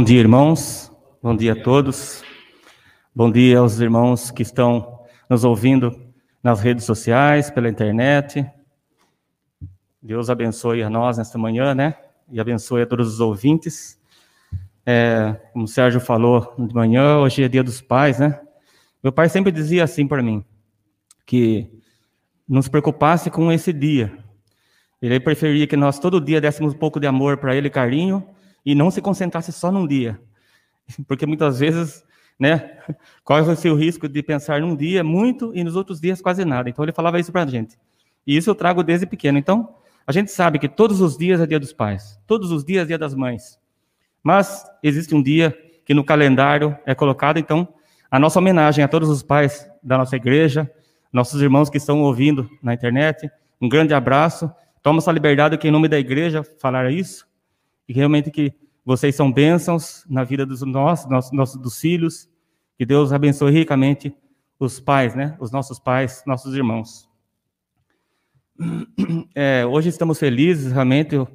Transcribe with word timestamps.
Bom 0.00 0.04
dia, 0.04 0.18
irmãos. 0.18 0.90
Bom 1.22 1.36
dia 1.36 1.52
a 1.52 1.62
todos. 1.62 2.22
Bom 3.14 3.30
dia 3.30 3.58
aos 3.58 3.80
irmãos 3.80 4.30
que 4.30 4.40
estão 4.40 4.98
nos 5.28 5.44
ouvindo 5.44 5.94
nas 6.42 6.58
redes 6.58 6.86
sociais, 6.86 7.50
pela 7.50 7.68
internet. 7.68 8.50
Deus 10.00 10.30
abençoe 10.30 10.82
a 10.82 10.88
nós 10.88 11.18
nesta 11.18 11.36
manhã, 11.36 11.74
né? 11.74 11.96
E 12.32 12.40
abençoe 12.40 12.80
a 12.80 12.86
todos 12.86 13.12
os 13.12 13.20
ouvintes. 13.20 14.00
É, 14.86 15.38
como 15.52 15.66
o 15.66 15.68
Sérgio 15.68 16.00
falou 16.00 16.54
de 16.58 16.74
manhã, 16.74 17.18
hoje 17.18 17.42
é 17.42 17.48
dia 17.48 17.62
dos 17.62 17.82
pais, 17.82 18.18
né? 18.18 18.40
Meu 19.02 19.12
pai 19.12 19.28
sempre 19.28 19.52
dizia 19.52 19.84
assim 19.84 20.08
para 20.08 20.22
mim, 20.22 20.42
que 21.26 21.70
não 22.48 22.62
se 22.62 22.70
preocupasse 22.70 23.30
com 23.30 23.52
esse 23.52 23.70
dia. 23.70 24.10
Ele 25.02 25.20
preferia 25.20 25.66
que 25.66 25.76
nós 25.76 25.98
todo 25.98 26.18
dia 26.22 26.40
dessemos 26.40 26.72
um 26.72 26.78
pouco 26.78 26.98
de 26.98 27.06
amor 27.06 27.36
para 27.36 27.54
ele, 27.54 27.68
carinho, 27.68 28.26
e 28.64 28.74
não 28.74 28.90
se 28.90 29.00
concentrasse 29.00 29.52
só 29.52 29.70
num 29.70 29.86
dia. 29.86 30.20
Porque 31.06 31.26
muitas 31.26 31.60
vezes, 31.60 32.04
né, 32.38 32.78
corre-se 33.24 33.68
o 33.68 33.74
risco 33.74 34.08
de 34.08 34.22
pensar 34.22 34.60
num 34.60 34.76
dia 34.76 35.02
muito 35.04 35.52
e 35.54 35.64
nos 35.64 35.76
outros 35.76 36.00
dias 36.00 36.20
quase 36.20 36.44
nada. 36.44 36.68
Então 36.68 36.84
ele 36.84 36.92
falava 36.92 37.18
isso 37.18 37.32
para 37.32 37.42
a 37.42 37.46
gente. 37.46 37.78
E 38.26 38.36
isso 38.36 38.50
eu 38.50 38.54
trago 38.54 38.82
desde 38.82 39.06
pequeno. 39.06 39.38
Então, 39.38 39.74
a 40.06 40.12
gente 40.12 40.30
sabe 40.30 40.58
que 40.58 40.68
todos 40.68 41.00
os 41.00 41.16
dias 41.16 41.40
é 41.40 41.46
dia 41.46 41.60
dos 41.60 41.72
pais, 41.72 42.18
todos 42.26 42.50
os 42.50 42.64
dias 42.64 42.84
é 42.84 42.86
dia 42.88 42.98
das 42.98 43.14
mães. 43.14 43.58
Mas 44.22 44.64
existe 44.82 45.14
um 45.14 45.22
dia 45.22 45.56
que 45.84 45.94
no 45.94 46.04
calendário 46.04 46.76
é 46.84 46.94
colocado, 46.94 47.38
então, 47.38 47.66
a 48.10 48.18
nossa 48.18 48.38
homenagem 48.38 48.84
a 48.84 48.88
todos 48.88 49.08
os 49.08 49.22
pais 49.22 49.68
da 49.82 49.96
nossa 49.96 50.16
igreja, 50.16 50.70
nossos 51.12 51.40
irmãos 51.40 51.70
que 51.70 51.76
estão 51.76 52.02
ouvindo 52.02 52.48
na 52.62 52.74
internet, 52.74 53.30
um 53.60 53.68
grande 53.68 53.94
abraço. 53.94 54.50
Toma 54.82 54.98
essa 54.98 55.12
liberdade 55.12 55.56
que, 55.58 55.68
em 55.68 55.70
nome 55.70 55.88
da 55.88 55.98
igreja, 55.98 56.42
falar 56.42 56.90
isso, 56.90 57.26
e 57.90 57.92
realmente 57.92 58.30
que 58.30 58.54
vocês 58.84 59.16
são 59.16 59.32
bênçãos 59.32 60.04
na 60.08 60.22
vida 60.22 60.46
dos 60.46 60.62
nossos, 60.62 61.32
nossos 61.32 61.60
dos 61.60 61.80
filhos, 61.80 62.30
que 62.78 62.86
Deus 62.86 63.12
abençoe 63.12 63.50
ricamente 63.50 64.14
os 64.60 64.78
pais, 64.78 65.16
né? 65.16 65.36
Os 65.40 65.50
nossos 65.50 65.80
pais, 65.80 66.22
nossos 66.24 66.54
irmãos. 66.54 67.10
É, 69.34 69.66
hoje 69.66 69.88
estamos 69.88 70.20
felizes, 70.20 70.70
realmente, 70.70 71.16
o 71.16 71.26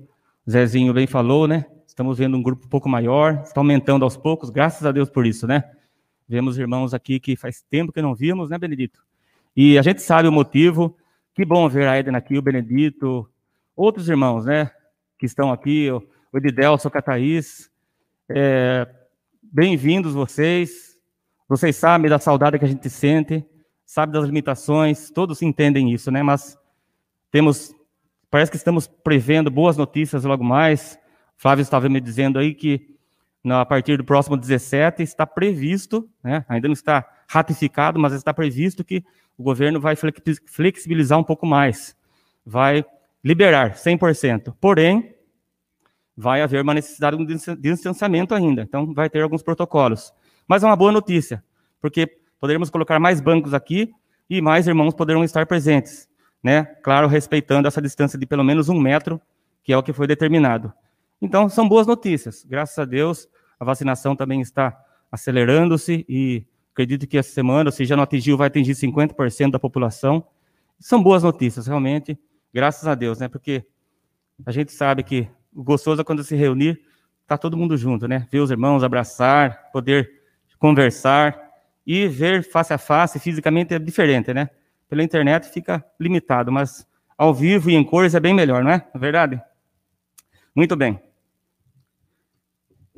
Zezinho 0.49 0.93
bem 0.93 1.07
falou, 1.07 1.45
né? 1.45 1.65
Estamos 1.85 2.19
vendo 2.19 2.37
um 2.37 2.41
grupo 2.41 2.67
um 2.67 2.69
pouco 2.69 2.87
maior, 2.87 3.41
está 3.43 3.59
aumentando 3.59 4.05
aos 4.05 4.15
poucos, 4.15 4.49
graças 4.49 4.85
a 4.85 4.93
Deus 4.93 5.09
por 5.09 5.25
isso, 5.25 5.45
né? 5.45 5.69
Vemos 6.25 6.57
irmãos 6.57 6.93
aqui 6.93 7.19
que 7.19 7.35
faz 7.35 7.61
tempo 7.69 7.91
que 7.91 8.01
não 8.01 8.15
vimos, 8.15 8.49
né, 8.49 8.57
Benedito? 8.57 9.03
E 9.53 9.77
a 9.77 9.81
gente 9.81 10.01
sabe 10.01 10.29
o 10.29 10.31
motivo. 10.31 10.95
Que 11.33 11.43
bom 11.43 11.67
ver 11.67 11.85
a 11.89 11.99
Eden 11.99 12.15
aqui, 12.15 12.37
o 12.37 12.41
Benedito, 12.41 13.29
outros 13.75 14.07
irmãos, 14.07 14.45
né, 14.45 14.71
que 15.19 15.25
estão 15.25 15.51
aqui, 15.51 15.91
o 15.91 16.14
O 16.35 17.01
Thaís. 17.01 17.71
É, 18.27 18.85
Bem-vindos 19.41 20.13
vocês. 20.13 20.97
Vocês 21.47 21.77
sabem 21.77 22.09
da 22.09 22.19
saudade 22.19 22.59
que 22.59 22.65
a 22.65 22.67
gente 22.67 22.89
sente, 22.89 23.45
sabe 23.85 24.11
das 24.11 24.25
limitações, 24.25 25.09
todos 25.09 25.41
entendem 25.41 25.93
isso, 25.93 26.11
né? 26.11 26.21
Mas 26.21 26.57
temos, 27.31 27.73
parece 28.29 28.51
que 28.51 28.57
estamos 28.57 28.85
prevendo 28.85 29.49
boas 29.49 29.77
notícias 29.77 30.25
logo 30.25 30.43
mais. 30.43 30.99
Flávio 31.37 31.61
estava 31.61 31.87
me 31.87 32.01
dizendo 32.01 32.37
aí 32.37 32.53
que 32.53 32.93
a 33.49 33.65
partir 33.65 33.95
do 33.95 34.03
próximo 34.03 34.35
17 34.35 35.03
está 35.03 35.25
previsto, 35.25 36.09
né, 36.21 36.43
ainda 36.49 36.67
não 36.67 36.73
está 36.73 37.07
ratificado, 37.29 37.97
mas 37.97 38.11
está 38.11 38.33
previsto 38.33 38.83
que 38.83 39.05
o 39.37 39.43
governo 39.43 39.79
vai 39.79 39.95
flexibilizar 39.95 41.17
um 41.17 41.23
pouco 41.23 41.45
mais, 41.45 41.95
vai 42.45 42.83
liberar 43.23 43.75
100%. 43.75 44.53
Porém, 44.59 45.14
vai 46.15 46.41
haver 46.41 46.61
uma 46.61 46.73
necessidade 46.73 47.17
de 47.25 47.55
distanciamento 47.57 48.33
ainda, 48.33 48.61
então 48.61 48.93
vai 48.93 49.09
ter 49.09 49.21
alguns 49.21 49.43
protocolos. 49.43 50.13
Mas 50.47 50.63
é 50.63 50.67
uma 50.67 50.75
boa 50.75 50.91
notícia, 50.91 51.43
porque 51.81 52.07
poderemos 52.39 52.69
colocar 52.69 52.99
mais 52.99 53.19
bancos 53.19 53.53
aqui 53.53 53.91
e 54.29 54.41
mais 54.41 54.67
irmãos 54.67 54.93
poderão 54.93 55.23
estar 55.23 55.45
presentes 55.45 56.07
né? 56.45 56.63
Claro, 56.83 57.07
respeitando 57.07 57.67
essa 57.67 57.81
distância 57.81 58.19
de 58.19 58.25
pelo 58.27 58.43
menos 58.43 58.69
um 58.69 58.79
metro, 58.79 59.19
que 59.63 59.73
é 59.73 59.77
o 59.77 59.81
que 59.81 59.91
foi 59.91 60.05
determinado. 60.05 60.71
Então, 61.19 61.49
são 61.49 61.67
boas 61.67 61.87
notícias. 61.87 62.45
Graças 62.47 62.77
a 62.77 62.85
Deus, 62.85 63.27
a 63.59 63.65
vacinação 63.65 64.15
também 64.15 64.41
está 64.41 64.79
acelerando-se 65.11 66.05
e 66.07 66.45
acredito 66.71 67.07
que 67.07 67.17
essa 67.17 67.31
semana, 67.31 67.71
se 67.71 67.83
já 67.83 67.95
não 67.95 68.03
atingiu, 68.03 68.37
vai 68.37 68.45
atingir 68.45 68.73
50% 68.73 69.49
da 69.49 69.57
população. 69.57 70.23
São 70.79 71.01
boas 71.01 71.23
notícias, 71.23 71.65
realmente, 71.65 72.15
graças 72.53 72.87
a 72.87 72.93
Deus, 72.93 73.17
né? 73.17 73.27
Porque 73.27 73.65
a 74.45 74.51
gente 74.51 74.71
sabe 74.71 75.01
que 75.01 75.27
gostoso 75.55 76.01
é 76.01 76.03
quando 76.03 76.23
se 76.23 76.35
reunir, 76.35 76.81
tá 77.25 77.37
todo 77.37 77.55
mundo 77.57 77.77
junto, 77.77 78.07
né? 78.07 78.27
Ver 78.31 78.39
os 78.39 78.51
irmãos, 78.51 78.83
abraçar, 78.83 79.71
poder 79.71 80.11
conversar 80.59 81.39
e 81.87 82.07
ver 82.07 82.43
face 82.43 82.73
a 82.73 82.77
face, 82.77 83.19
fisicamente 83.19 83.73
é 83.73 83.79
diferente, 83.79 84.33
né? 84.33 84.49
pela 84.87 85.03
internet 85.03 85.49
fica 85.49 85.83
limitado, 85.99 86.51
mas 86.51 86.87
ao 87.17 87.33
vivo 87.33 87.69
e 87.69 87.75
em 87.75 87.83
cores 87.83 88.15
é 88.15 88.19
bem 88.19 88.33
melhor, 88.33 88.63
não 88.63 88.71
é? 88.71 88.87
É 88.93 88.97
verdade? 88.97 89.41
Muito 90.55 90.75
bem. 90.75 91.01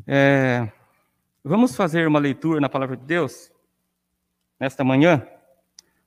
É, 0.05 0.71
vamos 1.43 1.75
fazer 1.75 2.07
uma 2.07 2.19
leitura 2.19 2.59
na 2.59 2.69
palavra 2.69 2.95
de 2.95 3.03
Deus? 3.03 3.51
Nesta 4.59 4.83
manhã, 4.83 5.25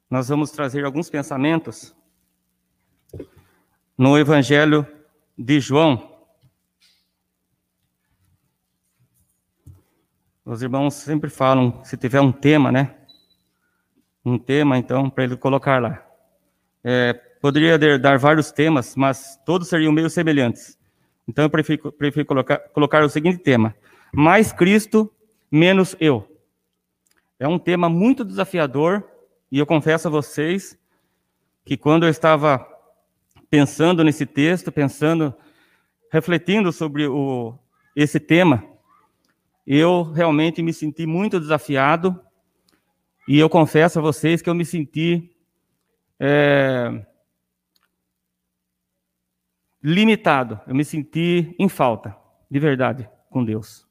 nós 0.09 0.28
vamos 0.28 0.50
trazer 0.50 0.84
alguns 0.84 1.09
pensamentos 1.09 1.94
no 3.97 4.19
Evangelho 4.19 4.87
de 5.38 5.61
João. 5.61 6.09
Os 10.50 10.62
irmãos 10.62 10.94
sempre 10.94 11.31
falam, 11.31 11.81
se 11.84 11.97
tiver 11.97 12.21
um 12.21 12.33
tema, 12.33 12.72
né? 12.72 12.93
um 14.25 14.37
tema, 14.37 14.77
então, 14.77 15.09
para 15.09 15.22
ele 15.22 15.37
colocar 15.37 15.81
lá. 15.81 16.05
É, 16.83 17.12
poderia 17.41 17.78
dar 18.00 18.19
vários 18.19 18.50
temas, 18.50 18.97
mas 18.97 19.38
todos 19.47 19.69
seriam 19.69 19.93
meio 19.93 20.11
semelhantes. 20.11 20.77
Então, 21.28 21.44
eu 21.44 21.50
prefiro, 21.50 21.93
prefiro 21.93 22.27
colocar, 22.27 22.59
colocar 22.71 23.05
o 23.05 23.09
seguinte 23.09 23.38
tema: 23.38 23.77
Mais 24.12 24.53
Cristo, 24.53 25.09
menos 25.49 25.94
eu. 26.00 26.27
É 27.38 27.47
um 27.47 27.56
tema 27.56 27.88
muito 27.88 28.25
desafiador, 28.25 29.09
e 29.53 29.59
eu 29.61 29.67
confesso 29.67 30.09
a 30.09 30.11
vocês 30.11 30.77
que 31.65 31.77
quando 31.77 32.06
eu 32.06 32.11
estava 32.11 32.67
pensando 33.49 34.03
nesse 34.03 34.27
texto, 34.27 34.72
pensando, 34.72 35.32
refletindo 36.11 36.72
sobre 36.72 37.06
o, 37.06 37.56
esse 37.94 38.19
tema, 38.19 38.65
eu 39.66 40.03
realmente 40.03 40.62
me 40.62 40.72
senti 40.72 41.06
muito 41.06 41.38
desafiado 41.38 42.21
e 43.28 43.38
eu 43.38 43.48
confesso 43.48 43.98
a 43.98 44.03
vocês 44.03 44.43
que 44.43 44.50
eu 44.50 44.54
me 44.54 44.65
senti 44.65 45.31
é, 46.19 47.04
limitado, 49.82 50.60
eu 50.66 50.75
me 50.75 50.84
senti 50.84 51.54
em 51.59 51.69
falta, 51.69 52.16
de 52.50 52.59
verdade, 52.59 53.09
com 53.31 53.44
Deus. 53.44 53.87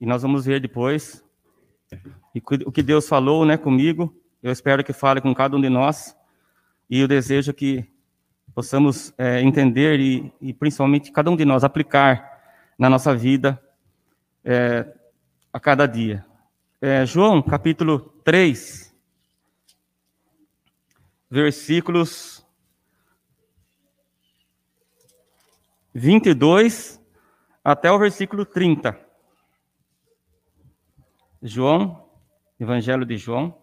E 0.00 0.06
nós 0.06 0.22
vamos 0.22 0.44
ver 0.44 0.60
depois 0.60 1.24
e 2.34 2.42
o 2.66 2.72
que 2.72 2.82
Deus 2.82 3.08
falou 3.08 3.44
né, 3.44 3.56
comigo. 3.56 4.14
Eu 4.42 4.52
espero 4.52 4.82
que 4.82 4.92
fale 4.92 5.20
com 5.20 5.34
cada 5.34 5.56
um 5.56 5.60
de 5.60 5.68
nós. 5.68 6.16
E 6.90 7.00
eu 7.00 7.08
desejo 7.08 7.52
que 7.52 7.84
possamos 8.54 9.14
é, 9.16 9.40
entender 9.40 9.98
e, 10.00 10.32
e, 10.40 10.52
principalmente, 10.52 11.12
cada 11.12 11.30
um 11.30 11.36
de 11.36 11.44
nós 11.44 11.64
aplicar 11.64 12.32
na 12.78 12.90
nossa 12.90 13.14
vida 13.14 13.60
é, 14.44 14.86
a 15.52 15.58
cada 15.58 15.86
dia. 15.86 16.24
É, 16.80 17.06
João, 17.06 17.40
capítulo 17.40 17.98
3, 18.24 18.94
versículos 21.30 22.46
22 25.94 27.00
até 27.62 27.90
o 27.90 27.98
versículo 27.98 28.44
30. 28.44 29.00
João, 31.40 32.08
Evangelho 32.58 33.06
de 33.06 33.16
João, 33.16 33.56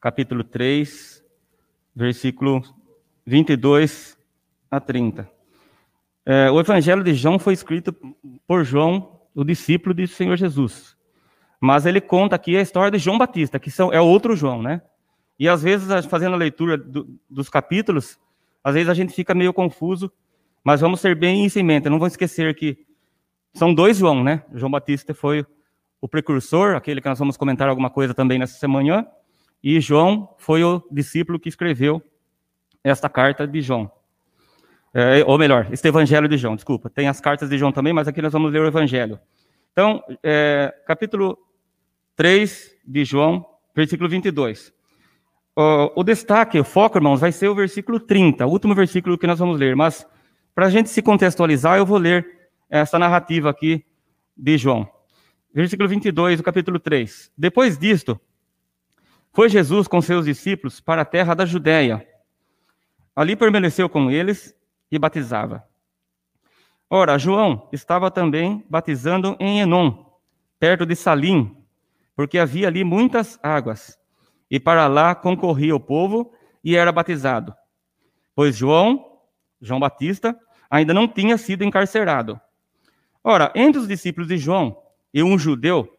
capítulo 0.00 0.42
3, 0.42 1.22
versículo 1.94 2.62
22 3.26 4.16
a 4.70 4.80
30. 4.80 5.30
É, 6.24 6.50
o 6.50 6.60
Evangelho 6.60 7.02
de 7.02 7.14
João 7.14 7.38
foi 7.38 7.54
escrito 7.54 7.92
por 8.46 8.64
João, 8.64 9.19
o 9.34 9.44
discípulo 9.44 9.94
do 9.94 10.06
Senhor 10.06 10.36
Jesus. 10.36 10.96
Mas 11.60 11.86
ele 11.86 12.00
conta 12.00 12.36
aqui 12.36 12.56
a 12.56 12.60
história 12.60 12.90
de 12.90 12.98
João 12.98 13.18
Batista, 13.18 13.58
que 13.58 13.70
são, 13.70 13.92
é 13.92 14.00
outro 14.00 14.34
João, 14.34 14.62
né? 14.62 14.82
E 15.38 15.48
às 15.48 15.62
vezes, 15.62 16.06
fazendo 16.06 16.34
a 16.34 16.38
leitura 16.38 16.76
do, 16.76 17.18
dos 17.28 17.48
capítulos, 17.48 18.18
às 18.62 18.74
vezes 18.74 18.88
a 18.88 18.94
gente 18.94 19.12
fica 19.12 19.34
meio 19.34 19.52
confuso, 19.52 20.10
mas 20.62 20.80
vamos 20.80 21.00
ter 21.00 21.14
bem 21.14 21.44
isso 21.44 21.58
em 21.58 21.62
mente. 21.62 21.88
Não 21.88 21.98
vamos 21.98 22.12
esquecer 22.12 22.54
que 22.54 22.86
são 23.54 23.74
dois 23.74 23.98
João, 23.98 24.22
né? 24.22 24.44
João 24.54 24.70
Batista 24.70 25.14
foi 25.14 25.44
o 26.00 26.08
precursor, 26.08 26.76
aquele 26.76 27.00
que 27.00 27.08
nós 27.08 27.18
vamos 27.18 27.36
comentar 27.36 27.68
alguma 27.68 27.90
coisa 27.90 28.14
também 28.14 28.38
nessa 28.38 28.58
semana, 28.58 29.06
e 29.62 29.80
João 29.80 30.34
foi 30.38 30.64
o 30.64 30.82
discípulo 30.90 31.38
que 31.38 31.48
escreveu 31.48 32.02
esta 32.82 33.08
carta 33.08 33.46
de 33.46 33.60
João. 33.60 33.90
É, 34.92 35.22
ou 35.24 35.38
melhor, 35.38 35.68
este 35.70 35.86
evangelho 35.86 36.28
de 36.28 36.36
João, 36.36 36.56
desculpa. 36.56 36.90
Tem 36.90 37.08
as 37.08 37.20
cartas 37.20 37.48
de 37.48 37.56
João 37.56 37.70
também, 37.70 37.92
mas 37.92 38.08
aqui 38.08 38.20
nós 38.20 38.32
vamos 38.32 38.52
ler 38.52 38.60
o 38.60 38.66
evangelho. 38.66 39.20
Então, 39.72 40.02
é, 40.22 40.74
capítulo 40.86 41.38
3 42.16 42.76
de 42.86 43.04
João, 43.04 43.46
versículo 43.74 44.08
22. 44.08 44.72
O, 45.56 46.00
o 46.00 46.04
destaque, 46.04 46.58
o 46.58 46.64
foco, 46.64 46.98
irmãos, 46.98 47.20
vai 47.20 47.30
ser 47.30 47.48
o 47.48 47.54
versículo 47.54 48.00
30, 48.00 48.46
o 48.46 48.50
último 48.50 48.74
versículo 48.74 49.16
que 49.16 49.26
nós 49.26 49.38
vamos 49.38 49.58
ler. 49.58 49.76
Mas, 49.76 50.06
para 50.54 50.66
a 50.66 50.70
gente 50.70 50.90
se 50.90 51.00
contextualizar, 51.00 51.78
eu 51.78 51.86
vou 51.86 51.98
ler 51.98 52.26
essa 52.68 52.98
narrativa 52.98 53.48
aqui 53.48 53.84
de 54.36 54.58
João. 54.58 54.88
Versículo 55.54 55.88
22 55.88 56.38
do 56.38 56.42
capítulo 56.42 56.80
3. 56.80 57.30
Depois 57.36 57.78
disto, 57.78 58.20
foi 59.32 59.48
Jesus 59.48 59.86
com 59.86 60.00
seus 60.00 60.24
discípulos 60.24 60.80
para 60.80 61.02
a 61.02 61.04
terra 61.04 61.34
da 61.34 61.46
Judéia. 61.46 62.06
Ali 63.14 63.36
permaneceu 63.36 63.88
com 63.88 64.10
eles 64.10 64.54
e 64.90 64.98
batizava. 64.98 65.64
Ora, 66.88 67.18
João 67.18 67.68
estava 67.72 68.10
também 68.10 68.64
batizando 68.68 69.36
em 69.38 69.60
Enom, 69.60 70.04
perto 70.58 70.84
de 70.84 70.96
Salim, 70.96 71.56
porque 72.16 72.38
havia 72.38 72.66
ali 72.66 72.82
muitas 72.82 73.38
águas. 73.42 73.98
E 74.50 74.58
para 74.58 74.88
lá 74.88 75.14
concorria 75.14 75.76
o 75.76 75.80
povo 75.80 76.32
e 76.64 76.76
era 76.76 76.90
batizado. 76.90 77.54
Pois 78.34 78.56
João, 78.56 79.18
João 79.60 79.78
Batista, 79.78 80.38
ainda 80.68 80.92
não 80.92 81.06
tinha 81.06 81.38
sido 81.38 81.62
encarcerado. 81.62 82.40
Ora, 83.22 83.52
entre 83.54 83.80
os 83.80 83.86
discípulos 83.86 84.28
de 84.28 84.38
João 84.38 84.82
e 85.14 85.22
um 85.22 85.38
judeu, 85.38 85.96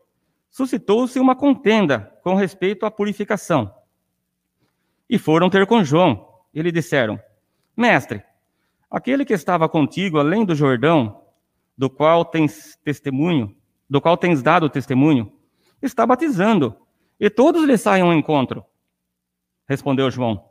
suscitou-se 0.49 1.19
uma 1.19 1.35
contenda 1.35 2.11
com 2.23 2.35
respeito 2.35 2.85
à 2.85 2.91
purificação. 2.91 3.73
E 5.09 5.17
foram 5.17 5.49
ter 5.49 5.65
com 5.65 5.83
João. 5.83 6.27
E 6.53 6.61
lhe 6.61 6.71
disseram: 6.71 7.19
Mestre, 7.75 8.23
aquele 8.91 9.23
que 9.23 9.33
estava 9.33 9.69
contigo 9.69 10.19
além 10.19 10.45
do 10.45 10.53
Jordão, 10.53 11.23
do 11.77 11.89
qual 11.89 12.25
tens 12.25 12.77
testemunho, 12.83 13.55
do 13.89 14.01
qual 14.01 14.17
tens 14.17 14.43
dado 14.43 14.69
testemunho, 14.69 15.31
está 15.81 16.05
batizando, 16.05 16.75
e 17.19 17.29
todos 17.29 17.63
lhe 17.63 17.77
saem 17.77 18.03
ao 18.03 18.13
encontro. 18.13 18.63
Respondeu 19.67 20.11
João: 20.11 20.45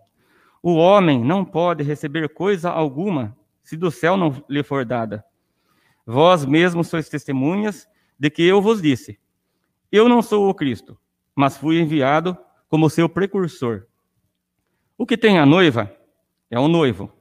O 0.62 0.75
homem 0.75 1.22
não 1.22 1.44
pode 1.44 1.84
receber 1.84 2.31
coisa 2.31 2.70
alguma 2.70 3.37
se 3.62 3.76
do 3.76 3.90
céu 3.90 4.16
não 4.16 4.43
lhe 4.48 4.62
for 4.62 4.84
dada. 4.84 5.25
Vós 6.06 6.44
mesmos 6.44 6.88
sois 6.88 7.08
testemunhas 7.08 7.86
de 8.19 8.31
que 8.31 8.43
eu 8.43 8.60
vos 8.60 8.81
disse: 8.81 9.20
eu 9.93 10.08
não 10.08 10.22
sou 10.22 10.48
o 10.48 10.54
Cristo, 10.54 10.96
mas 11.34 11.56
fui 11.56 11.81
enviado 11.81 12.38
como 12.69 12.88
seu 12.88 13.08
precursor. 13.08 13.86
O 14.96 15.04
que 15.04 15.19
tem 15.19 15.36
a 15.36 15.44
noiva 15.44 15.93
é 16.48 16.60
o 16.60 16.69
noivo. 16.69 17.12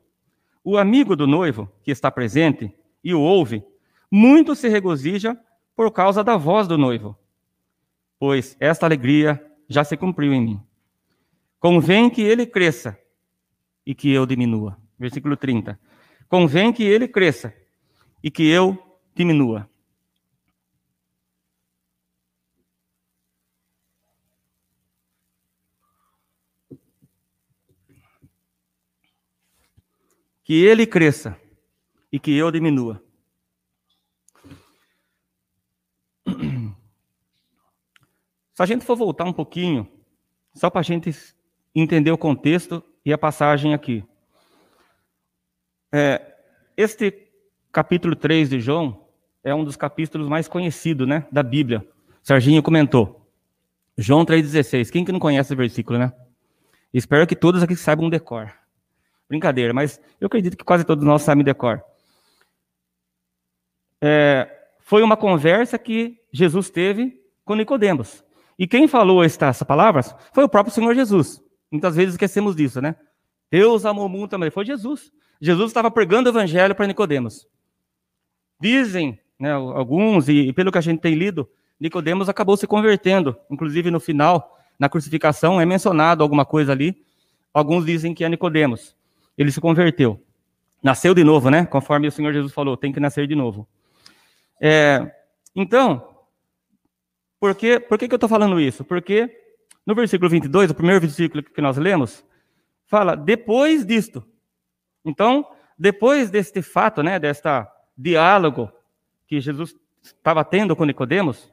O 0.63 0.77
amigo 0.77 1.15
do 1.15 1.25
noivo, 1.25 1.71
que 1.83 1.91
está 1.91 2.11
presente 2.11 2.73
e 3.03 3.13
o 3.13 3.21
ouve, 3.21 3.63
muito 4.11 4.55
se 4.55 4.67
regozija 4.67 5.39
por 5.75 5.91
causa 5.91 6.23
da 6.23 6.35
voz 6.35 6.67
do 6.67 6.77
noivo, 6.77 7.17
pois 8.19 8.57
esta 8.59 8.85
alegria 8.85 9.43
já 9.67 9.83
se 9.83 9.95
cumpriu 9.95 10.33
em 10.33 10.41
mim. 10.41 10.61
Convém 11.59 12.09
que 12.09 12.21
ele 12.21 12.45
cresça 12.45 12.97
e 13.85 13.93
que 13.93 14.11
eu 14.11 14.25
diminua. 14.25 14.77
Versículo 14.97 15.37
30. 15.37 15.79
Convém 16.27 16.73
que 16.73 16.83
ele 16.83 17.07
cresça 17.07 17.53
e 18.23 18.29
que 18.29 18.47
eu 18.47 18.77
diminua. 19.15 19.69
Que 30.49 30.65
ele 30.65 30.87
cresça 30.87 31.39
e 32.11 32.19
que 32.19 32.35
eu 32.35 32.49
diminua. 32.49 32.99
Se 38.55 38.63
a 38.63 38.65
gente 38.65 38.83
for 38.83 38.95
voltar 38.95 39.25
um 39.25 39.31
pouquinho, 39.31 39.87
só 40.55 40.67
para 40.71 40.79
a 40.79 40.83
gente 40.83 41.11
entender 41.75 42.09
o 42.09 42.17
contexto 42.17 42.83
e 43.05 43.13
a 43.13 43.17
passagem 43.17 43.75
aqui. 43.75 44.03
É, 45.91 46.35
este 46.75 47.29
capítulo 47.71 48.15
3 48.15 48.49
de 48.49 48.59
João 48.59 49.07
é 49.43 49.53
um 49.53 49.63
dos 49.63 49.75
capítulos 49.75 50.27
mais 50.27 50.47
conhecidos 50.47 51.07
né, 51.07 51.27
da 51.31 51.43
Bíblia. 51.43 51.87
Serginho 52.23 52.63
comentou. 52.63 53.31
João 53.95 54.25
3,16. 54.25 54.89
Quem 54.89 55.05
que 55.05 55.11
não 55.11 55.19
conhece 55.19 55.49
esse 55.49 55.55
versículo, 55.55 55.99
né? 55.99 56.11
Espero 56.91 57.27
que 57.27 57.35
todos 57.35 57.61
aqui 57.61 57.75
saibam 57.75 58.09
decor. 58.09 58.58
Brincadeira, 59.29 59.71
mas 59.73 60.01
eu 60.19 60.25
acredito 60.25 60.57
que 60.57 60.63
quase 60.63 60.83
todos 60.83 61.05
nós 61.05 61.21
sabem 61.21 61.43
decor. 61.43 61.83
É, 64.01 64.49
foi 64.79 65.03
uma 65.03 65.15
conversa 65.15 65.77
que 65.77 66.19
Jesus 66.33 66.71
teve 66.71 67.21
com 67.45 67.53
Nicodemos. 67.53 68.23
E 68.57 68.67
quem 68.67 68.87
falou 68.87 69.23
essas 69.23 69.61
palavras 69.61 70.15
foi 70.33 70.43
o 70.43 70.49
próprio 70.49 70.73
Senhor 70.73 70.95
Jesus. 70.95 71.39
Muitas 71.71 71.95
vezes 71.95 72.15
esquecemos 72.15 72.55
disso, 72.55 72.81
né? 72.81 72.95
Deus 73.51 73.85
amou 73.85 74.07
o 74.07 74.09
mundo 74.09 74.27
também. 74.27 74.49
Foi 74.49 74.65
Jesus. 74.65 75.11
Jesus 75.39 75.69
estava 75.69 75.91
pregando 75.91 76.27
o 76.27 76.31
evangelho 76.31 76.73
para 76.73 76.87
Nicodemos. 76.87 77.47
Dizem, 78.59 79.19
né, 79.39 79.51
alguns, 79.53 80.27
e 80.27 80.51
pelo 80.53 80.71
que 80.71 80.77
a 80.79 80.81
gente 80.81 80.99
tem 80.99 81.13
lido, 81.13 81.47
Nicodemos 81.79 82.27
acabou 82.27 82.57
se 82.57 82.65
convertendo. 82.65 83.37
Inclusive 83.49 83.91
no 83.91 83.99
final, 83.99 84.57
na 84.77 84.89
crucificação, 84.89 85.61
é 85.61 85.65
mencionado 85.65 86.23
alguma 86.23 86.45
coisa 86.45 86.71
ali. 86.71 87.05
Alguns 87.53 87.85
dizem 87.85 88.13
que 88.13 88.23
é 88.23 88.29
Nicodemos 88.29 88.97
ele 89.39 89.53
se 89.53 89.61
converteu. 89.61 90.21
Nasceu 90.83 91.13
de 91.13 91.23
novo, 91.23 91.49
né? 91.49 91.65
Conforme 91.65 92.07
o 92.07 92.11
Senhor 92.11 92.33
Jesus 92.33 92.51
falou, 92.53 92.75
tem 92.75 92.91
que 92.91 92.99
nascer 92.99 93.25
de 93.25 93.35
novo. 93.35 93.65
É, 94.61 95.09
então, 95.55 96.25
por, 97.39 97.55
que, 97.55 97.79
por 97.79 97.97
que, 97.97 98.09
que 98.09 98.13
eu 98.13 98.17
estou 98.17 98.27
falando 98.27 98.59
isso? 98.59 98.83
Porque 98.83 99.33
no 99.85 99.95
versículo 99.95 100.29
22, 100.29 100.71
o 100.71 100.75
primeiro 100.75 100.99
versículo 100.99 101.41
que 101.41 101.61
nós 101.61 101.77
lemos, 101.77 102.23
fala 102.85 103.15
depois 103.15 103.85
disto. 103.85 104.27
Então, 105.05 105.49
depois 105.77 106.29
deste 106.29 106.61
fato, 106.61 107.01
né, 107.01 107.17
desta 107.17 107.65
diálogo 107.97 108.69
que 109.25 109.39
Jesus 109.39 109.73
estava 110.03 110.43
tendo 110.43 110.75
com 110.75 110.83
Nicodemos, 110.83 111.49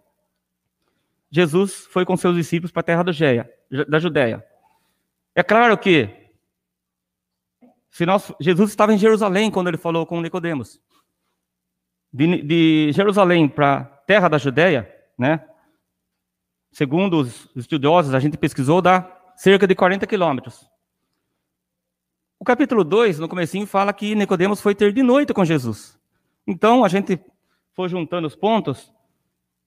Jesus 1.30 1.86
foi 1.86 2.04
com 2.04 2.16
seus 2.16 2.34
discípulos 2.34 2.72
para 2.72 2.80
a 2.80 2.84
terra 2.84 3.04
da 3.04 3.98
Judéia. 4.00 4.44
É 5.34 5.42
claro 5.42 5.78
que 5.78 6.25
se 7.96 8.04
nós, 8.04 8.30
Jesus 8.38 8.68
estava 8.68 8.92
em 8.92 8.98
Jerusalém 8.98 9.50
quando 9.50 9.68
ele 9.68 9.78
falou 9.78 10.04
com 10.04 10.20
Nicodemos. 10.20 10.78
De, 12.12 12.42
de 12.42 12.92
Jerusalém 12.92 13.48
para 13.48 13.78
a 13.78 13.84
terra 13.84 14.28
da 14.28 14.36
Judéia, 14.36 14.94
né? 15.16 15.42
Segundo 16.70 17.20
os 17.20 17.48
estudiosos, 17.56 18.12
a 18.12 18.20
gente 18.20 18.36
pesquisou, 18.36 18.82
dá 18.82 19.10
cerca 19.34 19.66
de 19.66 19.74
40 19.74 20.06
quilômetros. 20.06 20.68
O 22.38 22.44
capítulo 22.44 22.84
2, 22.84 23.18
no 23.18 23.30
comecinho, 23.30 23.66
fala 23.66 23.94
que 23.94 24.14
Nicodemos 24.14 24.60
foi 24.60 24.74
ter 24.74 24.92
de 24.92 25.02
noite 25.02 25.32
com 25.32 25.42
Jesus. 25.42 25.98
Então, 26.46 26.84
a 26.84 26.88
gente 26.88 27.18
foi 27.72 27.88
juntando 27.88 28.26
os 28.26 28.36
pontos, 28.36 28.92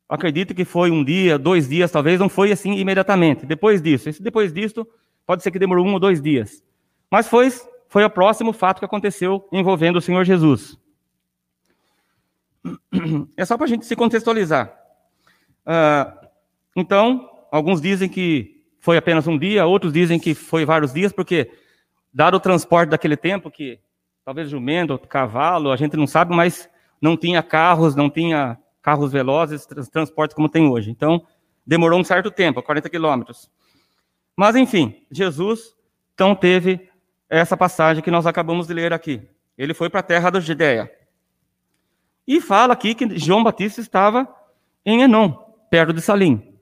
acredito 0.07 0.53
que 0.53 0.65
foi 0.65 0.91
um 0.91 1.03
dia, 1.03 1.39
dois 1.39 1.67
dias, 1.67 1.89
talvez, 1.89 2.19
não 2.19 2.29
foi 2.29 2.51
assim 2.51 2.73
imediatamente. 2.73 3.47
Depois 3.47 3.81
disso, 3.81 4.21
depois 4.21 4.53
disso, 4.53 4.87
pode 5.25 5.41
ser 5.41 5.49
que 5.49 5.57
demorou 5.57 5.83
um 5.83 5.93
ou 5.93 5.99
dois 5.99 6.21
dias. 6.21 6.63
Mas 7.09 7.27
foi 7.27 7.49
foi 7.89 8.05
o 8.05 8.09
próximo 8.09 8.53
fato 8.53 8.79
que 8.79 8.85
aconteceu 8.85 9.49
envolvendo 9.51 9.97
o 9.97 10.01
Senhor 10.01 10.23
Jesus. 10.23 10.77
É 13.35 13.43
só 13.43 13.57
para 13.57 13.65
a 13.65 13.69
gente 13.69 13.85
se 13.85 13.95
contextualizar. 13.95 14.73
Uh, 15.65 16.27
então, 16.75 17.29
alguns 17.51 17.81
dizem 17.81 18.07
que 18.07 18.63
foi 18.79 18.95
apenas 18.95 19.27
um 19.27 19.37
dia, 19.37 19.65
outros 19.65 19.91
dizem 19.91 20.19
que 20.19 20.33
foi 20.35 20.65
vários 20.65 20.93
dias, 20.93 21.11
porque, 21.11 21.51
dado 22.13 22.35
o 22.35 22.39
transporte 22.39 22.91
daquele 22.91 23.17
tempo, 23.17 23.49
que 23.49 23.79
talvez 24.23 24.49
jumento, 24.49 24.97
cavalo, 24.99 25.71
a 25.71 25.75
gente 25.75 25.97
não 25.97 26.05
sabe, 26.05 26.35
mas 26.35 26.69
não 27.01 27.17
tinha 27.17 27.41
carros, 27.41 27.95
não 27.95 28.09
tinha 28.09 28.57
carros 28.81 29.11
velozes, 29.11 29.65
transporte 29.91 30.35
como 30.35 30.47
tem 30.47 30.67
hoje. 30.67 30.91
Então, 30.91 31.25
demorou 31.65 31.99
um 31.99 32.03
certo 32.03 32.29
tempo, 32.29 32.61
40 32.61 32.89
quilômetros. 32.89 33.49
Mas, 34.35 34.55
enfim, 34.55 35.05
Jesus 35.11 35.75
então 36.19 36.35
teve 36.35 36.88
essa 37.29 37.55
passagem 37.55 38.03
que 38.03 38.09
nós 38.09 38.25
acabamos 38.25 38.67
de 38.67 38.73
ler 38.73 38.91
aqui. 38.91 39.21
Ele 39.57 39.73
foi 39.73 39.89
para 39.89 39.99
a 39.99 40.03
terra 40.03 40.29
da 40.29 40.39
Judéia. 40.39 40.91
E 42.27 42.41
fala 42.41 42.73
aqui 42.73 42.95
que 42.95 43.17
João 43.17 43.43
Batista 43.43 43.81
estava 43.81 44.27
em 44.85 45.01
Enom, 45.01 45.31
perto 45.69 45.93
de 45.93 46.01
Salim. 46.01 46.55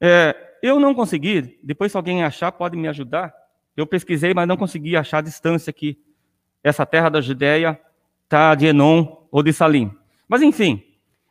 É, 0.00 0.34
eu 0.62 0.78
não 0.78 0.94
consegui, 0.94 1.58
depois 1.62 1.92
se 1.92 1.96
alguém 1.96 2.24
achar, 2.24 2.52
pode 2.52 2.76
me 2.76 2.88
ajudar. 2.88 3.34
Eu 3.76 3.86
pesquisei, 3.86 4.32
mas 4.32 4.48
não 4.48 4.56
consegui 4.56 4.96
achar 4.96 5.18
a 5.18 5.22
distância 5.22 5.72
que 5.72 5.98
essa 6.62 6.84
terra 6.84 7.08
da 7.08 7.20
Judéia 7.20 7.80
está 8.24 8.54
de 8.54 8.66
Enom 8.66 9.26
ou 9.30 9.42
de 9.42 9.52
Salim. 9.52 9.90
Mas 10.28 10.42
enfim, 10.42 10.82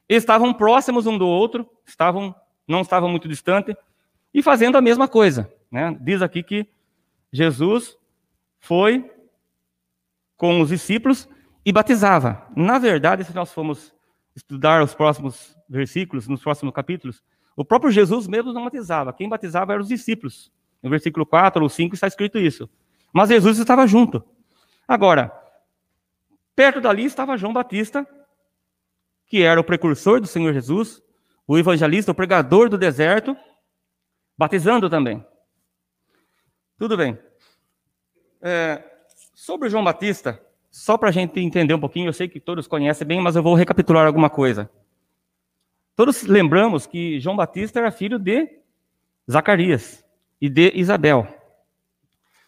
estavam 0.08 0.54
próximos 0.54 1.06
um 1.06 1.18
do 1.18 1.28
outro, 1.28 1.70
estavam, 1.86 2.34
não 2.68 2.82
estavam 2.82 3.10
muito 3.10 3.28
distantes, 3.28 3.76
e 4.34 4.42
fazendo 4.42 4.78
a 4.78 4.82
mesma 4.82 5.08
coisa. 5.08 5.52
Né? 5.72 5.98
Diz 6.02 6.22
aqui 6.22 6.42
que 6.42 6.68
Jesus 7.32 7.98
foi 8.60 9.12
com 10.36 10.62
os 10.62 10.70
discípulos 10.70 11.28
e 11.66 11.72
batizava. 11.72 12.48
Na 12.56 12.78
verdade, 12.78 13.24
se 13.24 13.34
nós 13.34 13.52
formos 13.52 13.94
estudar 14.36 14.84
os 14.84 14.94
próximos 14.94 15.58
versículos, 15.68 16.28
nos 16.28 16.42
próximos 16.42 16.74
capítulos, 16.74 17.24
o 17.56 17.66
próprio 17.66 17.92
Jesus 17.92 18.28
mesmo 18.28 18.54
não 18.54 18.64
batizava. 18.64 19.12
Quem 19.12 19.28
batizava 19.28 19.74
eram 19.74 19.82
os 19.82 19.88
discípulos. 19.88 20.52
No 20.82 20.90
versículo 20.90 21.26
4 21.26 21.62
ou 21.62 21.68
5 21.68 21.96
está 21.96 22.08
escrito 22.08 22.38
isso. 22.38 22.70
Mas 23.12 23.30
Jesus 23.30 23.58
estava 23.58 23.88
junto. 23.88 24.24
Agora, 24.88 25.32
perto 26.56 26.80
dali 26.80 27.06
estava 27.06 27.38
João 27.38 27.52
Batista, 27.52 28.08
que 29.26 29.42
era 29.42 29.60
o 29.60 29.64
precursor 29.64 30.22
do 30.22 30.28
Senhor 30.28 30.54
Jesus, 30.54 31.02
o 31.48 31.58
evangelista, 31.58 32.12
o 32.12 32.16
pregador 32.16 32.70
do 32.70 32.78
deserto, 32.78 33.36
batizando 34.38 34.90
também. 34.90 35.26
Tudo 36.78 36.96
bem. 36.96 37.18
É, 38.42 38.84
sobre 39.34 39.70
João 39.70 39.84
Batista, 39.84 40.42
só 40.70 40.98
para 40.98 41.10
a 41.10 41.12
gente 41.12 41.40
entender 41.40 41.74
um 41.74 41.80
pouquinho, 41.80 42.08
eu 42.08 42.14
sei 42.14 42.28
que 42.28 42.40
todos 42.40 42.68
conhecem 42.68 43.08
bem, 43.08 43.22
mas 43.22 43.36
eu 43.36 43.44
vou 43.44 43.56
recapitular 43.56 44.06
alguma 44.06 44.30
coisa. 44.30 44.70
Todos 45.96 46.24
lembramos 46.24 46.86
que 46.86 47.20
João 47.20 47.36
Batista 47.36 47.80
era 47.80 47.92
filho 47.92 48.20
de 48.20 48.48
Zacarias 49.30 50.06
e 50.40 50.50
de 50.50 50.72
Isabel. 50.76 51.28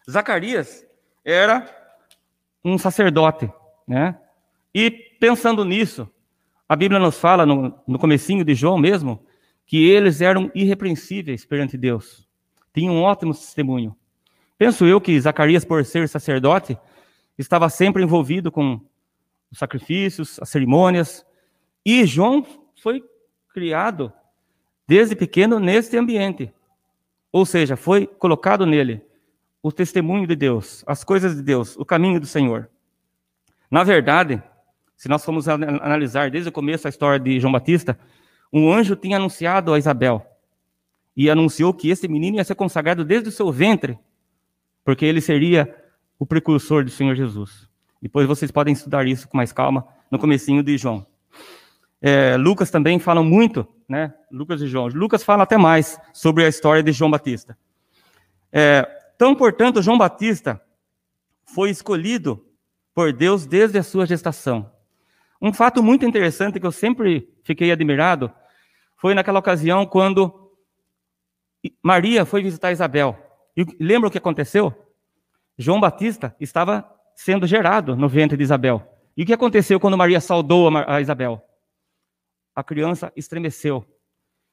Zacarias 0.08 0.86
era 1.24 1.68
um 2.64 2.78
sacerdote, 2.78 3.50
né? 3.86 4.16
E 4.74 4.90
pensando 4.90 5.64
nisso, 5.64 6.08
a 6.68 6.76
Bíblia 6.76 7.00
nos 7.00 7.18
fala 7.18 7.44
no, 7.44 7.74
no 7.86 7.98
comecinho 7.98 8.44
de 8.44 8.54
João 8.54 8.78
mesmo 8.78 9.26
que 9.66 9.88
eles 9.88 10.20
eram 10.20 10.50
irrepreensíveis 10.54 11.44
perante 11.44 11.76
Deus. 11.76 12.28
Tinham 12.72 12.94
um 12.94 13.02
ótimo 13.02 13.34
testemunho. 13.34 13.96
Penso 14.60 14.84
eu 14.84 15.00
que 15.00 15.18
Zacarias, 15.18 15.64
por 15.64 15.82
ser 15.86 16.06
sacerdote, 16.06 16.76
estava 17.38 17.70
sempre 17.70 18.02
envolvido 18.02 18.52
com 18.52 18.78
os 19.50 19.56
sacrifícios, 19.56 20.38
as 20.38 20.50
cerimônias, 20.50 21.24
e 21.82 22.04
João 22.04 22.46
foi 22.82 23.02
criado 23.54 24.12
desde 24.86 25.16
pequeno 25.16 25.58
neste 25.58 25.96
ambiente. 25.96 26.52
Ou 27.32 27.46
seja, 27.46 27.74
foi 27.74 28.06
colocado 28.06 28.66
nele 28.66 29.02
o 29.62 29.72
testemunho 29.72 30.26
de 30.26 30.36
Deus, 30.36 30.84
as 30.86 31.02
coisas 31.02 31.36
de 31.36 31.42
Deus, 31.42 31.74
o 31.78 31.84
caminho 31.86 32.20
do 32.20 32.26
Senhor. 32.26 32.68
Na 33.70 33.82
verdade, 33.82 34.42
se 34.94 35.08
nós 35.08 35.24
formos 35.24 35.48
analisar 35.48 36.30
desde 36.30 36.50
o 36.50 36.52
começo 36.52 36.86
a 36.86 36.90
história 36.90 37.18
de 37.18 37.40
João 37.40 37.52
Batista, 37.52 37.98
um 38.52 38.70
anjo 38.70 38.94
tinha 38.94 39.16
anunciado 39.16 39.72
a 39.72 39.78
Isabel 39.78 40.22
e 41.16 41.30
anunciou 41.30 41.72
que 41.72 41.88
esse 41.88 42.06
menino 42.06 42.36
ia 42.36 42.44
ser 42.44 42.56
consagrado 42.56 43.06
desde 43.06 43.30
o 43.30 43.32
seu 43.32 43.50
ventre, 43.50 43.98
porque 44.84 45.04
ele 45.04 45.20
seria 45.20 45.74
o 46.18 46.26
precursor 46.26 46.84
do 46.84 46.90
Senhor 46.90 47.14
Jesus. 47.14 47.68
Depois 48.00 48.26
vocês 48.26 48.50
podem 48.50 48.72
estudar 48.72 49.06
isso 49.06 49.28
com 49.28 49.36
mais 49.36 49.52
calma 49.52 49.86
no 50.10 50.18
comecinho 50.18 50.62
de 50.62 50.76
João. 50.78 51.06
É, 52.00 52.36
Lucas 52.36 52.70
também 52.70 52.98
fala 52.98 53.22
muito, 53.22 53.66
né? 53.88 54.14
Lucas 54.30 54.62
e 54.62 54.66
João. 54.66 54.86
Lucas 54.88 55.22
fala 55.22 55.42
até 55.42 55.58
mais 55.58 56.00
sobre 56.12 56.44
a 56.44 56.48
história 56.48 56.82
de 56.82 56.92
João 56.92 57.10
Batista. 57.10 57.56
É, 58.52 58.88
então, 59.14 59.34
portanto, 59.34 59.82
João 59.82 59.98
Batista 59.98 60.60
foi 61.44 61.70
escolhido 61.70 62.44
por 62.94 63.12
Deus 63.12 63.46
desde 63.46 63.78
a 63.78 63.82
sua 63.82 64.06
gestação. 64.06 64.70
Um 65.40 65.52
fato 65.52 65.82
muito 65.82 66.04
interessante 66.06 66.58
que 66.58 66.66
eu 66.66 66.72
sempre 66.72 67.28
fiquei 67.42 67.70
admirado 67.70 68.32
foi 68.96 69.14
naquela 69.14 69.38
ocasião 69.38 69.86
quando 69.86 70.52
Maria 71.82 72.24
foi 72.24 72.42
visitar 72.42 72.72
Isabel. 72.72 73.18
E 73.56 73.64
lembra 73.80 74.08
o 74.08 74.10
que 74.10 74.18
aconteceu? 74.18 74.74
João 75.58 75.80
Batista 75.80 76.34
estava 76.40 76.88
sendo 77.14 77.46
gerado 77.46 77.96
no 77.96 78.08
ventre 78.08 78.36
de 78.36 78.42
Isabel. 78.42 78.98
E 79.16 79.22
o 79.22 79.26
que 79.26 79.32
aconteceu 79.32 79.78
quando 79.78 79.98
Maria 79.98 80.20
saudou 80.20 80.70
a 80.86 81.00
Isabel? 81.00 81.44
a 82.54 82.62
criança 82.62 83.12
estremeceu. 83.16 83.84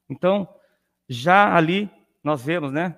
Então, 0.09 0.47
já 1.07 1.55
ali 1.55 1.89
nós 2.23 2.41
vemos, 2.41 2.71
né, 2.71 2.97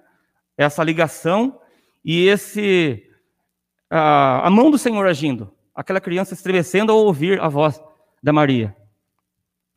essa 0.57 0.83
ligação 0.83 1.59
e 2.03 2.27
esse 2.27 3.05
a, 3.89 4.47
a 4.47 4.49
mão 4.49 4.69
do 4.69 4.77
Senhor 4.77 5.05
agindo, 5.07 5.53
aquela 5.73 5.99
criança 5.99 6.33
estremecendo 6.33 6.91
ao 6.91 6.99
ouvir 6.99 7.39
a 7.41 7.47
voz 7.47 7.81
da 8.21 8.31
Maria, 8.31 8.75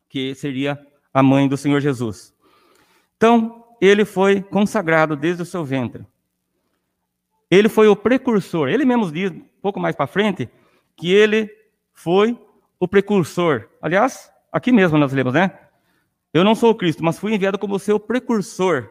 que 0.09 0.35
seria 0.35 0.79
a 1.13 1.23
mãe 1.23 1.47
do 1.47 1.57
Senhor 1.57 1.79
Jesus. 1.79 2.33
Então, 3.17 3.65
ele 3.81 4.05
foi 4.05 4.41
consagrado 4.41 5.15
desde 5.15 5.41
o 5.41 5.45
seu 5.45 5.63
ventre. 5.63 6.05
Ele 7.53 7.69
foi 7.69 7.87
o 7.87 7.95
precursor. 7.95 8.69
Ele 8.69 8.85
mesmo 8.85 9.11
diz, 9.11 9.31
um 9.31 9.43
pouco 9.61 9.79
mais 9.79 9.95
para 9.95 10.07
frente, 10.07 10.49
que 10.95 11.11
ele 11.11 11.49
foi 11.93 12.37
o 12.79 12.87
precursor. 12.87 13.67
Aliás, 13.81 14.33
Aqui 14.53 14.71
mesmo 14.71 14.99
nós 14.99 15.11
lemos, 15.11 15.33
né? 15.33 15.51
Eu 16.31 16.43
não 16.43 16.53
sou 16.53 16.69
o 16.69 16.75
Cristo, 16.75 17.03
mas 17.03 17.17
fui 17.17 17.33
enviado 17.33 17.57
como 17.57 17.79
seu 17.79 17.99
precursor. 17.99 18.87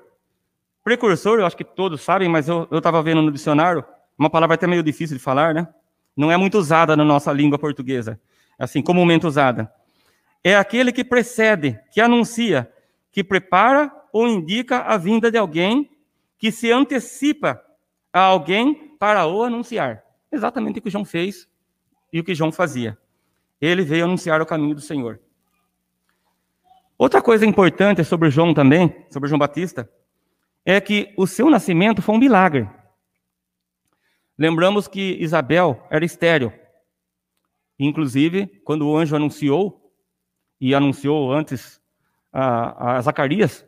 Precursor, 0.83 1.39
eu 1.39 1.47
acho 1.47 1.57
que 1.57 1.63
todos 1.63 2.01
sabem, 2.01 2.29
mas 2.29 2.49
eu 2.49 2.67
estava 2.73 3.01
vendo 3.01 3.23
no 3.23 3.31
dicionário, 3.31 3.85
uma 4.19 4.29
palavra 4.29 4.57
até 4.57 4.67
meio 4.67 4.83
difícil 4.83 5.17
de 5.17 5.23
falar, 5.23 5.55
né? 5.55 5.69
Não 6.17 6.33
é 6.33 6.37
muito 6.37 6.59
usada 6.59 6.97
na 6.97 7.05
nossa 7.05 7.33
língua 7.33 7.61
portuguesa, 7.61 8.21
assim, 8.59 8.83
comumente 8.83 9.25
usada. 9.25 9.73
É 10.43 10.57
aquele 10.57 10.91
que 10.91 11.05
precede, 11.05 11.79
que 11.93 12.01
anuncia, 12.01 12.69
que 13.13 13.23
prepara 13.23 13.93
ou 14.13 14.27
indica 14.27 14.81
a 14.81 14.97
vinda 14.97 15.31
de 15.31 15.39
alguém, 15.39 15.89
que 16.37 16.51
se 16.51 16.73
antecipa 16.73 17.63
a 18.13 18.21
alguém 18.21 18.97
para 18.99 19.27
o 19.27 19.43
anunciar. 19.43 20.05
Exatamente 20.31 20.79
o 20.79 20.83
que 20.83 20.91
João 20.91 21.05
fez 21.05 21.49
e 22.13 22.21
o 22.21 22.25
que 22.25 22.35
João 22.35 22.53
fazia. 22.53 22.99
Ele 23.61 23.83
veio 23.83 24.05
anunciar 24.05 24.41
o 24.41 24.47
caminho 24.47 24.75
do 24.75 24.81
Senhor. 24.81 25.21
Outra 26.99 27.23
coisa 27.23 27.47
importante 27.47 28.05
sobre 28.05 28.31
João 28.31 28.55
também, 28.55 29.05
sobre 29.11 29.29
João 29.29 29.39
Batista, 29.39 29.91
é 30.65 30.81
que 30.81 31.13
o 31.17 31.27
seu 31.27 31.51
nascimento 31.51 32.03
foi 32.03 32.15
um 32.15 32.19
milagre. 32.19 32.69
Lembramos 34.39 34.87
que 34.87 35.17
Isabel 35.21 35.85
era 35.91 36.05
estéril. 36.05 36.53
Inclusive, 37.79 38.47
quando 38.65 38.89
o 38.89 38.97
anjo 38.97 39.17
anunciou, 39.17 39.83
e 40.61 40.77
anunciou 40.77 41.33
antes 41.33 41.83
a, 42.33 42.99
a 42.99 43.01
Zacarias, 43.01 43.67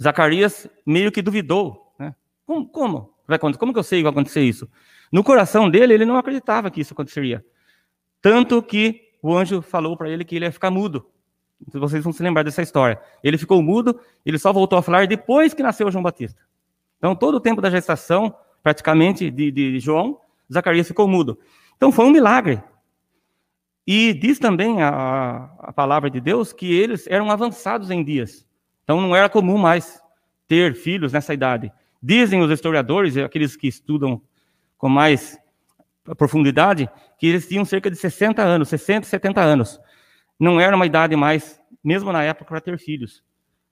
Zacarias 0.00 0.68
meio 0.86 1.10
que 1.10 1.20
duvidou. 1.20 1.92
Né? 1.98 2.14
Como, 2.46 2.68
como? 2.68 3.11
Vai 3.26 3.38
Como 3.38 3.72
que 3.72 3.78
eu 3.78 3.82
sei 3.82 4.00
que 4.00 4.04
vai 4.04 4.12
acontecer 4.12 4.42
isso? 4.42 4.68
No 5.10 5.22
coração 5.22 5.68
dele, 5.68 5.94
ele 5.94 6.06
não 6.06 6.16
acreditava 6.16 6.70
que 6.70 6.80
isso 6.80 6.92
aconteceria. 6.92 7.44
Tanto 8.20 8.62
que 8.62 9.12
o 9.22 9.34
anjo 9.36 9.62
falou 9.62 9.96
para 9.96 10.08
ele 10.08 10.24
que 10.24 10.36
ele 10.36 10.44
ia 10.44 10.52
ficar 10.52 10.70
mudo. 10.70 11.06
Vocês 11.72 12.02
vão 12.02 12.12
se 12.12 12.22
lembrar 12.22 12.42
dessa 12.42 12.62
história. 12.62 13.00
Ele 13.22 13.38
ficou 13.38 13.62
mudo, 13.62 14.00
ele 14.26 14.38
só 14.38 14.52
voltou 14.52 14.78
a 14.78 14.82
falar 14.82 15.06
depois 15.06 15.54
que 15.54 15.62
nasceu 15.62 15.90
João 15.90 16.02
Batista. 16.02 16.40
Então, 16.98 17.14
todo 17.14 17.36
o 17.36 17.40
tempo 17.40 17.60
da 17.60 17.70
gestação, 17.70 18.34
praticamente, 18.62 19.30
de, 19.30 19.50
de 19.50 19.78
João, 19.78 20.20
Zacarias 20.52 20.88
ficou 20.88 21.06
mudo. 21.06 21.38
Então, 21.76 21.92
foi 21.92 22.04
um 22.04 22.10
milagre. 22.10 22.62
E 23.86 24.14
diz 24.14 24.38
também 24.38 24.82
a, 24.82 25.50
a 25.58 25.72
palavra 25.72 26.08
de 26.08 26.20
Deus 26.20 26.52
que 26.52 26.72
eles 26.72 27.06
eram 27.08 27.30
avançados 27.30 27.90
em 27.90 28.02
dias. 28.02 28.46
Então, 28.84 29.00
não 29.00 29.14
era 29.14 29.28
comum 29.28 29.58
mais 29.58 30.00
ter 30.48 30.74
filhos 30.74 31.12
nessa 31.12 31.34
idade. 31.34 31.72
Dizem 32.02 32.40
os 32.40 32.50
historiadores, 32.50 33.16
aqueles 33.16 33.56
que 33.56 33.68
estudam 33.68 34.20
com 34.76 34.88
mais 34.88 35.38
profundidade, 36.18 36.90
que 37.18 37.26
eles 37.26 37.46
tinham 37.46 37.64
cerca 37.64 37.88
de 37.90 37.96
60 37.96 38.42
anos, 38.42 38.68
60, 38.68 39.06
70 39.06 39.40
anos 39.40 39.80
não 40.42 40.60
era 40.60 40.74
uma 40.74 40.84
idade 40.84 41.14
mais, 41.14 41.60
mesmo 41.84 42.10
na 42.12 42.24
época, 42.24 42.46
para 42.46 42.60
ter 42.60 42.76
filhos. 42.76 43.22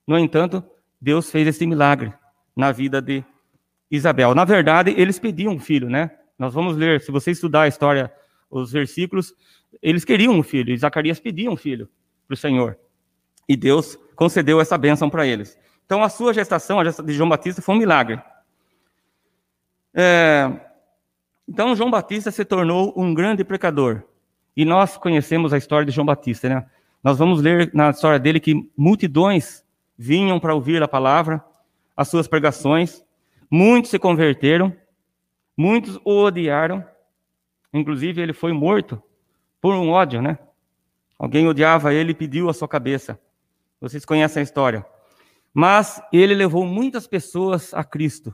No 0.07 0.17
entanto, 0.17 0.63
Deus 1.01 1.29
fez 1.29 1.45
esse 1.45 1.67
milagre 1.67 2.13
na 2.55 2.71
vida 2.71 3.01
de 3.01 3.25
Isabel. 3.91 4.33
Na 4.33 4.45
verdade, 4.45 4.93
eles 4.95 5.19
pediam 5.19 5.53
um 5.53 5.59
filho, 5.59 5.89
né? 5.89 6.11
Nós 6.39 6.53
vamos 6.53 6.77
ler, 6.77 7.01
se 7.01 7.11
você 7.11 7.31
estudar 7.31 7.63
a 7.63 7.67
história, 7.67 8.09
os 8.49 8.71
versículos, 8.71 9.33
eles 9.81 10.05
queriam 10.05 10.33
um 10.33 10.41
filho, 10.41 10.73
e 10.73 10.77
Zacarias 10.77 11.19
pedia 11.19 11.51
um 11.51 11.57
filho 11.57 11.89
para 12.25 12.35
o 12.35 12.37
Senhor. 12.37 12.77
E 13.49 13.57
Deus 13.57 13.97
concedeu 14.15 14.61
essa 14.61 14.77
bênção 14.77 15.09
para 15.09 15.27
eles. 15.27 15.59
Então, 15.91 16.05
a 16.05 16.07
sua 16.07 16.33
gestação, 16.33 16.79
a 16.79 16.85
gestação 16.85 17.05
de 17.05 17.11
João 17.11 17.27
Batista, 17.27 17.61
foi 17.61 17.75
um 17.75 17.77
milagre. 17.77 18.17
É... 19.93 20.49
Então, 21.45 21.75
João 21.75 21.91
Batista 21.91 22.31
se 22.31 22.45
tornou 22.45 22.93
um 22.95 23.13
grande 23.13 23.43
pecador. 23.43 24.01
E 24.55 24.63
nós 24.63 24.95
conhecemos 24.95 25.51
a 25.51 25.57
história 25.57 25.85
de 25.85 25.91
João 25.91 26.05
Batista, 26.05 26.47
né? 26.47 26.65
Nós 27.03 27.17
vamos 27.17 27.41
ler 27.41 27.71
na 27.73 27.89
história 27.89 28.17
dele 28.17 28.39
que 28.39 28.71
multidões 28.77 29.65
vinham 29.97 30.39
para 30.39 30.55
ouvir 30.55 30.81
a 30.81 30.87
palavra, 30.87 31.43
as 31.97 32.07
suas 32.07 32.25
pregações, 32.25 33.03
muitos 33.49 33.91
se 33.91 33.99
converteram, 33.99 34.73
muitos 35.57 35.99
o 36.05 36.23
odiaram, 36.23 36.85
inclusive 37.73 38.21
ele 38.21 38.31
foi 38.31 38.53
morto 38.53 39.03
por 39.59 39.73
um 39.73 39.89
ódio, 39.89 40.21
né? 40.21 40.39
Alguém 41.19 41.49
odiava 41.49 41.93
ele 41.93 42.11
e 42.11 42.15
pediu 42.15 42.49
a 42.49 42.53
sua 42.53 42.69
cabeça. 42.69 43.19
Vocês 43.81 44.05
conhecem 44.05 44.39
a 44.39 44.43
história. 44.43 44.85
Mas 45.53 46.01
ele 46.13 46.33
levou 46.33 46.65
muitas 46.65 47.07
pessoas 47.07 47.73
a 47.73 47.83
Cristo. 47.83 48.33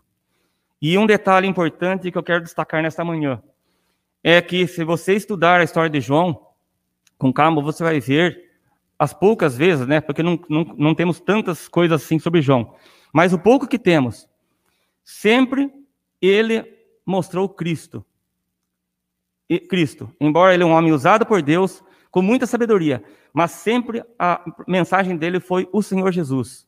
E 0.82 0.98
um 0.98 1.08
detalhe 1.08 1.48
importante 1.48 2.12
que 2.12 2.18
eu 2.18 2.24
quero 2.24 2.44
destacar 2.44 2.84
nesta 2.84 3.04
manhã 3.04 3.42
é 4.24 4.42
que 4.42 4.68
se 4.68 4.84
você 4.84 5.14
estudar 5.14 5.60
a 5.60 5.64
história 5.64 5.90
de 5.90 6.00
João 6.00 6.48
com 7.18 7.34
calma, 7.34 7.62
você 7.62 7.84
vai 7.84 8.00
ver 8.00 8.48
as 9.00 9.14
poucas 9.14 9.58
vezes, 9.58 9.88
né? 9.88 10.02
Porque 10.02 10.22
não, 10.22 10.40
não, 10.50 10.64
não 10.78 10.96
temos 10.96 11.20
tantas 11.20 11.68
coisas 11.68 12.04
assim 12.04 12.20
sobre 12.20 12.42
João. 12.42 12.76
Mas 13.12 13.34
o 13.34 13.40
pouco 13.40 13.68
que 13.68 13.80
temos, 13.80 14.28
sempre 15.04 15.72
ele 16.22 16.64
mostrou 17.06 17.48
Cristo. 17.48 18.06
E 19.50 19.60
Cristo, 19.60 20.14
embora 20.20 20.54
ele 20.54 20.64
é 20.64 20.66
um 20.66 20.74
homem 20.74 20.92
usado 20.92 21.26
por 21.26 21.42
Deus 21.42 21.82
com 22.12 22.22
muita 22.22 22.46
sabedoria, 22.46 23.04
mas 23.34 23.52
sempre 23.52 24.04
a 24.20 24.44
mensagem 24.68 25.16
dele 25.16 25.40
foi 25.40 25.70
o 25.72 25.82
Senhor 25.82 26.12
Jesus. 26.12 26.67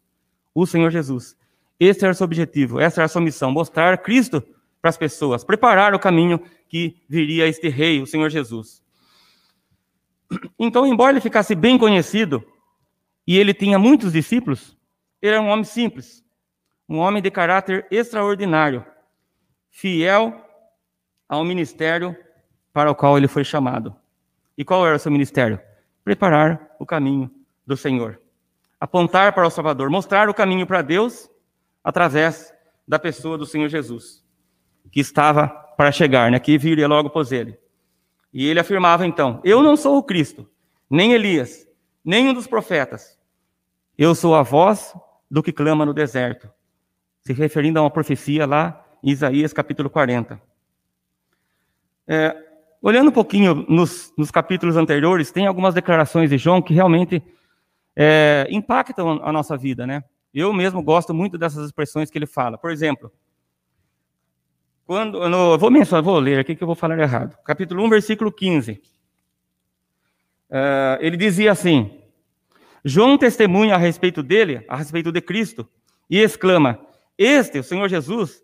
O 0.53 0.65
Senhor 0.65 0.91
Jesus. 0.91 1.37
Esse 1.79 2.03
era 2.03 2.11
o 2.11 2.15
seu 2.15 2.25
objetivo, 2.25 2.79
essa 2.79 2.99
era 3.01 3.05
a 3.05 3.09
sua 3.09 3.21
missão, 3.21 3.51
mostrar 3.51 3.97
Cristo 3.99 4.43
para 4.81 4.89
as 4.89 4.97
pessoas, 4.97 5.43
preparar 5.43 5.93
o 5.93 5.99
caminho 5.99 6.41
que 6.67 6.97
viria 7.07 7.47
este 7.47 7.69
rei, 7.69 8.01
o 8.01 8.05
Senhor 8.05 8.29
Jesus. 8.29 8.83
Então, 10.57 10.85
embora 10.85 11.13
ele 11.13 11.21
ficasse 11.21 11.55
bem 11.55 11.77
conhecido 11.77 12.43
e 13.25 13.37
ele 13.37 13.53
tinha 13.53 13.79
muitos 13.79 14.13
discípulos, 14.13 14.77
ele 15.21 15.33
era 15.33 15.41
um 15.41 15.49
homem 15.49 15.63
simples, 15.63 16.23
um 16.87 16.97
homem 16.97 17.21
de 17.21 17.31
caráter 17.31 17.87
extraordinário, 17.89 18.85
fiel 19.69 20.45
ao 21.27 21.43
ministério 21.43 22.15
para 22.73 22.91
o 22.91 22.95
qual 22.95 23.17
ele 23.17 23.27
foi 23.27 23.43
chamado. 23.43 23.95
E 24.57 24.65
qual 24.65 24.85
era 24.85 24.95
o 24.95 24.99
seu 24.99 25.11
ministério? 25.11 25.59
Preparar 26.03 26.75
o 26.79 26.85
caminho 26.85 27.31
do 27.65 27.77
Senhor, 27.77 28.19
apontar 28.79 29.33
para 29.33 29.45
o 29.45 29.49
Salvador, 29.49 29.89
mostrar 29.89 30.29
o 30.29 30.33
caminho 30.33 30.65
para 30.65 30.81
Deus 30.81 31.29
através 31.83 32.53
da 32.87 32.97
pessoa 32.97 33.37
do 33.37 33.45
Senhor 33.45 33.67
Jesus, 33.67 34.23
que 34.91 34.99
estava 34.99 35.47
para 35.47 35.91
chegar, 35.91 36.31
né? 36.31 36.39
que 36.39 36.57
viria 36.57 36.87
logo 36.87 37.07
após 37.07 37.31
ele. 37.31 37.57
E 38.33 38.47
ele 38.47 38.59
afirmava 38.59 39.05
então: 39.05 39.41
Eu 39.43 39.61
não 39.61 39.75
sou 39.75 39.97
o 39.97 40.03
Cristo, 40.03 40.49
nem 40.89 41.13
Elias, 41.13 41.67
nem 42.03 42.29
um 42.29 42.33
dos 42.33 42.47
profetas. 42.47 43.17
Eu 43.97 44.15
sou 44.15 44.35
a 44.35 44.43
voz 44.43 44.95
do 45.29 45.43
que 45.43 45.51
clama 45.51 45.85
no 45.85 45.93
deserto. 45.93 46.49
Se 47.21 47.33
referindo 47.33 47.79
a 47.79 47.83
uma 47.83 47.91
profecia 47.91 48.45
lá 48.45 48.85
em 49.03 49.11
Isaías 49.11 49.53
capítulo 49.53 49.89
40. 49.89 50.41
É, 52.07 52.35
olhando 52.81 53.09
um 53.09 53.13
pouquinho 53.13 53.65
nos, 53.67 54.11
nos, 54.17 54.31
capítulos 54.31 54.77
anteriores, 54.77 55.31
tem 55.31 55.45
algumas 55.45 55.73
declarações 55.73 56.29
de 56.29 56.37
João 56.37 56.61
que 56.61 56.73
realmente 56.73 57.21
é, 58.01 58.47
impactam 58.49 59.21
a 59.21 59.29
nossa 59.29 59.57
vida, 59.57 59.85
né? 59.85 60.01
Eu 60.33 60.53
mesmo 60.53 60.81
gosto 60.81 61.13
muito 61.13 61.37
dessas 61.37 61.65
expressões 61.65 62.09
que 62.09 62.17
ele 62.17 62.25
fala. 62.25 62.57
Por 62.57 62.71
exemplo, 62.71 63.11
quando, 64.85 65.27
no, 65.27 65.57
vou 65.57 65.69
mencionar, 65.69 66.01
vou 66.01 66.17
ler 66.17 66.39
aqui 66.39 66.55
que 66.55 66.63
eu 66.63 66.67
vou 66.67 66.77
falar 66.77 66.97
errado. 66.97 67.37
Capítulo 67.43 67.83
1, 67.83 67.89
versículo 67.89 68.31
15. 68.31 68.71
Uh, 68.71 68.79
é, 70.49 70.99
ele 71.01 71.17
dizia 71.17 71.51
assim: 71.51 71.99
João 72.85 73.17
testemunha 73.17 73.75
a 73.75 73.77
respeito 73.77 74.23
dele, 74.23 74.63
a 74.69 74.77
respeito 74.77 75.11
de 75.11 75.19
Cristo, 75.19 75.67
e 76.09 76.19
exclama: 76.19 76.79
Este, 77.17 77.59
o 77.59 77.63
Senhor 77.63 77.89
Jesus, 77.89 78.41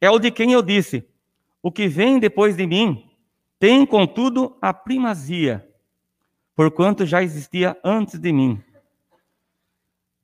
é 0.00 0.10
o 0.10 0.18
de 0.18 0.32
quem 0.32 0.54
eu 0.54 0.62
disse: 0.62 1.08
O 1.62 1.70
que 1.70 1.86
vem 1.86 2.18
depois 2.18 2.56
de 2.56 2.66
mim 2.66 3.08
tem, 3.60 3.86
contudo, 3.86 4.58
a 4.60 4.74
primazia, 4.74 5.64
porquanto 6.56 7.06
já 7.06 7.22
existia 7.22 7.78
antes 7.84 8.18
de 8.18 8.32
mim. 8.32 8.60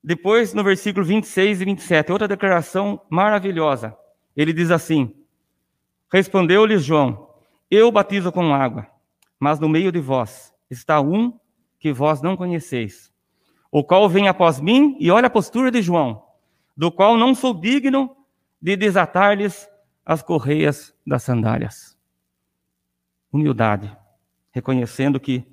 Depois, 0.07 0.53
no 0.53 0.63
versículo 0.63 1.03
26 1.03 1.63
e 1.63 1.65
27, 1.65 2.13
outra 2.13 2.29
declaração 2.29 3.01
maravilhosa. 3.09 3.97
Ele 4.37 4.53
diz 4.53 4.71
assim: 4.71 5.17
Respondeu-lhes 6.13 6.85
João: 6.85 7.31
Eu 7.71 7.91
batizo 7.91 8.31
com 8.31 8.53
água, 8.53 8.87
mas 9.41 9.59
no 9.59 9.67
meio 9.67 9.91
de 9.91 10.01
vós 10.01 10.53
está 10.71 11.01
um 11.01 11.33
que 11.79 11.91
vós 11.91 12.21
não 12.21 12.37
conheceis, 12.37 13.11
o 13.73 13.83
qual 13.83 14.07
vem 14.07 14.29
após 14.29 14.61
mim, 14.61 14.95
e 15.01 15.11
olha 15.11 15.29
a 15.29 15.31
postura 15.31 15.71
de 15.71 15.81
João, 15.81 16.23
do 16.77 16.93
qual 16.93 17.17
não 17.17 17.35
sou 17.35 17.55
digno 17.55 18.15
de 18.61 18.77
desatar-lhes 18.77 19.67
as 20.05 20.23
correias 20.23 20.95
das 21.07 21.23
sandálias. 21.23 21.97
Humildade, 23.33 23.91
reconhecendo 24.53 25.19
que 25.19 25.47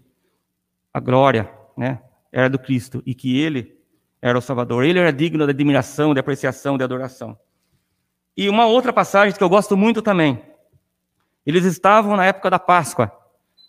a 0.93 0.99
glória 0.99 1.49
né, 1.77 2.01
era 2.33 2.49
do 2.49 2.59
Cristo 2.59 3.01
e 3.05 3.15
que 3.15 3.39
ele 3.39 3.80
era 4.21 4.37
o 4.37 4.41
Salvador. 4.41 4.83
Ele 4.83 4.99
era 4.99 5.11
digno 5.11 5.45
de 5.45 5.51
admiração, 5.51 6.13
de 6.13 6.19
apreciação, 6.19 6.77
de 6.77 6.83
adoração. 6.83 7.37
E 8.37 8.47
uma 8.47 8.65
outra 8.65 8.93
passagem 8.93 9.35
que 9.35 9.43
eu 9.43 9.49
gosto 9.49 9.75
muito 9.75 10.01
também, 10.01 10.41
eles 11.45 11.65
estavam 11.65 12.15
na 12.15 12.25
época 12.25 12.49
da 12.49 12.59
Páscoa. 12.59 13.11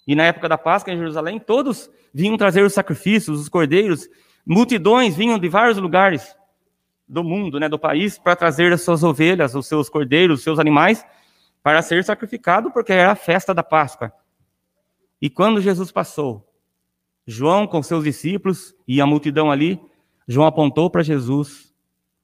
E 0.07 0.15
na 0.15 0.25
época 0.25 0.49
da 0.49 0.59
Páscoa 0.59 0.93
em 0.93 0.99
Jerusalém, 0.99 1.39
todos 1.39 1.91
vinham 2.13 2.37
trazer 2.37 2.63
os 2.63 2.73
sacrifícios, 2.73 3.41
os 3.41 3.49
cordeiros. 3.49 4.09
Multidões 4.45 5.17
vinham 5.17 5.39
de 5.39 5.49
vários 5.49 5.79
lugares 5.79 6.37
do 7.09 7.23
mundo, 7.23 7.59
né, 7.59 7.69
do 7.69 7.79
país, 7.79 8.19
para 8.19 8.35
trazer 8.37 8.73
as 8.73 8.83
suas 8.83 9.03
ovelhas, 9.03 9.55
os 9.55 9.67
seus 9.67 9.89
cordeiros, 9.89 10.39
os 10.39 10.45
seus 10.45 10.59
animais, 10.59 11.05
para 11.63 11.83
ser 11.83 12.03
sacrificado, 12.05 12.71
porque 12.71 12.93
era 12.93 13.13
a 13.13 13.17
festa 13.17 13.55
da 13.55 13.63
Páscoa. 13.63 14.13
E 15.21 15.31
quando 15.31 15.61
Jesus 15.61 15.93
passou, 15.93 16.49
João 17.27 17.67
com 17.67 17.83
seus 17.83 18.03
discípulos 18.03 18.75
e 18.89 19.01
a 19.01 19.07
multidão 19.07 19.51
ali, 19.51 19.81
João 20.27 20.47
apontou 20.47 20.91
para 20.91 21.03
Jesus 21.03 21.75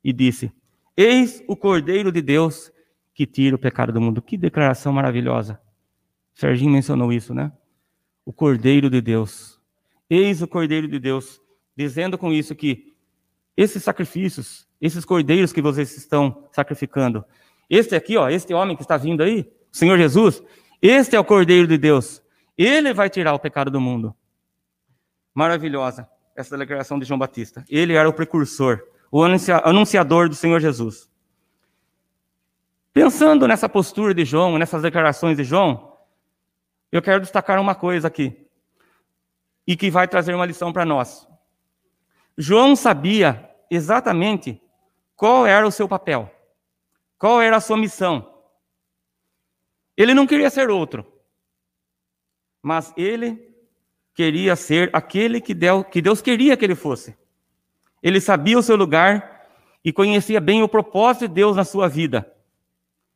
e 0.02 0.12
disse: 0.12 0.52
Eis 0.96 1.42
o 1.46 1.56
Cordeiro 1.56 2.12
de 2.12 2.22
Deus 2.22 2.72
que 3.14 3.26
tira 3.26 3.56
o 3.56 3.58
pecado 3.58 3.92
do 3.92 4.00
mundo. 4.00 4.22
Que 4.22 4.36
declaração 4.36 4.92
maravilhosa. 4.92 5.60
Serginho 6.34 6.70
mencionou 6.70 7.12
isso, 7.12 7.34
né? 7.34 7.52
O 8.24 8.32
Cordeiro 8.32 8.88
de 8.88 9.00
Deus. 9.00 9.60
Eis 10.08 10.40
o 10.40 10.48
Cordeiro 10.48 10.86
de 10.88 10.98
Deus, 10.98 11.40
dizendo 11.76 12.16
com 12.16 12.32
isso 12.32 12.54
que 12.54 12.94
esses 13.56 13.82
sacrifícios, 13.82 14.66
esses 14.80 15.04
cordeiros 15.04 15.52
que 15.52 15.60
vocês 15.60 15.96
estão 15.96 16.44
sacrificando, 16.52 17.24
este 17.68 17.94
aqui, 17.94 18.16
ó, 18.16 18.28
este 18.28 18.54
homem 18.54 18.76
que 18.76 18.82
está 18.82 18.96
vindo 18.96 19.22
aí, 19.22 19.40
o 19.70 19.76
Senhor 19.76 19.98
Jesus, 19.98 20.42
este 20.80 21.16
é 21.16 21.20
o 21.20 21.24
Cordeiro 21.24 21.66
de 21.66 21.76
Deus. 21.76 22.22
Ele 22.56 22.94
vai 22.94 23.10
tirar 23.10 23.34
o 23.34 23.38
pecado 23.38 23.70
do 23.70 23.80
mundo. 23.80 24.14
Maravilhosa 25.34 26.08
essa 26.38 26.56
declaração 26.56 27.00
de 27.00 27.04
João 27.04 27.18
Batista. 27.18 27.64
Ele 27.68 27.94
era 27.94 28.08
o 28.08 28.12
precursor, 28.12 28.80
o 29.10 29.24
anunciador 29.24 30.28
do 30.28 30.36
Senhor 30.36 30.60
Jesus. 30.60 31.10
Pensando 32.92 33.48
nessa 33.48 33.68
postura 33.68 34.14
de 34.14 34.24
João, 34.24 34.56
nessas 34.56 34.82
declarações 34.82 35.36
de 35.36 35.42
João, 35.42 35.98
eu 36.92 37.02
quero 37.02 37.20
destacar 37.20 37.60
uma 37.60 37.74
coisa 37.74 38.06
aqui, 38.06 38.48
e 39.66 39.76
que 39.76 39.90
vai 39.90 40.06
trazer 40.06 40.32
uma 40.32 40.46
lição 40.46 40.72
para 40.72 40.84
nós. 40.84 41.26
João 42.36 42.76
sabia 42.76 43.52
exatamente 43.68 44.62
qual 45.16 45.44
era 45.44 45.66
o 45.66 45.72
seu 45.72 45.88
papel, 45.88 46.32
qual 47.18 47.42
era 47.42 47.56
a 47.56 47.60
sua 47.60 47.76
missão. 47.76 48.32
Ele 49.96 50.14
não 50.14 50.24
queria 50.26 50.50
ser 50.50 50.70
outro, 50.70 51.04
mas 52.62 52.94
ele 52.96 53.47
queria 54.18 54.56
ser 54.56 54.90
aquele 54.92 55.40
que 55.40 55.54
Deus 55.54 56.20
queria 56.20 56.56
que 56.56 56.64
ele 56.64 56.74
fosse. 56.74 57.16
Ele 58.02 58.20
sabia 58.20 58.58
o 58.58 58.62
seu 58.64 58.74
lugar 58.74 59.46
e 59.84 59.92
conhecia 59.92 60.40
bem 60.40 60.60
o 60.60 60.68
propósito 60.68 61.28
de 61.28 61.34
Deus 61.34 61.56
na 61.56 61.64
sua 61.64 61.86
vida. 61.88 62.28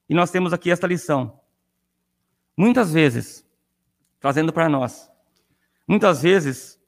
E 0.09 0.15
nós 0.15 0.31
temos 0.31 0.53
aqui 0.53 0.71
esta 0.71 0.87
lição. 0.87 1.41
Muitas 2.57 2.93
vezes, 2.93 3.45
trazendo 4.21 4.53
para 4.53 4.69
nós, 4.69 5.11
muitas 5.89 6.23
vezes, 6.23 6.79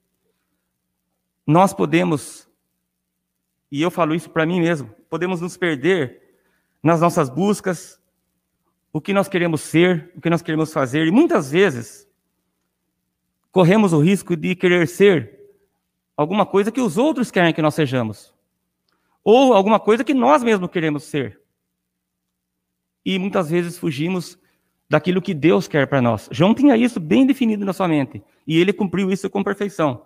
nós 1.45 1.73
podemos, 1.73 2.47
e 3.69 3.81
eu 3.81 3.91
falo 3.91 4.15
isso 4.15 4.29
para 4.29 4.45
mim 4.45 4.61
mesmo, 4.61 4.95
podemos 5.09 5.41
nos 5.41 5.57
perder 5.57 6.21
nas 6.81 7.01
nossas 7.01 7.29
buscas, 7.29 7.99
o 8.93 9.01
que 9.01 9.11
nós 9.11 9.27
queremos 9.27 9.59
ser, 9.59 10.13
o 10.15 10.21
que 10.21 10.29
nós 10.29 10.41
queremos 10.41 10.71
fazer, 10.71 11.05
e 11.05 11.11
muitas 11.11 11.51
vezes 11.51 12.04
corremos 13.55 13.93
o 13.93 13.99
risco 13.99 14.35
de 14.35 14.53
querer 14.53 14.85
ser 14.85 15.39
alguma 16.17 16.45
coisa 16.45 16.73
que 16.73 16.81
os 16.81 16.97
outros 16.97 17.31
querem 17.31 17.53
que 17.53 17.61
nós 17.61 17.73
sejamos, 17.73 18.33
ou 19.23 19.53
alguma 19.53 19.79
coisa 19.79 20.03
que 20.03 20.13
nós 20.13 20.43
mesmos 20.43 20.69
queremos 20.69 21.03
ser 21.03 21.39
e 23.05 23.17
muitas 23.17 23.49
vezes 23.49 23.77
fugimos 23.77 24.37
daquilo 24.89 25.21
que 25.21 25.33
Deus 25.33 25.69
quer 25.69 25.87
para 25.87 26.01
nós. 26.01 26.27
João 26.33 26.53
tinha 26.53 26.75
isso 26.75 26.99
bem 26.99 27.25
definido 27.25 27.63
na 27.63 27.71
sua 27.71 27.87
mente 27.87 28.21
e 28.45 28.59
ele 28.59 28.73
cumpriu 28.73 29.09
isso 29.09 29.29
com 29.29 29.41
perfeição. 29.41 30.05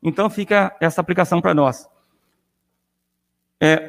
Então 0.00 0.30
fica 0.30 0.76
essa 0.80 1.00
aplicação 1.00 1.40
para 1.40 1.52
nós. 1.52 1.90
É, 3.60 3.88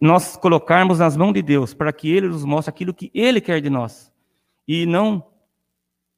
nós 0.00 0.36
colocarmos 0.36 1.00
nas 1.00 1.16
mãos 1.16 1.32
de 1.32 1.42
Deus 1.42 1.74
para 1.74 1.92
que 1.92 2.08
Ele 2.08 2.28
nos 2.28 2.44
mostre 2.44 2.70
aquilo 2.70 2.94
que 2.94 3.10
Ele 3.12 3.40
quer 3.40 3.60
de 3.60 3.68
nós 3.68 4.12
e 4.66 4.86
não 4.86 5.26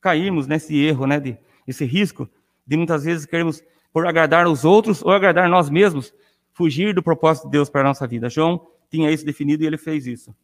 cairmos 0.03 0.47
nesse 0.47 0.77
erro, 0.77 1.07
né, 1.07 1.19
de, 1.19 1.38
esse 1.66 1.85
risco 1.85 2.29
de 2.66 2.77
muitas 2.77 3.05
vezes 3.05 3.27
queremos 3.27 3.62
por 3.92 4.07
agradar 4.07 4.46
os 4.46 4.64
outros 4.64 5.03
ou 5.03 5.12
agradar 5.12 5.48
nós 5.48 5.70
mesmos, 5.70 6.12
fugir 6.53 6.94
do 6.94 7.03
propósito 7.03 7.44
de 7.44 7.53
Deus 7.53 7.68
para 7.68 7.83
a 7.83 7.85
nossa 7.85 8.07
vida. 8.07 8.29
João 8.29 8.66
tinha 8.90 9.11
isso 9.11 9.24
definido 9.24 9.62
e 9.62 9.66
ele 9.66 9.79
fez 9.79 10.07
isso. 10.07 10.35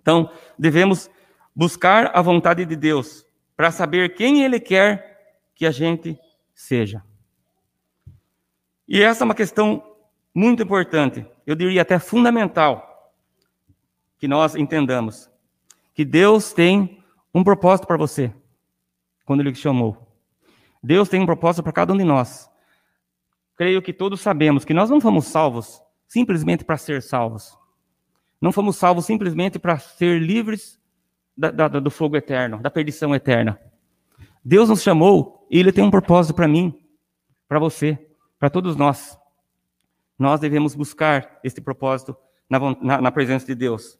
Então, 0.00 0.30
devemos 0.58 1.10
buscar 1.54 2.10
a 2.14 2.22
vontade 2.22 2.64
de 2.64 2.76
Deus 2.76 3.26
para 3.56 3.70
saber 3.70 4.14
quem 4.14 4.42
Ele 4.42 4.58
quer 4.58 5.36
que 5.54 5.66
a 5.66 5.70
gente 5.70 6.18
seja. 6.54 7.02
E 8.88 9.02
essa 9.02 9.22
é 9.22 9.26
uma 9.26 9.34
questão 9.34 9.84
muito 10.34 10.62
importante, 10.62 11.26
eu 11.46 11.54
diria 11.54 11.82
até 11.82 11.98
fundamental, 11.98 13.12
que 14.18 14.26
nós 14.26 14.54
entendamos 14.54 15.30
que 15.94 16.04
Deus 16.04 16.52
tem 16.52 17.04
um 17.34 17.44
propósito 17.44 17.86
para 17.86 17.96
você 17.96 18.32
quando 19.24 19.40
Ele 19.40 19.52
te 19.52 19.58
chamou. 19.58 20.09
Deus 20.82 21.08
tem 21.08 21.20
um 21.20 21.26
propósito 21.26 21.62
para 21.62 21.72
cada 21.72 21.92
um 21.92 21.96
de 21.96 22.04
nós. 22.04 22.50
Creio 23.56 23.82
que 23.82 23.92
todos 23.92 24.20
sabemos 24.20 24.64
que 24.64 24.72
nós 24.72 24.88
não 24.88 25.00
fomos 25.00 25.26
salvos 25.26 25.82
simplesmente 26.08 26.64
para 26.64 26.76
ser 26.76 27.02
salvos. 27.02 27.56
Não 28.40 28.50
fomos 28.52 28.76
salvos 28.76 29.04
simplesmente 29.04 29.58
para 29.58 29.78
ser 29.78 30.20
livres 30.20 30.80
da, 31.36 31.50
da, 31.50 31.68
do 31.68 31.90
fogo 31.90 32.16
eterno, 32.16 32.58
da 32.58 32.70
perdição 32.70 33.14
eterna. 33.14 33.60
Deus 34.42 34.68
nos 34.68 34.82
chamou 34.82 35.46
e 35.50 35.58
Ele 35.58 35.72
tem 35.72 35.84
um 35.84 35.90
propósito 35.90 36.34
para 36.34 36.48
mim, 36.48 36.74
para 37.46 37.58
você, 37.58 37.98
para 38.38 38.48
todos 38.48 38.76
nós. 38.76 39.18
Nós 40.18 40.40
devemos 40.40 40.74
buscar 40.74 41.38
esse 41.44 41.60
propósito 41.60 42.16
na, 42.48 42.58
na, 42.80 43.00
na 43.02 43.12
presença 43.12 43.46
de 43.46 43.54
Deus. 43.54 43.98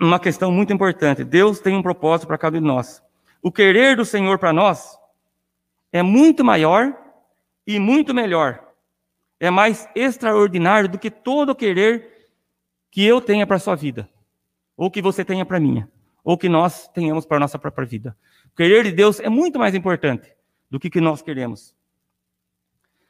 Uma 0.00 0.20
questão 0.20 0.52
muito 0.52 0.72
importante: 0.72 1.24
Deus 1.24 1.58
tem 1.58 1.76
um 1.76 1.82
propósito 1.82 2.28
para 2.28 2.38
cada 2.38 2.56
um 2.56 2.60
de 2.60 2.66
nós. 2.66 3.02
O 3.42 3.50
querer 3.50 3.96
do 3.96 4.04
Senhor 4.04 4.38
para 4.38 4.52
nós 4.52 4.99
é 5.92 6.02
muito 6.02 6.44
maior 6.44 6.96
e 7.66 7.78
muito 7.78 8.14
melhor. 8.14 8.64
É 9.38 9.50
mais 9.50 9.88
extraordinário 9.94 10.88
do 10.88 10.98
que 10.98 11.10
todo 11.10 11.50
o 11.50 11.54
querer 11.54 12.28
que 12.90 13.04
eu 13.04 13.20
tenha 13.20 13.46
para 13.46 13.56
a 13.56 13.60
sua 13.60 13.74
vida, 13.74 14.08
ou 14.76 14.90
que 14.90 15.00
você 15.00 15.24
tenha 15.24 15.46
para 15.46 15.56
a 15.56 15.60
minha, 15.60 15.88
ou 16.24 16.36
que 16.36 16.48
nós 16.48 16.88
tenhamos 16.88 17.24
para 17.24 17.36
a 17.38 17.40
nossa 17.40 17.58
própria 17.58 17.86
vida. 17.86 18.16
O 18.52 18.56
querer 18.56 18.84
de 18.84 18.92
Deus 18.92 19.20
é 19.20 19.28
muito 19.28 19.58
mais 19.58 19.74
importante 19.74 20.34
do 20.68 20.78
que 20.78 20.90
que 20.90 21.00
nós 21.00 21.22
queremos. 21.22 21.74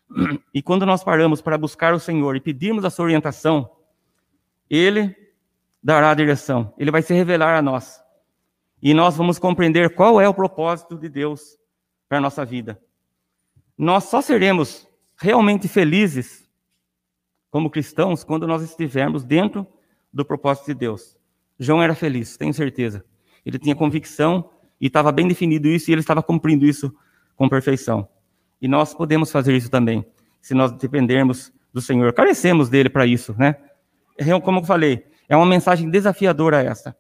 E 0.52 0.60
quando 0.60 0.84
nós 0.84 1.04
paramos 1.04 1.40
para 1.40 1.56
buscar 1.56 1.94
o 1.94 2.00
Senhor 2.00 2.34
e 2.34 2.40
pedirmos 2.40 2.84
a 2.84 2.90
sua 2.90 3.04
orientação, 3.04 3.70
Ele 4.68 5.14
dará 5.80 6.10
a 6.10 6.14
direção, 6.14 6.74
Ele 6.76 6.90
vai 6.90 7.02
se 7.02 7.14
revelar 7.14 7.56
a 7.56 7.62
nós. 7.62 8.02
E 8.82 8.92
nós 8.92 9.16
vamos 9.16 9.38
compreender 9.38 9.94
qual 9.94 10.20
é 10.20 10.28
o 10.28 10.34
propósito 10.34 10.98
de 10.98 11.08
Deus 11.08 11.59
para 12.10 12.18
a 12.18 12.20
nossa 12.20 12.44
vida. 12.44 12.82
Nós 13.78 14.04
só 14.04 14.20
seremos 14.20 14.84
realmente 15.16 15.68
felizes 15.68 16.50
como 17.52 17.70
cristãos 17.70 18.24
quando 18.24 18.48
nós 18.48 18.62
estivermos 18.62 19.22
dentro 19.22 19.64
do 20.12 20.24
propósito 20.24 20.66
de 20.66 20.74
Deus. 20.74 21.16
João 21.56 21.80
era 21.80 21.94
feliz, 21.94 22.36
tenho 22.36 22.52
certeza. 22.52 23.04
Ele 23.46 23.60
tinha 23.60 23.76
convicção 23.76 24.50
e 24.80 24.88
estava 24.88 25.12
bem 25.12 25.28
definido 25.28 25.68
isso 25.68 25.88
e 25.88 25.94
ele 25.94 26.00
estava 26.00 26.20
cumprindo 26.20 26.66
isso 26.66 26.92
com 27.36 27.48
perfeição. 27.48 28.08
E 28.60 28.66
nós 28.66 28.92
podemos 28.92 29.30
fazer 29.30 29.54
isso 29.54 29.70
também, 29.70 30.04
se 30.40 30.52
nós 30.52 30.72
dependermos 30.72 31.52
do 31.72 31.80
Senhor. 31.80 32.12
Carecemos 32.12 32.68
dele 32.68 32.90
para 32.90 33.06
isso, 33.06 33.36
né? 33.38 33.54
É, 34.18 34.40
como 34.40 34.58
eu 34.58 34.64
falei, 34.64 35.06
é 35.28 35.36
uma 35.36 35.46
mensagem 35.46 35.88
desafiadora 35.88 36.60
essa. 36.60 36.96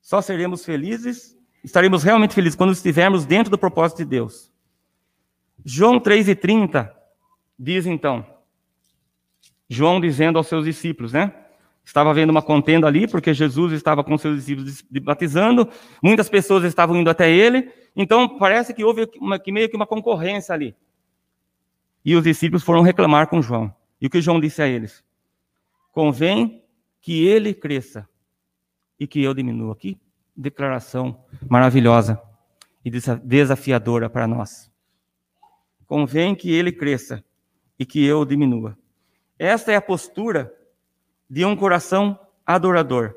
Só 0.00 0.22
seremos 0.22 0.64
felizes, 0.64 1.36
estaremos 1.62 2.02
realmente 2.02 2.34
felizes 2.34 2.56
quando 2.56 2.72
estivermos 2.72 3.24
dentro 3.24 3.50
do 3.50 3.58
propósito 3.58 3.98
de 3.98 4.04
Deus. 4.04 4.50
João 5.64 6.00
3,30 6.00 6.90
diz 7.58 7.86
então, 7.86 8.26
João 9.68 10.00
dizendo 10.00 10.38
aos 10.38 10.48
seus 10.48 10.64
discípulos, 10.64 11.12
né? 11.12 11.32
Estava 11.84 12.10
havendo 12.10 12.30
uma 12.30 12.42
contenda 12.42 12.86
ali, 12.86 13.08
porque 13.08 13.34
Jesus 13.34 13.72
estava 13.72 14.04
com 14.04 14.16
seus 14.16 14.36
discípulos 14.36 14.82
batizando, 15.02 15.68
muitas 16.02 16.28
pessoas 16.28 16.64
estavam 16.64 16.96
indo 16.96 17.10
até 17.10 17.30
ele, 17.30 17.72
então 17.94 18.38
parece 18.38 18.72
que 18.72 18.84
houve 18.84 19.08
uma, 19.18 19.38
que 19.38 19.50
meio 19.50 19.68
que 19.68 19.76
uma 19.76 19.86
concorrência 19.86 20.54
ali. 20.54 20.76
E 22.04 22.14
os 22.14 22.24
discípulos 22.24 22.62
foram 22.62 22.82
reclamar 22.82 23.28
com 23.28 23.42
João. 23.42 23.74
E 24.00 24.06
o 24.06 24.10
que 24.10 24.20
João 24.20 24.40
disse 24.40 24.60
a 24.60 24.66
eles? 24.66 25.04
Convém 25.92 26.64
que 27.00 27.26
ele 27.26 27.54
cresça 27.54 28.08
e 28.98 29.06
que 29.06 29.22
eu 29.22 29.34
diminua. 29.34 29.76
Que 29.76 29.98
declaração 30.36 31.24
maravilhosa 31.48 32.20
e 32.84 32.90
desafiadora 33.22 34.10
para 34.10 34.26
nós. 34.26 34.70
Convém 35.86 36.34
que 36.34 36.52
ele 36.52 36.72
cresça 36.72 37.24
e 37.78 37.84
que 37.84 38.04
eu 38.04 38.24
diminua. 38.24 38.76
Esta 39.38 39.72
é 39.72 39.76
a 39.76 39.82
postura 39.82 40.54
de 41.28 41.44
um 41.44 41.56
coração 41.56 42.18
adorador. 42.46 43.14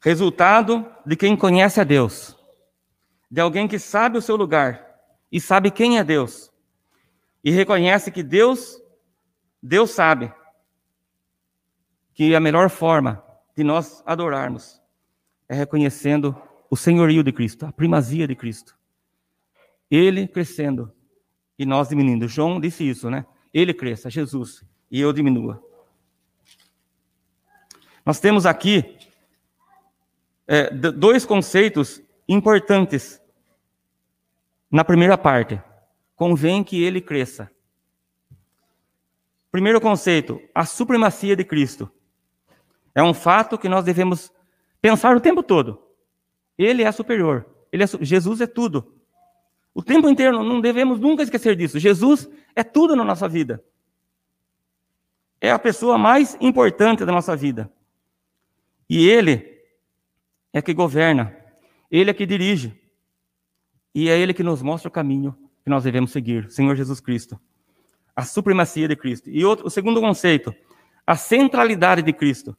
Resultado 0.00 0.86
de 1.06 1.16
quem 1.16 1.36
conhece 1.36 1.80
a 1.80 1.84
Deus, 1.84 2.36
de 3.30 3.40
alguém 3.40 3.66
que 3.66 3.78
sabe 3.78 4.18
o 4.18 4.22
seu 4.22 4.36
lugar 4.36 4.86
e 5.32 5.40
sabe 5.40 5.70
quem 5.70 5.98
é 5.98 6.04
Deus, 6.04 6.52
e 7.42 7.50
reconhece 7.50 8.10
que 8.10 8.22
Deus, 8.22 8.78
Deus 9.62 9.90
sabe 9.90 10.32
que 12.12 12.34
a 12.34 12.40
melhor 12.40 12.68
forma 12.68 13.23
de 13.56 13.62
nós 13.62 14.02
adorarmos 14.04 14.82
é 15.48 15.54
reconhecendo 15.54 16.36
o 16.70 16.76
senhorio 16.76 17.22
de 17.22 17.32
Cristo, 17.32 17.66
a 17.66 17.72
primazia 17.72 18.26
de 18.26 18.34
Cristo. 18.34 18.76
Ele 19.90 20.26
crescendo 20.26 20.92
e 21.58 21.64
nós 21.64 21.88
diminuindo. 21.88 22.26
João 22.26 22.60
disse 22.60 22.88
isso, 22.88 23.10
né? 23.10 23.26
Ele 23.52 23.72
cresça, 23.72 24.10
Jesus, 24.10 24.64
e 24.90 25.00
eu 25.00 25.12
diminua. 25.12 25.62
Nós 28.04 28.18
temos 28.18 28.44
aqui 28.44 28.98
é, 30.46 30.70
dois 30.70 31.24
conceitos 31.24 32.02
importantes 32.28 33.20
na 34.70 34.84
primeira 34.84 35.16
parte. 35.16 35.62
Convém 36.16 36.64
que 36.64 36.82
ele 36.82 37.00
cresça. 37.00 37.50
Primeiro 39.50 39.80
conceito, 39.80 40.40
a 40.54 40.66
supremacia 40.66 41.36
de 41.36 41.44
Cristo. 41.44 41.90
É 42.94 43.02
um 43.02 43.14
fato 43.14 43.58
que 43.58 43.68
nós 43.68 43.84
devemos 43.84 44.32
pensar 44.80 45.16
o 45.16 45.20
tempo 45.20 45.42
todo. 45.42 45.82
Ele 46.56 46.82
é 46.82 46.92
superior. 46.92 47.46
Ele 47.72 47.84
é, 47.84 47.86
Jesus 48.00 48.40
é 48.40 48.46
tudo. 48.46 48.94
O 49.74 49.82
tempo 49.82 50.08
inteiro, 50.08 50.42
não 50.42 50.60
devemos 50.60 51.00
nunca 51.00 51.22
esquecer 51.22 51.56
disso. 51.56 51.78
Jesus 51.78 52.28
é 52.54 52.62
tudo 52.62 52.94
na 52.94 53.02
nossa 53.02 53.28
vida 53.28 53.62
é 55.44 55.50
a 55.50 55.58
pessoa 55.58 55.98
mais 55.98 56.38
importante 56.40 57.04
da 57.04 57.12
nossa 57.12 57.36
vida. 57.36 57.70
E 58.88 59.06
Ele 59.06 59.62
é 60.54 60.62
que 60.62 60.72
governa, 60.72 61.36
Ele 61.90 62.10
é 62.10 62.14
que 62.14 62.24
dirige. 62.24 62.80
E 63.94 64.08
é 64.08 64.18
Ele 64.18 64.32
que 64.32 64.42
nos 64.42 64.62
mostra 64.62 64.88
o 64.88 64.92
caminho 64.92 65.36
que 65.62 65.68
nós 65.68 65.84
devemos 65.84 66.12
seguir, 66.12 66.50
Senhor 66.50 66.74
Jesus 66.74 66.98
Cristo. 66.98 67.38
A 68.16 68.24
supremacia 68.24 68.88
de 68.88 68.96
Cristo. 68.96 69.28
E 69.28 69.44
outro, 69.44 69.66
o 69.66 69.70
segundo 69.70 70.00
conceito, 70.00 70.54
a 71.06 71.14
centralidade 71.14 72.00
de 72.00 72.12
Cristo. 72.14 72.56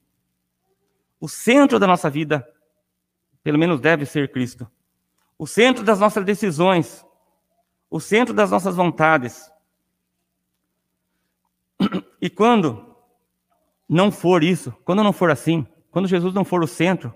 O 1.26 1.28
centro 1.28 1.80
da 1.80 1.88
nossa 1.88 2.08
vida, 2.08 2.48
pelo 3.42 3.58
menos 3.58 3.82
deve 3.82 4.06
ser 4.06 4.32
Cristo. 4.32 4.70
O 5.40 5.48
centro 5.48 5.84
das 5.84 6.00
nossas 6.00 6.24
decisões, 6.24 7.04
o 7.90 8.00
centro 8.00 8.32
das 8.32 8.52
nossas 8.52 8.76
vontades. 8.76 9.52
E 12.22 12.30
quando 12.30 12.96
não 13.90 14.12
for 14.12 14.44
isso, 14.44 14.72
quando 14.86 15.04
não 15.04 15.12
for 15.12 15.32
assim, 15.32 15.66
quando 15.90 16.08
Jesus 16.08 16.32
não 16.32 16.46
for 16.46 16.62
o 16.62 16.68
centro, 16.68 17.12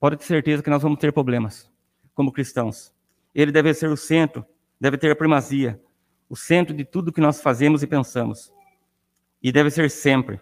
pode 0.00 0.16
ter 0.16 0.24
certeza 0.24 0.62
que 0.62 0.70
nós 0.70 0.82
vamos 0.82 0.98
ter 0.98 1.12
problemas 1.12 1.70
como 2.14 2.32
cristãos. 2.32 2.94
Ele 3.34 3.52
deve 3.52 3.74
ser 3.74 3.90
o 3.90 3.96
centro, 3.96 4.42
deve 4.80 4.96
ter 4.96 5.10
a 5.10 5.16
primazia, 5.16 5.78
o 6.30 6.34
centro 6.34 6.74
de 6.74 6.86
tudo 6.86 7.12
que 7.12 7.20
nós 7.20 7.42
fazemos 7.42 7.82
e 7.82 7.86
pensamos. 7.86 8.50
E 9.42 9.52
deve 9.52 9.70
ser 9.70 9.90
sempre. 9.90 10.40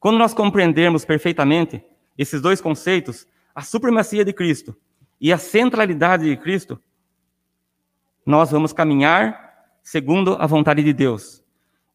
Quando 0.00 0.18
nós 0.18 0.32
compreendermos 0.32 1.04
perfeitamente 1.04 1.82
esses 2.16 2.40
dois 2.40 2.60
conceitos, 2.60 3.26
a 3.54 3.62
supremacia 3.62 4.24
de 4.24 4.32
Cristo 4.32 4.76
e 5.20 5.32
a 5.32 5.38
centralidade 5.38 6.24
de 6.24 6.36
Cristo, 6.36 6.80
nós 8.24 8.50
vamos 8.50 8.72
caminhar 8.72 9.76
segundo 9.82 10.36
a 10.38 10.46
vontade 10.46 10.82
de 10.82 10.92
Deus 10.92 11.42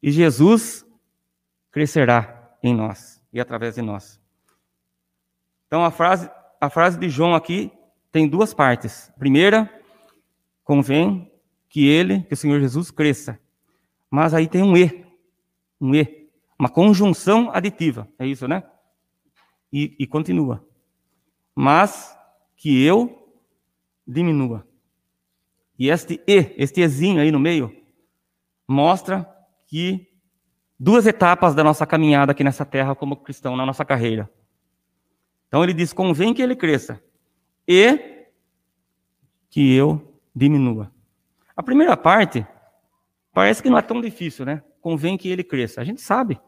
e 0.02 0.12
Jesus 0.12 0.86
crescerá 1.72 2.58
em 2.62 2.76
nós 2.76 3.24
e 3.32 3.40
através 3.40 3.76
de 3.76 3.82
nós. 3.82 4.20
Então 5.66 5.86
a 5.86 5.92
frase, 5.92 6.30
a 6.60 6.70
frase 6.70 7.00
de 7.00 7.10
João 7.10 7.34
aqui 7.34 7.72
tem 8.12 8.28
duas 8.28 8.54
partes. 8.54 9.12
Primeira, 9.18 9.70
convém 10.64 11.32
que 11.70 11.88
ele, 11.88 12.22
que 12.24 12.34
o 12.34 12.38
Senhor 12.38 12.60
Jesus 12.60 12.92
cresça. 12.92 13.40
Mas 14.12 14.34
aí 14.34 14.48
tem 14.48 14.62
um 14.62 14.78
e, 14.78 15.06
um 15.80 15.96
e, 15.96 16.23
uma 16.64 16.70
conjunção 16.70 17.52
aditiva, 17.54 18.08
é 18.18 18.26
isso, 18.26 18.48
né? 18.48 18.64
E, 19.72 19.98
e 20.00 20.08
continua. 20.08 20.66
Mas 21.54 22.18
que 22.56 22.82
eu 22.86 23.30
diminua. 24.08 24.66
E 25.78 25.90
este 25.90 26.22
e, 26.26 26.56
este 26.56 26.80
ezinho 26.80 27.20
aí 27.20 27.32
no 27.32 27.40
meio, 27.40 27.76
mostra 28.66 29.30
que 29.68 30.08
duas 30.80 31.06
etapas 31.06 31.54
da 31.54 31.66
nossa 31.66 31.86
caminhada 31.86 32.32
aqui 32.32 32.46
nessa 32.46 32.64
terra 32.64 32.96
como 32.96 33.18
cristão, 33.18 33.58
na 33.58 33.66
nossa 33.66 33.84
carreira. 33.84 34.32
Então 35.50 35.62
ele 35.62 35.74
diz: 35.74 35.92
convém 35.92 36.34
que 36.34 36.42
ele 36.42 36.56
cresça 36.56 37.04
e 37.68 38.26
que 39.50 39.76
eu 39.76 40.18
diminua. 40.34 40.94
A 41.58 41.62
primeira 41.62 41.98
parte 41.98 42.48
parece 43.34 43.62
que 43.62 43.70
não 43.70 43.78
é 43.78 43.82
tão 43.82 44.00
difícil, 44.00 44.46
né? 44.46 44.64
Convém 44.80 45.18
que 45.18 45.28
ele 45.28 45.44
cresça. 45.44 45.82
A 45.82 45.84
gente 45.84 46.02
sabe. 46.02 46.40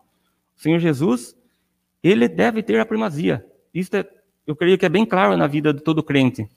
O 0.56 0.60
Senhor 0.62 0.80
Jesus, 0.80 1.36
ele 2.02 2.28
deve 2.28 2.64
ter 2.64 2.80
a 2.80 2.86
primazia. 2.86 3.46
Isso 3.74 3.96
é, 3.96 4.08
eu 4.46 4.56
creio 4.56 4.78
que 4.78 4.86
é 4.86 4.90
bem 4.90 5.06
claro 5.06 5.36
na 5.36 5.48
vida 5.48 5.74
de 5.74 5.82
todo 5.82 6.04
crente. 6.04 6.50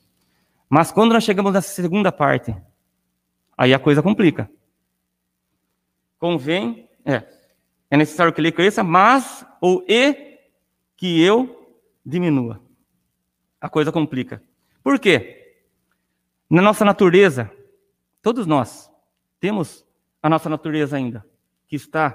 Mas 0.69 0.91
quando 0.91 1.13
nós 1.13 1.23
chegamos 1.23 1.51
nessa 1.51 1.69
segunda 1.69 2.11
parte, 2.11 2.55
aí 3.57 3.73
a 3.73 3.79
coisa 3.79 4.03
complica. 4.03 4.49
Convém, 6.19 6.87
é, 7.03 7.23
é 7.89 7.97
necessário 7.97 8.31
que 8.31 8.39
ele 8.39 8.51
cresça, 8.51 8.83
mas 8.83 9.45
ou 9.59 9.83
e 9.87 10.37
que 10.95 11.21
eu 11.21 11.75
diminua. 12.05 12.61
A 13.59 13.67
coisa 13.67 13.91
complica. 13.91 14.43
Por 14.83 14.99
quê? 14.99 15.55
Na 16.49 16.61
nossa 16.61 16.85
natureza, 16.85 17.51
todos 18.21 18.45
nós 18.45 18.89
temos 19.39 19.85
a 20.21 20.29
nossa 20.29 20.49
natureza 20.49 20.97
ainda, 20.97 21.25
que 21.67 21.75
está 21.75 22.11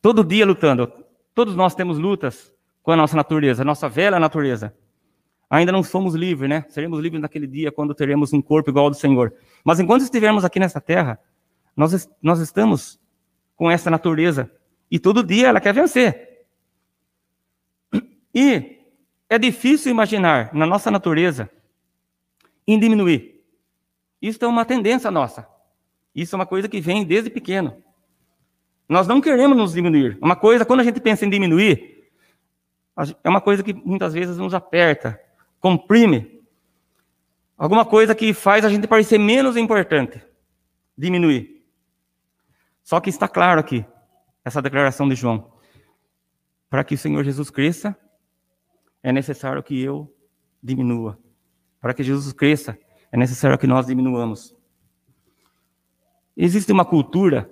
todo 0.00 0.24
dia 0.24 0.46
lutando. 0.46 0.92
Todos 1.34 1.56
nós 1.56 1.74
temos 1.74 1.98
lutas 1.98 2.52
com 2.82 2.90
a 2.90 2.96
nossa 2.96 3.16
natureza, 3.16 3.62
a 3.62 3.64
nossa 3.64 3.88
velha 3.88 4.18
natureza. 4.18 4.74
Ainda 5.48 5.70
não 5.70 5.82
somos 5.82 6.14
livres, 6.14 6.48
né? 6.48 6.64
Seremos 6.68 7.00
livres 7.00 7.20
naquele 7.20 7.46
dia 7.46 7.70
quando 7.70 7.94
teremos 7.94 8.32
um 8.32 8.40
corpo 8.40 8.70
igual 8.70 8.86
ao 8.86 8.90
do 8.90 8.96
Senhor. 8.96 9.34
Mas 9.62 9.78
enquanto 9.78 10.02
estivermos 10.02 10.44
aqui 10.44 10.58
nessa 10.58 10.80
terra, 10.80 11.18
nós, 11.76 12.08
nós 12.22 12.40
estamos 12.40 12.98
com 13.54 13.70
essa 13.70 13.90
natureza. 13.90 14.50
E 14.90 14.98
todo 14.98 15.22
dia 15.22 15.48
ela 15.48 15.60
quer 15.60 15.74
vencer. 15.74 16.46
E 18.34 18.78
é 19.28 19.38
difícil 19.38 19.90
imaginar 19.90 20.52
na 20.54 20.66
nossa 20.66 20.90
natureza 20.90 21.50
em 22.66 22.78
diminuir. 22.78 23.42
Isso 24.20 24.42
é 24.44 24.48
uma 24.48 24.64
tendência 24.64 25.10
nossa. 25.10 25.46
Isso 26.14 26.34
é 26.34 26.36
uma 26.36 26.46
coisa 26.46 26.68
que 26.68 26.80
vem 26.80 27.04
desde 27.04 27.30
pequeno. 27.30 27.82
Nós 28.92 29.08
não 29.08 29.22
queremos 29.22 29.56
nos 29.56 29.72
diminuir. 29.72 30.18
Uma 30.20 30.36
coisa, 30.36 30.66
quando 30.66 30.80
a 30.80 30.84
gente 30.84 31.00
pensa 31.00 31.24
em 31.24 31.30
diminuir, 31.30 32.10
é 33.24 33.28
uma 33.28 33.40
coisa 33.40 33.62
que 33.62 33.72
muitas 33.72 34.12
vezes 34.12 34.36
nos 34.36 34.52
aperta, 34.52 35.18
comprime. 35.58 36.44
Alguma 37.56 37.86
coisa 37.86 38.14
que 38.14 38.34
faz 38.34 38.66
a 38.66 38.68
gente 38.68 38.86
parecer 38.86 39.16
menos 39.16 39.56
importante. 39.56 40.22
Diminuir. 40.96 41.64
Só 42.82 43.00
que 43.00 43.08
está 43.08 43.26
claro 43.26 43.60
aqui, 43.60 43.82
essa 44.44 44.60
declaração 44.60 45.08
de 45.08 45.14
João. 45.14 45.54
Para 46.68 46.84
que 46.84 46.94
o 46.94 46.98
Senhor 46.98 47.24
Jesus 47.24 47.48
cresça, 47.48 47.96
é 49.02 49.10
necessário 49.10 49.62
que 49.62 49.80
eu 49.82 50.14
diminua. 50.62 51.18
Para 51.80 51.94
que 51.94 52.02
Jesus 52.02 52.30
cresça, 52.34 52.78
é 53.10 53.16
necessário 53.16 53.56
que 53.56 53.66
nós 53.66 53.86
diminuamos. 53.86 54.54
Existe 56.36 56.70
uma 56.70 56.84
cultura 56.84 57.50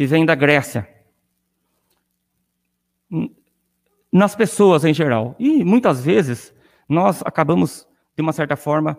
que 0.00 0.06
vem 0.06 0.24
da 0.24 0.34
Grécia, 0.34 0.88
nas 4.10 4.34
pessoas 4.34 4.82
em 4.82 4.94
geral. 4.94 5.36
E 5.38 5.62
muitas 5.62 6.02
vezes 6.02 6.54
nós 6.88 7.20
acabamos, 7.22 7.86
de 8.16 8.22
uma 8.22 8.32
certa 8.32 8.56
forma, 8.56 8.98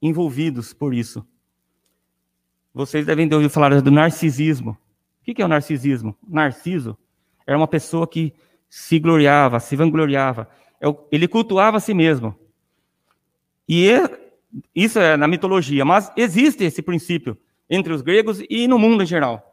envolvidos 0.00 0.72
por 0.72 0.94
isso. 0.94 1.26
Vocês 2.72 3.04
devem 3.04 3.28
ter 3.28 3.34
ouvido 3.34 3.50
falar 3.50 3.82
do 3.82 3.90
narcisismo. 3.90 4.78
O 5.22 5.24
que 5.24 5.42
é 5.42 5.44
o 5.44 5.48
narcisismo? 5.48 6.16
Narciso 6.24 6.96
era 7.44 7.58
uma 7.58 7.66
pessoa 7.66 8.06
que 8.06 8.32
se 8.68 8.96
gloriava, 9.00 9.58
se 9.58 9.74
vangloriava. 9.74 10.48
É 10.80 10.86
ele 11.10 11.26
cultuava 11.26 11.78
a 11.78 11.80
si 11.80 11.94
mesmo. 11.94 12.38
E 13.68 13.90
é, 13.90 14.08
isso 14.72 15.00
é 15.00 15.16
na 15.16 15.26
mitologia, 15.26 15.84
mas 15.84 16.12
existe 16.16 16.62
esse 16.62 16.80
princípio 16.80 17.36
entre 17.68 17.92
os 17.92 18.02
gregos 18.02 18.40
e 18.48 18.68
no 18.68 18.78
mundo 18.78 19.02
em 19.02 19.06
geral. 19.06 19.49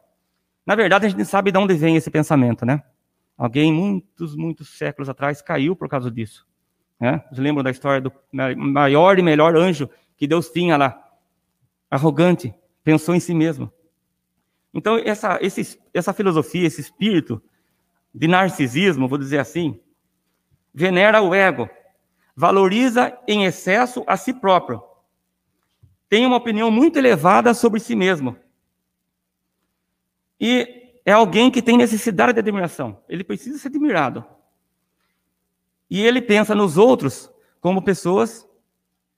Na 0.67 0.75
verdade, 0.75 1.05
a 1.05 1.09
gente 1.09 1.23
sabe 1.23 1.49
de 1.49 1.57
onde 1.57 1.73
vem 1.75 1.95
esse 1.95 2.11
pensamento, 2.11 2.65
né? 2.65 2.83
Alguém 3.37 3.71
muitos, 3.71 4.35
muitos 4.35 4.77
séculos 4.77 5.07
atrás 5.07 5.41
caiu 5.41 5.77
por 5.77 5.87
causa 5.87 6.11
disso. 6.11 6.45
Né? 6.99 7.23
Vocês 7.29 7.39
lembram 7.39 7.63
da 7.63 7.71
história 7.71 8.01
do 8.01 8.11
maior 8.33 9.17
e 9.17 9.23
melhor 9.23 9.55
anjo 9.55 9.89
que 10.17 10.27
Deus 10.27 10.49
tinha 10.49 10.75
lá? 10.75 11.01
Arrogante, 11.89 12.53
pensou 12.83 13.15
em 13.15 13.19
si 13.21 13.33
mesmo. 13.33 13.71
Então, 14.73 14.97
essa, 14.97 15.39
esse, 15.41 15.79
essa 15.93 16.11
filosofia, 16.11 16.67
esse 16.67 16.81
espírito 16.81 17.41
de 18.13 18.27
narcisismo, 18.27 19.07
vou 19.07 19.17
dizer 19.17 19.37
assim, 19.37 19.79
venera 20.73 21.21
o 21.21 21.33
ego, 21.33 21.69
valoriza 22.35 23.17
em 23.25 23.45
excesso 23.45 24.03
a 24.05 24.17
si 24.17 24.33
próprio, 24.33 24.83
tem 26.09 26.25
uma 26.25 26.35
opinião 26.35 26.69
muito 26.69 26.97
elevada 26.99 27.53
sobre 27.53 27.79
si 27.79 27.95
mesmo. 27.95 28.35
E 30.39 30.91
é 31.05 31.11
alguém 31.11 31.49
que 31.49 31.61
tem 31.61 31.77
necessidade 31.77 32.33
de 32.33 32.39
admiração. 32.39 33.01
Ele 33.07 33.23
precisa 33.23 33.57
ser 33.57 33.69
admirado. 33.69 34.25
E 35.89 36.01
ele 36.01 36.21
pensa 36.21 36.53
nos 36.53 36.77
outros 36.77 37.31
como 37.61 37.81
pessoas 37.81 38.47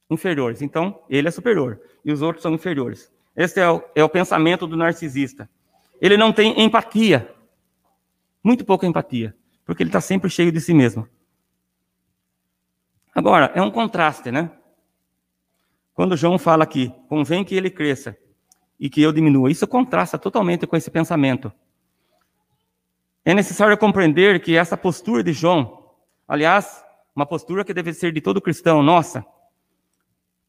inferiores. 0.10 0.62
Então, 0.62 1.01
ele 1.10 1.27
é 1.27 1.32
superior 1.32 1.82
e 2.05 2.12
os 2.12 2.21
outros 2.21 2.43
são 2.43 2.53
inferiores. 2.53 3.12
Esse 3.36 3.60
é 3.60 3.69
o, 3.69 3.84
é 3.95 4.03
o 4.03 4.10
pensamento 4.10 4.67
do 4.67 4.77
narcisista. 4.77 5.49
Ele 5.99 6.15
não 6.15 6.32
tem 6.32 6.62
empatia. 6.62 7.34
Muito 8.43 8.63
pouca 8.63 8.86
empatia. 8.86 9.36
Porque 9.65 9.84
ele 9.84 9.89
está 9.89 10.01
sempre 10.01 10.29
cheio 10.29 10.51
de 10.51 10.62
si 10.62 10.73
mesmo. 10.73 11.08
Agora, 13.13 13.51
é 13.55 13.62
um 13.62 13.71
contraste, 13.71 14.32
né? 14.32 14.51
Quando 15.93 16.15
João 16.15 16.38
fala 16.38 16.63
aqui, 16.63 16.93
convém 17.10 17.43
que 17.43 17.55
ele 17.55 17.69
cresça 17.69 18.15
e 18.79 18.89
que 18.89 19.01
eu 19.01 19.11
diminua, 19.11 19.51
isso 19.51 19.67
contrasta 19.67 20.17
totalmente 20.17 20.65
com 20.65 20.75
esse 20.75 20.89
pensamento. 20.89 21.51
É 23.25 23.33
necessário 23.33 23.77
compreender 23.77 24.39
que 24.41 24.55
essa 24.55 24.77
postura 24.77 25.23
de 25.23 25.33
João 25.33 25.79
Aliás, 26.29 26.85
uma 27.15 27.25
postura 27.25 27.65
que 27.65 27.73
deve 27.73 27.91
ser 27.91 28.11
de 28.11 28.21
todo 28.21 28.39
cristão, 28.39 28.83
nossa, 28.83 29.25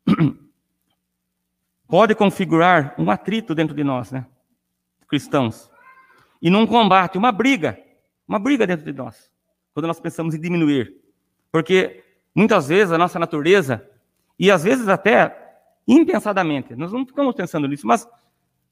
pode 1.88 2.14
configurar 2.14 2.94
um 2.98 3.10
atrito 3.10 3.54
dentro 3.54 3.74
de 3.74 3.82
nós, 3.82 4.12
né? 4.12 4.26
Cristãos. 5.08 5.70
E 6.40 6.50
num 6.50 6.66
combate, 6.66 7.16
uma 7.16 7.32
briga, 7.32 7.80
uma 8.28 8.38
briga 8.38 8.66
dentro 8.66 8.84
de 8.84 8.92
nós, 8.92 9.32
quando 9.72 9.86
nós 9.86 9.98
pensamos 9.98 10.34
em 10.34 10.40
diminuir. 10.40 10.94
Porque 11.50 12.04
muitas 12.34 12.68
vezes 12.68 12.92
a 12.92 12.98
nossa 12.98 13.18
natureza, 13.18 13.88
e 14.38 14.50
às 14.50 14.62
vezes 14.62 14.86
até 14.86 15.39
impensadamente, 15.92 16.76
nós 16.76 16.92
não 16.92 17.04
ficamos 17.04 17.34
pensando 17.34 17.66
nisso, 17.66 17.86
mas 17.86 18.08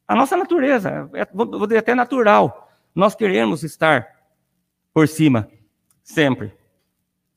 a 0.07 0.15
nossa 0.15 0.37
natureza, 0.37 1.11
é, 1.13 1.27
vou 1.35 1.67
dizer 1.67 1.79
até 1.79 1.95
natural, 1.95 2.71
nós 2.95 3.15
queremos 3.15 3.65
estar 3.65 4.07
por 4.95 5.09
cima, 5.09 5.49
sempre. 6.03 6.53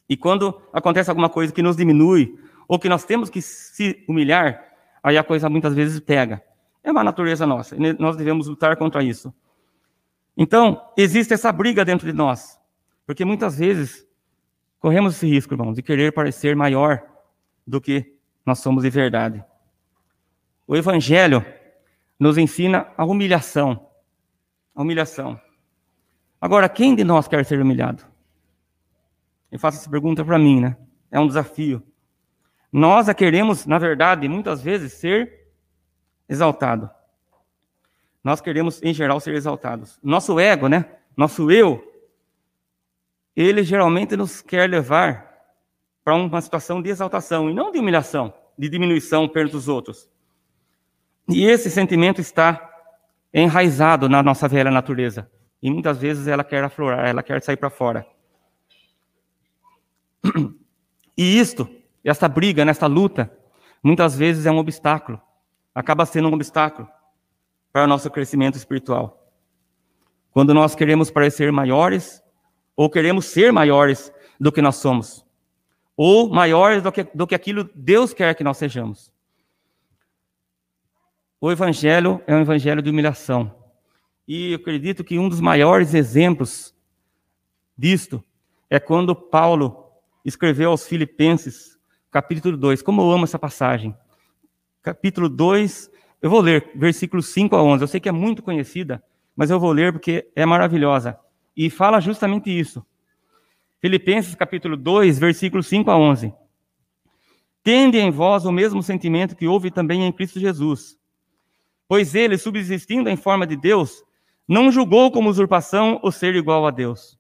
E 0.07 0.15
quando 0.15 0.61
acontece 0.71 1.09
alguma 1.09 1.29
coisa 1.29 1.51
que 1.51 1.63
nos 1.63 1.75
diminui, 1.75 2.37
ou 2.67 2.77
que 2.77 2.87
nós 2.87 3.03
temos 3.03 3.29
que 3.29 3.41
se 3.41 4.03
humilhar, 4.07 4.63
aí 5.03 5.17
a 5.17 5.23
coisa 5.23 5.49
muitas 5.49 5.73
vezes 5.73 5.99
pega. 5.99 6.43
É 6.83 6.91
uma 6.91 7.03
natureza 7.03 7.45
nossa, 7.45 7.75
e 7.75 7.93
nós 7.99 8.15
devemos 8.15 8.47
lutar 8.47 8.77
contra 8.77 9.03
isso. 9.03 9.33
Então, 10.37 10.81
existe 10.95 11.33
essa 11.33 11.51
briga 11.51 11.83
dentro 11.83 12.05
de 12.07 12.13
nós, 12.13 12.59
porque 13.05 13.25
muitas 13.25 13.57
vezes 13.57 14.07
corremos 14.79 15.15
esse 15.15 15.27
risco, 15.27 15.53
irmãos, 15.53 15.75
de 15.75 15.81
querer 15.81 16.13
parecer 16.13 16.55
maior 16.55 17.01
do 17.65 17.81
que 17.81 18.15
nós 18.45 18.59
somos 18.59 18.83
de 18.83 18.89
verdade. 18.89 19.43
O 20.71 20.75
Evangelho 20.77 21.45
nos 22.17 22.37
ensina 22.37 22.87
a 22.95 23.03
humilhação. 23.03 23.89
A 24.73 24.81
humilhação. 24.81 25.37
Agora, 26.39 26.69
quem 26.69 26.95
de 26.95 27.03
nós 27.03 27.27
quer 27.27 27.43
ser 27.43 27.59
humilhado? 27.59 28.05
Eu 29.51 29.59
faço 29.59 29.79
essa 29.79 29.89
pergunta 29.89 30.23
para 30.23 30.39
mim, 30.39 30.61
né? 30.61 30.77
É 31.11 31.19
um 31.19 31.27
desafio. 31.27 31.83
Nós 32.71 33.09
a 33.09 33.13
queremos, 33.13 33.65
na 33.65 33.77
verdade, 33.77 34.29
muitas 34.29 34.61
vezes 34.61 34.93
ser 34.93 35.45
exaltado. 36.29 36.89
Nós 38.23 38.39
queremos, 38.39 38.81
em 38.81 38.93
geral, 38.93 39.19
ser 39.19 39.35
exaltados. 39.35 39.99
Nosso 40.01 40.39
ego, 40.39 40.69
né? 40.69 40.85
Nosso 41.17 41.51
eu, 41.51 41.83
ele 43.35 43.61
geralmente 43.61 44.15
nos 44.15 44.41
quer 44.41 44.69
levar 44.69 45.37
para 46.01 46.15
uma 46.15 46.39
situação 46.39 46.81
de 46.81 46.89
exaltação 46.89 47.49
e 47.49 47.53
não 47.53 47.73
de 47.73 47.79
humilhação, 47.79 48.33
de 48.57 48.69
diminuição 48.69 49.27
perto 49.27 49.51
dos 49.51 49.67
outros. 49.67 50.09
E 51.27 51.45
esse 51.45 51.69
sentimento 51.69 52.19
está 52.19 52.69
enraizado 53.33 54.09
na 54.09 54.21
nossa 54.21 54.47
velha 54.47 54.71
natureza. 54.71 55.29
E 55.61 55.69
muitas 55.69 55.97
vezes 55.97 56.27
ela 56.27 56.43
quer 56.43 56.63
aflorar, 56.63 57.07
ela 57.07 57.23
quer 57.23 57.41
sair 57.41 57.57
para 57.57 57.69
fora. 57.69 58.05
E 61.17 61.37
isto, 61.37 61.69
essa 62.03 62.27
briga, 62.27 62.65
nessa 62.65 62.87
luta, 62.87 63.31
muitas 63.83 64.15
vezes 64.15 64.45
é 64.45 64.51
um 64.51 64.57
obstáculo. 64.57 65.21
Acaba 65.75 66.05
sendo 66.05 66.29
um 66.29 66.33
obstáculo 66.33 66.87
para 67.71 67.83
o 67.83 67.87
nosso 67.87 68.09
crescimento 68.09 68.55
espiritual. 68.55 69.29
Quando 70.31 70.53
nós 70.53 70.73
queremos 70.73 71.11
parecer 71.11 71.51
maiores, 71.51 72.23
ou 72.75 72.89
queremos 72.89 73.25
ser 73.25 73.51
maiores 73.51 74.11
do 74.39 74.51
que 74.51 74.61
nós 74.61 74.77
somos, 74.77 75.23
ou 75.95 76.29
maiores 76.29 76.81
do 76.81 76.91
que, 76.91 77.03
do 77.13 77.27
que 77.27 77.35
aquilo 77.35 77.69
Deus 77.75 78.13
quer 78.13 78.33
que 78.33 78.43
nós 78.43 78.57
sejamos. 78.57 79.10
O 81.43 81.51
evangelho 81.51 82.21
é 82.27 82.35
um 82.35 82.41
evangelho 82.41 82.83
de 82.83 82.91
humilhação. 82.91 83.51
E 84.27 84.51
eu 84.51 84.57
acredito 84.57 85.03
que 85.03 85.17
um 85.17 85.27
dos 85.27 85.41
maiores 85.41 85.95
exemplos 85.95 86.71
disto 87.75 88.23
é 88.69 88.79
quando 88.79 89.15
Paulo 89.15 89.91
escreveu 90.23 90.69
aos 90.69 90.85
Filipenses, 90.85 91.79
capítulo 92.11 92.55
2. 92.55 92.83
Como 92.83 93.01
eu 93.01 93.11
amo 93.11 93.23
essa 93.23 93.39
passagem. 93.39 93.97
Capítulo 94.83 95.27
2, 95.27 95.89
eu 96.21 96.29
vou 96.29 96.41
ler 96.41 96.69
versículos 96.75 97.29
5 97.29 97.55
a 97.55 97.63
11. 97.63 97.83
Eu 97.83 97.87
sei 97.87 97.99
que 97.99 98.07
é 98.07 98.11
muito 98.11 98.43
conhecida, 98.43 99.03
mas 99.35 99.49
eu 99.49 99.59
vou 99.59 99.71
ler 99.71 99.91
porque 99.91 100.29
é 100.35 100.45
maravilhosa. 100.45 101.17
E 101.57 101.71
fala 101.71 101.99
justamente 101.99 102.51
isso. 102.51 102.85
Filipenses 103.79 104.35
capítulo 104.35 104.77
2, 104.77 105.17
versículos 105.17 105.65
5 105.65 105.89
a 105.89 105.97
11. 105.97 106.31
Tende 107.63 107.97
em 107.97 108.11
vós 108.11 108.45
o 108.45 108.51
mesmo 108.51 108.83
sentimento 108.83 109.35
que 109.35 109.47
houve 109.47 109.71
também 109.71 110.05
em 110.05 110.11
Cristo 110.11 110.39
Jesus. 110.39 111.00
Pois 111.91 112.15
ele, 112.15 112.37
subsistindo 112.37 113.09
em 113.09 113.17
forma 113.17 113.45
de 113.45 113.57
Deus, 113.57 114.01
não 114.47 114.71
julgou 114.71 115.11
como 115.11 115.29
usurpação 115.29 115.99
o 116.01 116.09
ser 116.09 116.33
igual 116.35 116.65
a 116.65 116.71
Deus. 116.71 117.19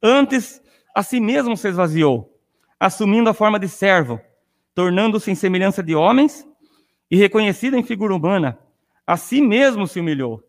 Antes, 0.00 0.62
a 0.94 1.02
si 1.02 1.18
mesmo 1.18 1.56
se 1.56 1.66
esvaziou, 1.66 2.32
assumindo 2.78 3.28
a 3.28 3.34
forma 3.34 3.58
de 3.58 3.68
servo, 3.68 4.20
tornando-se 4.72 5.32
em 5.32 5.34
semelhança 5.34 5.82
de 5.82 5.96
homens 5.96 6.46
e 7.10 7.16
reconhecido 7.16 7.76
em 7.76 7.82
figura 7.82 8.14
humana, 8.14 8.56
a 9.04 9.16
si 9.16 9.42
mesmo 9.42 9.84
se 9.84 9.98
humilhou, 9.98 10.44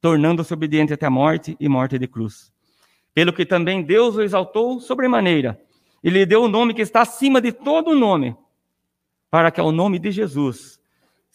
tornando-se 0.00 0.52
obediente 0.52 0.92
até 0.92 1.06
a 1.06 1.10
morte 1.10 1.56
e 1.60 1.68
morte 1.68 2.00
de 2.00 2.08
cruz. 2.08 2.52
Pelo 3.14 3.32
que 3.32 3.46
também 3.46 3.80
Deus 3.80 4.16
o 4.16 4.22
exaltou 4.22 4.80
sobremaneira, 4.80 5.56
e 6.02 6.10
lhe 6.10 6.26
deu 6.26 6.42
o 6.42 6.48
nome 6.48 6.74
que 6.74 6.82
está 6.82 7.02
acima 7.02 7.40
de 7.40 7.52
todo 7.52 7.94
nome, 7.94 8.36
para 9.30 9.52
que 9.52 9.60
ao 9.60 9.70
nome 9.70 10.00
de 10.00 10.10
Jesus 10.10 10.77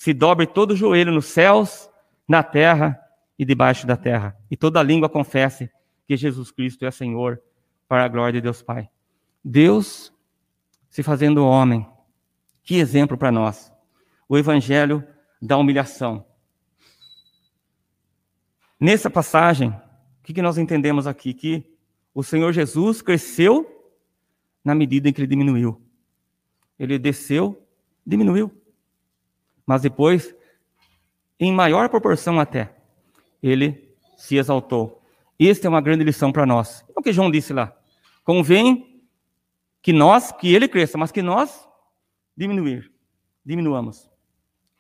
se 0.03 0.13
dobre 0.13 0.45
todo 0.45 0.71
o 0.71 0.75
joelho 0.75 1.13
nos 1.13 1.27
céus, 1.27 1.89
na 2.27 2.43
terra 2.43 3.01
e 3.39 3.45
debaixo 3.45 3.87
da 3.87 3.95
terra, 3.95 4.37
e 4.51 4.57
toda 4.57 4.83
língua 4.83 5.07
confesse 5.07 5.71
que 6.05 6.17
Jesus 6.17 6.51
Cristo 6.51 6.85
é 6.85 6.91
Senhor, 6.91 7.41
para 7.87 8.03
a 8.03 8.07
glória 8.09 8.33
de 8.33 8.41
Deus 8.41 8.61
Pai. 8.61 8.89
Deus 9.41 10.13
se 10.89 11.01
fazendo 11.01 11.45
homem, 11.45 11.89
que 12.63 12.79
exemplo 12.79 13.17
para 13.17 13.31
nós. 13.31 13.71
O 14.27 14.37
evangelho 14.37 15.07
da 15.41 15.55
humilhação. 15.55 16.25
Nessa 18.77 19.09
passagem, 19.09 19.69
o 19.69 20.21
que 20.21 20.41
nós 20.41 20.57
entendemos 20.57 21.07
aqui? 21.07 21.33
Que 21.33 21.77
o 22.13 22.23
Senhor 22.23 22.51
Jesus 22.51 23.01
cresceu 23.01 23.89
na 24.65 24.75
medida 24.75 25.07
em 25.07 25.13
que 25.13 25.21
ele 25.21 25.27
diminuiu. 25.27 25.81
Ele 26.77 26.99
desceu 26.99 27.65
diminuiu. 28.05 28.62
Mas 29.65 29.81
depois, 29.81 30.35
em 31.39 31.51
maior 31.51 31.89
proporção 31.89 32.39
até, 32.39 32.75
ele 33.41 33.95
se 34.17 34.37
exaltou. 34.37 35.01
Esta 35.39 35.67
é 35.67 35.69
uma 35.69 35.81
grande 35.81 36.03
lição 36.03 36.31
para 36.31 36.45
nós. 36.45 36.85
É 36.89 36.99
o 36.99 37.03
que 37.03 37.11
João 37.11 37.31
disse 37.31 37.53
lá. 37.53 37.75
Convém 38.23 39.01
que 39.81 39.91
nós, 39.91 40.31
que 40.31 40.53
ele 40.53 40.67
cresça, 40.67 40.97
mas 40.97 41.11
que 41.11 41.21
nós 41.21 41.67
diminuir, 42.35 42.91
diminuamos. 43.45 44.09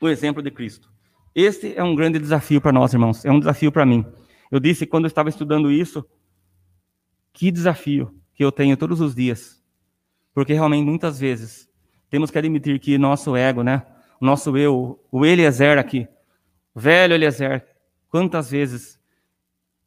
O 0.01 0.07
exemplo 0.07 0.41
de 0.41 0.51
Cristo. 0.51 0.91
Este 1.35 1.73
é 1.75 1.83
um 1.83 1.95
grande 1.95 2.19
desafio 2.19 2.61
para 2.61 2.71
nós, 2.71 2.93
irmãos. 2.93 3.25
É 3.25 3.31
um 3.31 3.39
desafio 3.39 3.71
para 3.71 3.85
mim. 3.85 4.05
Eu 4.51 4.59
disse 4.59 4.85
quando 4.85 5.05
eu 5.05 5.07
estava 5.07 5.29
estudando 5.29 5.71
isso, 5.71 6.05
que 7.33 7.51
desafio 7.51 8.15
que 8.35 8.43
eu 8.43 8.51
tenho 8.51 8.77
todos 8.77 9.01
os 9.01 9.15
dias. 9.15 9.61
Porque 10.33 10.53
realmente 10.53 10.85
muitas 10.85 11.19
vezes 11.19 11.69
temos 12.09 12.29
que 12.29 12.37
admitir 12.37 12.79
que 12.79 12.97
nosso 12.97 13.35
ego, 13.35 13.63
né? 13.63 13.85
Nosso 14.23 14.57
eu, 14.57 15.03
o 15.11 15.25
Eliezer 15.25 15.77
aqui, 15.77 16.07
velho 16.73 17.13
Eliezer, 17.13 17.67
quantas 18.09 18.51
vezes 18.51 18.97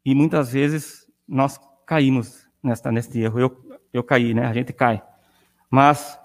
e 0.04 0.14
muitas 0.14 0.52
vezes 0.52 1.10
nós 1.26 1.58
caímos 1.86 2.46
nesta, 2.62 2.92
neste 2.92 3.18
erro. 3.18 3.40
Eu, 3.40 3.78
eu 3.94 4.04
caí, 4.04 4.34
né? 4.34 4.46
A 4.46 4.52
gente 4.52 4.74
cai. 4.74 5.02
Mas 5.70 6.20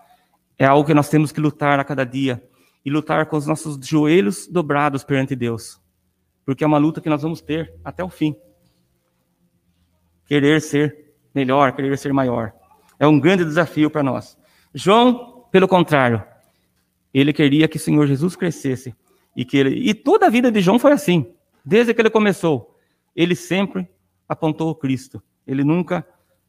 é 0.60 0.66
algo 0.66 0.86
que 0.86 0.94
nós 0.94 1.08
temos 1.08 1.32
que 1.32 1.40
lutar 1.40 1.80
a 1.80 1.86
cada 1.86 2.04
dia 2.04 2.44
e 2.84 2.90
lutar 2.90 3.26
com 3.28 3.38
os 3.38 3.48
nossos 3.48 3.78
joelhos 3.88 4.46
dobrados 4.46 5.06
perante 5.06 5.34
Deus. 5.34 5.82
Porque 6.46 6.66
é 6.66 6.68
uma 6.68 6.78
luta 6.78 7.00
que 7.00 7.10
nós 7.10 7.22
vamos 7.22 7.40
ter 7.40 7.74
até 7.82 8.04
o 8.04 8.10
fim. 8.10 8.36
Querer 10.26 10.62
ser 10.62 11.14
melhor, 11.34 11.72
querer 11.72 11.98
ser 11.98 12.12
maior. 12.12 12.52
É 13.00 13.08
um 13.08 13.20
grande 13.20 13.46
desafio 13.46 13.90
para 13.90 14.04
nós. 14.04 14.38
João 14.76 15.48
pelo 15.50 15.68
contrário, 15.68 16.24
ele 17.20 17.34
queria 17.34 17.68
que 17.68 17.78
o 17.78 17.80
Senhor 17.80 18.08
Jesus 18.08 18.36
crescesse 18.36 18.96
e 19.36 19.44
que 19.44 19.58
ele 19.58 19.90
e 19.90 19.94
toda 19.94 20.28
a 20.28 20.30
vida 20.30 20.52
de 20.52 20.62
João 20.62 20.80
foi 20.80 20.92
assim, 20.92 21.34
desde 21.64 21.94
que 21.94 22.02
ele 22.02 22.10
começou. 22.10 22.78
Ele 23.16 23.36
sempre 23.36 23.90
apontou 24.28 24.70
o 24.70 24.76
Cristo. 24.76 25.22
Ele 25.46 25.64
nunca 25.64 26.08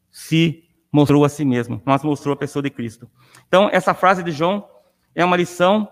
se 0.09 0.63
mostrou 0.91 1.25
a 1.25 1.29
si 1.29 1.43
mesmo, 1.43 1.81
mas 1.83 2.03
mostrou 2.03 2.33
a 2.33 2.37
pessoa 2.37 2.61
de 2.63 2.69
Cristo. 2.69 3.09
Então, 3.47 3.69
essa 3.71 3.93
frase 3.93 4.23
de 4.23 4.31
João 4.31 4.67
é 5.15 5.25
uma 5.25 5.35
lição 5.35 5.89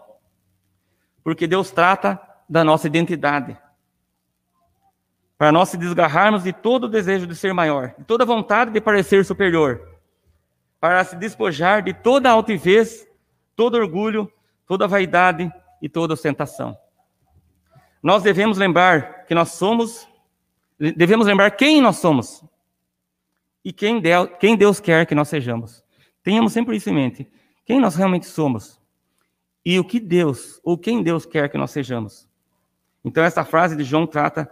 porque 1.23 1.47
Deus 1.47 1.71
trata 1.71 2.19
da 2.49 2.63
nossa 2.63 2.87
identidade. 2.87 3.57
Para 5.37 5.51
nós 5.51 5.69
se 5.69 5.77
desgarrarmos 5.77 6.43
de 6.43 6.53
todo 6.53 6.83
o 6.83 6.89
desejo 6.89 7.25
de 7.25 7.35
ser 7.35 7.53
maior, 7.53 7.95
de 7.97 8.03
toda 8.05 8.25
vontade 8.25 8.71
de 8.71 8.79
parecer 8.79 9.25
superior, 9.25 9.81
para 10.79 11.03
se 11.03 11.15
despojar 11.15 11.81
de 11.81 11.93
toda 11.93 12.29
altivez, 12.29 13.07
todo 13.55 13.75
orgulho, 13.75 14.31
toda 14.71 14.87
vaidade 14.87 15.51
e 15.81 15.89
toda 15.89 16.13
ostentação. 16.13 16.77
Nós 18.01 18.23
devemos 18.23 18.57
lembrar 18.57 19.25
que 19.25 19.35
nós 19.35 19.49
somos, 19.49 20.07
devemos 20.79 21.27
lembrar 21.27 21.51
quem 21.51 21.81
nós 21.81 21.97
somos 21.97 22.41
e 23.65 23.73
quem 23.73 23.99
Deus, 23.99 24.29
quem 24.39 24.55
Deus 24.55 24.79
quer 24.79 25.05
que 25.05 25.13
nós 25.13 25.27
sejamos. 25.27 25.83
Tenhamos 26.23 26.53
sempre 26.53 26.77
isso 26.77 26.89
em 26.89 26.93
mente. 26.93 27.29
Quem 27.65 27.81
nós 27.81 27.95
realmente 27.95 28.25
somos 28.25 28.79
e 29.65 29.77
o 29.77 29.83
que 29.83 29.99
Deus, 29.99 30.61
ou 30.63 30.77
quem 30.77 31.03
Deus 31.03 31.25
quer 31.25 31.49
que 31.49 31.57
nós 31.57 31.71
sejamos. 31.71 32.25
Então, 33.03 33.25
essa 33.25 33.43
frase 33.43 33.75
de 33.75 33.83
João 33.83 34.07
trata 34.07 34.49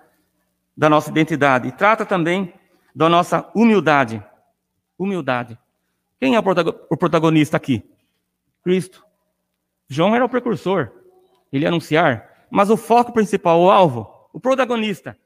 da 0.76 0.90
nossa 0.90 1.10
identidade 1.10 1.70
e 1.70 1.72
trata 1.72 2.06
também 2.06 2.54
da 2.94 3.08
nossa 3.08 3.50
humildade. 3.56 4.22
Humildade. 4.98 5.58
Quem 6.20 6.36
é 6.36 6.40
o 6.40 6.98
protagonista 6.98 7.56
aqui? 7.56 7.90
Cristo. 8.62 9.08
João 9.90 10.16
era 10.16 10.24
o 10.24 10.30
precursor, 10.30 10.92
ele 11.52 11.66
ia 11.66 11.70
anunciar, 11.70 12.48
mas 12.50 12.70
o 12.70 12.78
foco 12.78 13.12
principal, 13.12 13.60
o 13.60 13.72
alvo, 13.72 14.30
o 14.32 14.40
protagonista 14.40 15.18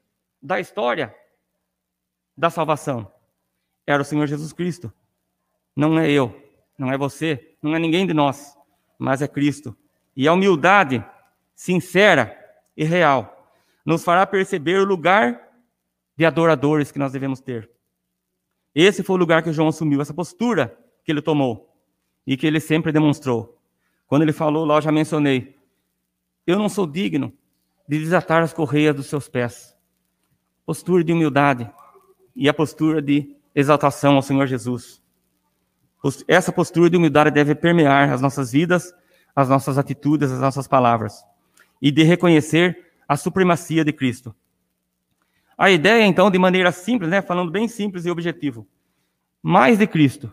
da 0.42 0.58
história 0.58 1.14
da 2.36 2.50
salvação 2.50 3.10
era 3.86 4.02
o 4.02 4.04
Senhor 4.04 4.26
Jesus 4.26 4.52
Cristo. 4.52 4.92
Não 5.76 5.98
é 5.98 6.10
eu, 6.10 6.34
não 6.78 6.90
é 6.90 6.96
você, 6.96 7.56
não 7.62 7.74
é 7.74 7.78
ninguém 7.78 8.06
de 8.06 8.14
nós, 8.14 8.56
mas 8.98 9.20
é 9.20 9.28
Cristo. 9.28 9.76
E 10.16 10.26
a 10.26 10.32
humildade 10.32 11.04
sincera 11.54 12.36
e 12.76 12.84
real 12.84 13.52
nos 13.84 14.02
fará 14.02 14.26
perceber 14.26 14.80
o 14.80 14.84
lugar 14.84 15.40
de 16.16 16.24
adoradores 16.24 16.90
que 16.90 16.98
nós 16.98 17.12
devemos 17.12 17.40
ter. 17.40 17.70
Esse 18.74 19.02
foi 19.02 19.16
o 19.16 19.18
lugar 19.18 19.42
que 19.42 19.52
João 19.52 19.68
assumiu, 19.68 20.00
essa 20.00 20.14
postura 20.14 20.76
que 21.04 21.12
ele 21.12 21.20
tomou 21.20 21.70
e 22.26 22.36
que 22.36 22.46
ele 22.46 22.60
sempre 22.60 22.90
demonstrou. 22.90 23.60
Quando 24.06 24.22
ele 24.22 24.32
falou 24.32 24.64
lá, 24.64 24.76
eu 24.76 24.82
já 24.82 24.92
mencionei: 24.92 25.56
Eu 26.46 26.58
não 26.58 26.68
sou 26.68 26.86
digno 26.86 27.32
de 27.88 27.98
desatar 27.98 28.42
as 28.42 28.52
correias 28.52 28.94
dos 28.94 29.06
seus 29.06 29.28
pés. 29.28 29.76
Postura 30.64 31.04
de 31.04 31.12
humildade 31.12 31.70
e 32.34 32.48
a 32.48 32.54
postura 32.54 33.00
de 33.00 33.36
exaltação 33.54 34.16
ao 34.16 34.22
Senhor 34.22 34.46
Jesus. 34.46 35.02
Essa 36.26 36.52
postura 36.52 36.90
de 36.90 36.96
humildade 36.96 37.30
deve 37.30 37.54
permear 37.54 38.12
as 38.12 38.20
nossas 38.20 38.52
vidas, 38.52 38.94
as 39.34 39.48
nossas 39.48 39.78
atitudes, 39.78 40.30
as 40.30 40.40
nossas 40.40 40.68
palavras, 40.68 41.24
e 41.80 41.90
de 41.90 42.02
reconhecer 42.02 42.92
a 43.08 43.16
supremacia 43.16 43.84
de 43.84 43.92
Cristo. 43.92 44.34
A 45.56 45.70
ideia, 45.70 46.04
então, 46.04 46.30
de 46.30 46.38
maneira 46.38 46.72
simples, 46.72 47.10
né, 47.10 47.22
falando 47.22 47.50
bem 47.50 47.68
simples 47.68 48.04
e 48.04 48.10
objetivo, 48.10 48.66
mais 49.42 49.78
de 49.78 49.86
Cristo 49.86 50.32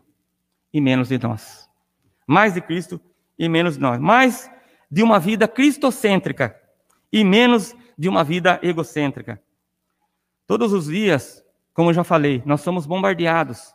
e 0.74 0.82
menos 0.82 1.09
de 1.09 1.17
nós. 1.17 1.69
Mais 2.26 2.53
de 2.53 2.61
Cristo 2.61 2.99
e 3.41 3.49
menos 3.49 3.75
nós. 3.75 3.99
Mais 3.99 4.51
de 4.89 5.01
uma 5.01 5.19
vida 5.19 5.47
cristocêntrica 5.47 6.55
e 7.11 7.23
menos 7.23 7.75
de 7.97 8.07
uma 8.07 8.23
vida 8.23 8.59
egocêntrica. 8.61 9.41
Todos 10.45 10.71
os 10.71 10.85
dias, 10.85 11.43
como 11.73 11.91
já 11.91 12.03
falei, 12.03 12.43
nós 12.45 12.61
somos 12.61 12.85
bombardeados 12.85 13.73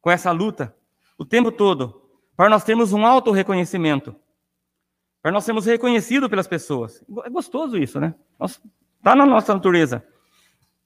com 0.00 0.08
essa 0.08 0.30
luta 0.30 0.72
o 1.18 1.24
tempo 1.24 1.50
todo 1.50 2.00
para 2.36 2.48
nós 2.48 2.62
termos 2.62 2.92
um 2.92 3.04
auto-reconhecimento, 3.04 4.14
para 5.20 5.32
nós 5.32 5.42
sermos 5.42 5.66
reconhecidos 5.66 6.28
pelas 6.28 6.46
pessoas. 6.46 7.04
É 7.24 7.30
gostoso 7.30 7.76
isso, 7.76 7.98
né? 7.98 8.14
Está 8.40 9.16
na 9.16 9.26
nossa 9.26 9.52
natureza. 9.52 10.06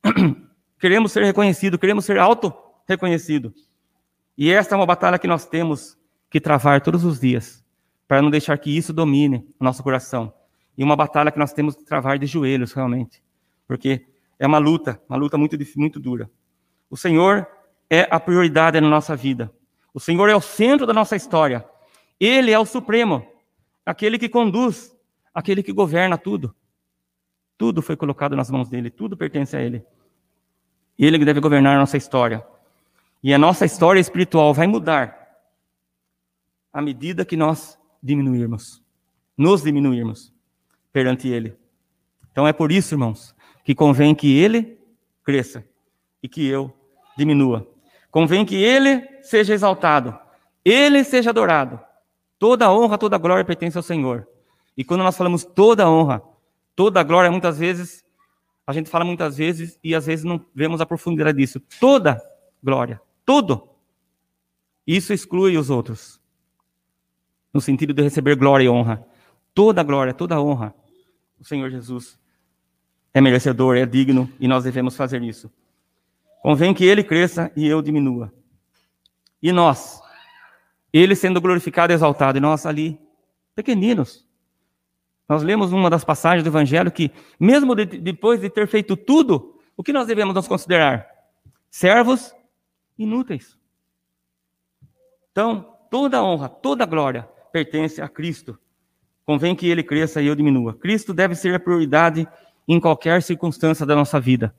queremos 0.80 1.12
ser 1.12 1.22
reconhecidos, 1.24 1.78
queremos 1.78 2.06
ser 2.06 2.18
auto-reconhecidos. 2.18 3.68
E 4.38 4.50
esta 4.50 4.74
é 4.74 4.76
uma 4.76 4.86
batalha 4.86 5.18
que 5.18 5.28
nós 5.28 5.44
temos 5.44 5.98
que 6.32 6.40
travar 6.40 6.80
todos 6.80 7.04
os 7.04 7.20
dias, 7.20 7.62
para 8.08 8.22
não 8.22 8.30
deixar 8.30 8.56
que 8.56 8.74
isso 8.74 8.90
domine 8.90 9.46
o 9.60 9.64
nosso 9.64 9.82
coração. 9.82 10.32
e 10.78 10.82
uma 10.82 10.96
batalha 10.96 11.30
que 11.30 11.38
nós 11.38 11.52
temos 11.52 11.76
que 11.76 11.84
travar 11.84 12.18
de 12.18 12.24
joelhos, 12.24 12.72
realmente. 12.72 13.22
Porque 13.68 14.06
é 14.38 14.46
uma 14.46 14.56
luta, 14.56 14.98
uma 15.06 15.18
luta 15.18 15.36
muito, 15.36 15.54
muito 15.76 16.00
dura. 16.00 16.30
O 16.88 16.96
Senhor 16.96 17.46
é 17.90 18.08
a 18.10 18.18
prioridade 18.18 18.80
na 18.80 18.88
nossa 18.88 19.14
vida. 19.14 19.52
O 19.92 20.00
Senhor 20.00 20.30
é 20.30 20.34
o 20.34 20.40
centro 20.40 20.86
da 20.86 20.94
nossa 20.94 21.14
história. 21.14 21.62
Ele 22.18 22.50
é 22.50 22.58
o 22.58 22.64
Supremo, 22.64 23.22
aquele 23.84 24.18
que 24.18 24.30
conduz, 24.30 24.96
aquele 25.34 25.62
que 25.62 25.70
governa 25.70 26.16
tudo. 26.16 26.56
Tudo 27.58 27.82
foi 27.82 27.94
colocado 27.94 28.34
nas 28.34 28.50
mãos 28.50 28.70
dele, 28.70 28.88
tudo 28.88 29.14
pertence 29.18 29.54
a 29.54 29.60
ele. 29.60 29.84
Ele 30.98 31.18
que 31.18 31.26
deve 31.26 31.40
governar 31.40 31.76
a 31.76 31.80
nossa 31.80 31.98
história. 31.98 32.42
E 33.22 33.34
a 33.34 33.38
nossa 33.38 33.66
história 33.66 34.00
espiritual 34.00 34.54
vai 34.54 34.66
mudar 34.66 35.21
à 36.72 36.80
medida 36.80 37.24
que 37.24 37.36
nós 37.36 37.78
diminuirmos, 38.02 38.82
nos 39.36 39.62
diminuirmos 39.62 40.32
perante 40.92 41.28
Ele. 41.28 41.56
Então 42.30 42.48
é 42.48 42.52
por 42.52 42.72
isso, 42.72 42.94
irmãos, 42.94 43.34
que 43.64 43.74
convém 43.74 44.14
que 44.14 44.38
Ele 44.38 44.78
cresça 45.22 45.64
e 46.22 46.28
que 46.28 46.46
eu 46.46 46.74
diminua. 47.16 47.68
Convém 48.10 48.44
que 48.44 48.56
Ele 48.56 49.06
seja 49.22 49.52
exaltado, 49.52 50.18
Ele 50.64 51.04
seja 51.04 51.30
adorado. 51.30 51.78
Toda 52.38 52.72
honra, 52.72 52.98
toda 52.98 53.18
glória 53.18 53.44
pertence 53.44 53.76
ao 53.76 53.82
Senhor. 53.82 54.26
E 54.76 54.82
quando 54.82 55.02
nós 55.02 55.16
falamos 55.16 55.44
toda 55.44 55.88
honra, 55.88 56.22
toda 56.74 57.02
glória, 57.02 57.30
muitas 57.30 57.58
vezes, 57.58 58.04
a 58.66 58.72
gente 58.72 58.88
fala 58.88 59.04
muitas 59.04 59.36
vezes 59.36 59.78
e 59.84 59.94
às 59.94 60.06
vezes 60.06 60.24
não 60.24 60.44
vemos 60.54 60.80
a 60.80 60.86
profundidade 60.86 61.38
disso. 61.38 61.60
Toda 61.78 62.20
glória, 62.62 63.00
tudo. 63.24 63.68
Isso 64.86 65.12
exclui 65.12 65.56
os 65.56 65.70
outros 65.70 66.21
no 67.52 67.60
sentido 67.60 67.92
de 67.92 68.02
receber 68.02 68.36
glória 68.36 68.64
e 68.64 68.68
honra. 68.68 69.06
Toda 69.54 69.82
glória, 69.82 70.14
toda 70.14 70.40
honra, 70.40 70.74
o 71.38 71.44
Senhor 71.44 71.70
Jesus 71.70 72.18
é 73.12 73.20
merecedor, 73.20 73.76
é 73.76 73.84
digno 73.84 74.30
e 74.40 74.48
nós 74.48 74.64
devemos 74.64 74.96
fazer 74.96 75.22
isso. 75.22 75.52
Convém 76.40 76.72
que 76.72 76.84
ele 76.84 77.04
cresça 77.04 77.52
e 77.54 77.66
eu 77.66 77.82
diminua. 77.82 78.32
E 79.42 79.52
nós, 79.52 80.00
ele 80.92 81.14
sendo 81.14 81.40
glorificado 81.40 81.92
e 81.92 81.94
exaltado, 81.94 82.38
e 82.38 82.40
nós 82.40 82.64
ali, 82.64 82.98
pequeninos. 83.54 84.26
Nós 85.28 85.42
lemos 85.42 85.70
numa 85.70 85.90
das 85.90 86.04
passagens 86.04 86.42
do 86.42 86.50
Evangelho 86.50 86.90
que, 86.90 87.10
mesmo 87.38 87.74
de, 87.74 87.84
depois 87.84 88.40
de 88.40 88.48
ter 88.48 88.66
feito 88.66 88.96
tudo, 88.96 89.60
o 89.76 89.82
que 89.82 89.92
nós 89.92 90.06
devemos 90.06 90.34
nos 90.34 90.48
considerar? 90.48 91.06
Servos 91.70 92.34
inúteis. 92.98 93.58
Então, 95.30 95.76
toda 95.90 96.22
honra, 96.22 96.48
toda 96.48 96.86
glória 96.86 97.28
pertence 97.52 98.00
a 98.00 98.08
Cristo. 98.08 98.58
Convém 99.24 99.54
que 99.54 99.68
ele 99.68 99.82
cresça 99.82 100.20
e 100.20 100.26
eu 100.26 100.34
diminua. 100.34 100.74
Cristo 100.74 101.14
deve 101.14 101.34
ser 101.34 101.54
a 101.54 101.60
prioridade 101.60 102.26
em 102.66 102.80
qualquer 102.80 103.22
circunstância 103.22 103.86
da 103.86 103.94
nossa 103.94 104.18
vida. 104.18 104.54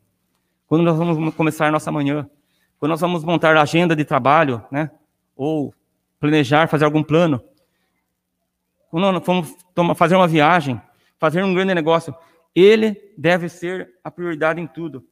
Quando 0.67 0.83
nós 0.83 0.97
vamos 0.97 1.35
começar 1.35 1.71
nossa 1.71 1.91
manhã, 1.91 2.29
quando 2.79 2.91
nós 2.91 3.01
vamos 3.01 3.23
montar 3.23 3.55
a 3.57 3.61
agenda 3.61 3.95
de 3.95 4.05
trabalho, 4.05 4.63
né? 4.71 4.91
Ou 5.35 5.73
planejar, 6.19 6.67
fazer 6.67 6.85
algum 6.85 7.03
plano. 7.03 7.43
Quando 8.89 9.11
nós 9.11 9.23
vamos 9.75 9.97
fazer 9.97 10.15
uma 10.15 10.27
viagem, 10.27 10.81
fazer 11.17 11.43
um 11.43 11.53
grande 11.53 11.73
negócio, 11.73 12.15
ele 12.55 13.13
deve 13.17 13.49
ser 13.49 13.89
a 14.03 14.11
prioridade 14.11 14.61
em 14.61 14.67
tudo. 14.67 15.05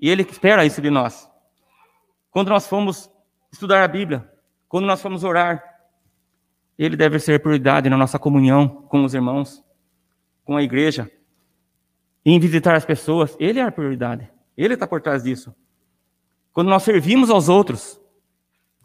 E 0.00 0.10
ele 0.10 0.22
espera 0.22 0.64
isso 0.64 0.82
de 0.82 0.90
nós. 0.90 1.30
Quando 2.30 2.48
nós 2.48 2.66
fomos 2.66 3.10
estudar 3.52 3.82
a 3.84 3.88
Bíblia, 3.88 4.28
quando 4.68 4.86
nós 4.86 5.00
fomos 5.00 5.22
orar, 5.22 5.73
ele 6.78 6.96
deve 6.96 7.18
ser 7.18 7.40
prioridade 7.40 7.88
na 7.88 7.96
nossa 7.96 8.18
comunhão 8.18 8.68
com 8.68 9.04
os 9.04 9.14
irmãos, 9.14 9.64
com 10.44 10.56
a 10.56 10.62
igreja, 10.62 11.10
em 12.24 12.38
visitar 12.40 12.74
as 12.74 12.84
pessoas. 12.84 13.36
Ele 13.38 13.60
é 13.60 13.62
a 13.62 13.72
prioridade. 13.72 14.28
Ele 14.56 14.74
está 14.74 14.86
por 14.86 15.00
trás 15.00 15.22
disso. 15.22 15.54
Quando 16.52 16.68
nós 16.68 16.82
servimos 16.82 17.30
aos 17.30 17.48
outros, 17.48 18.00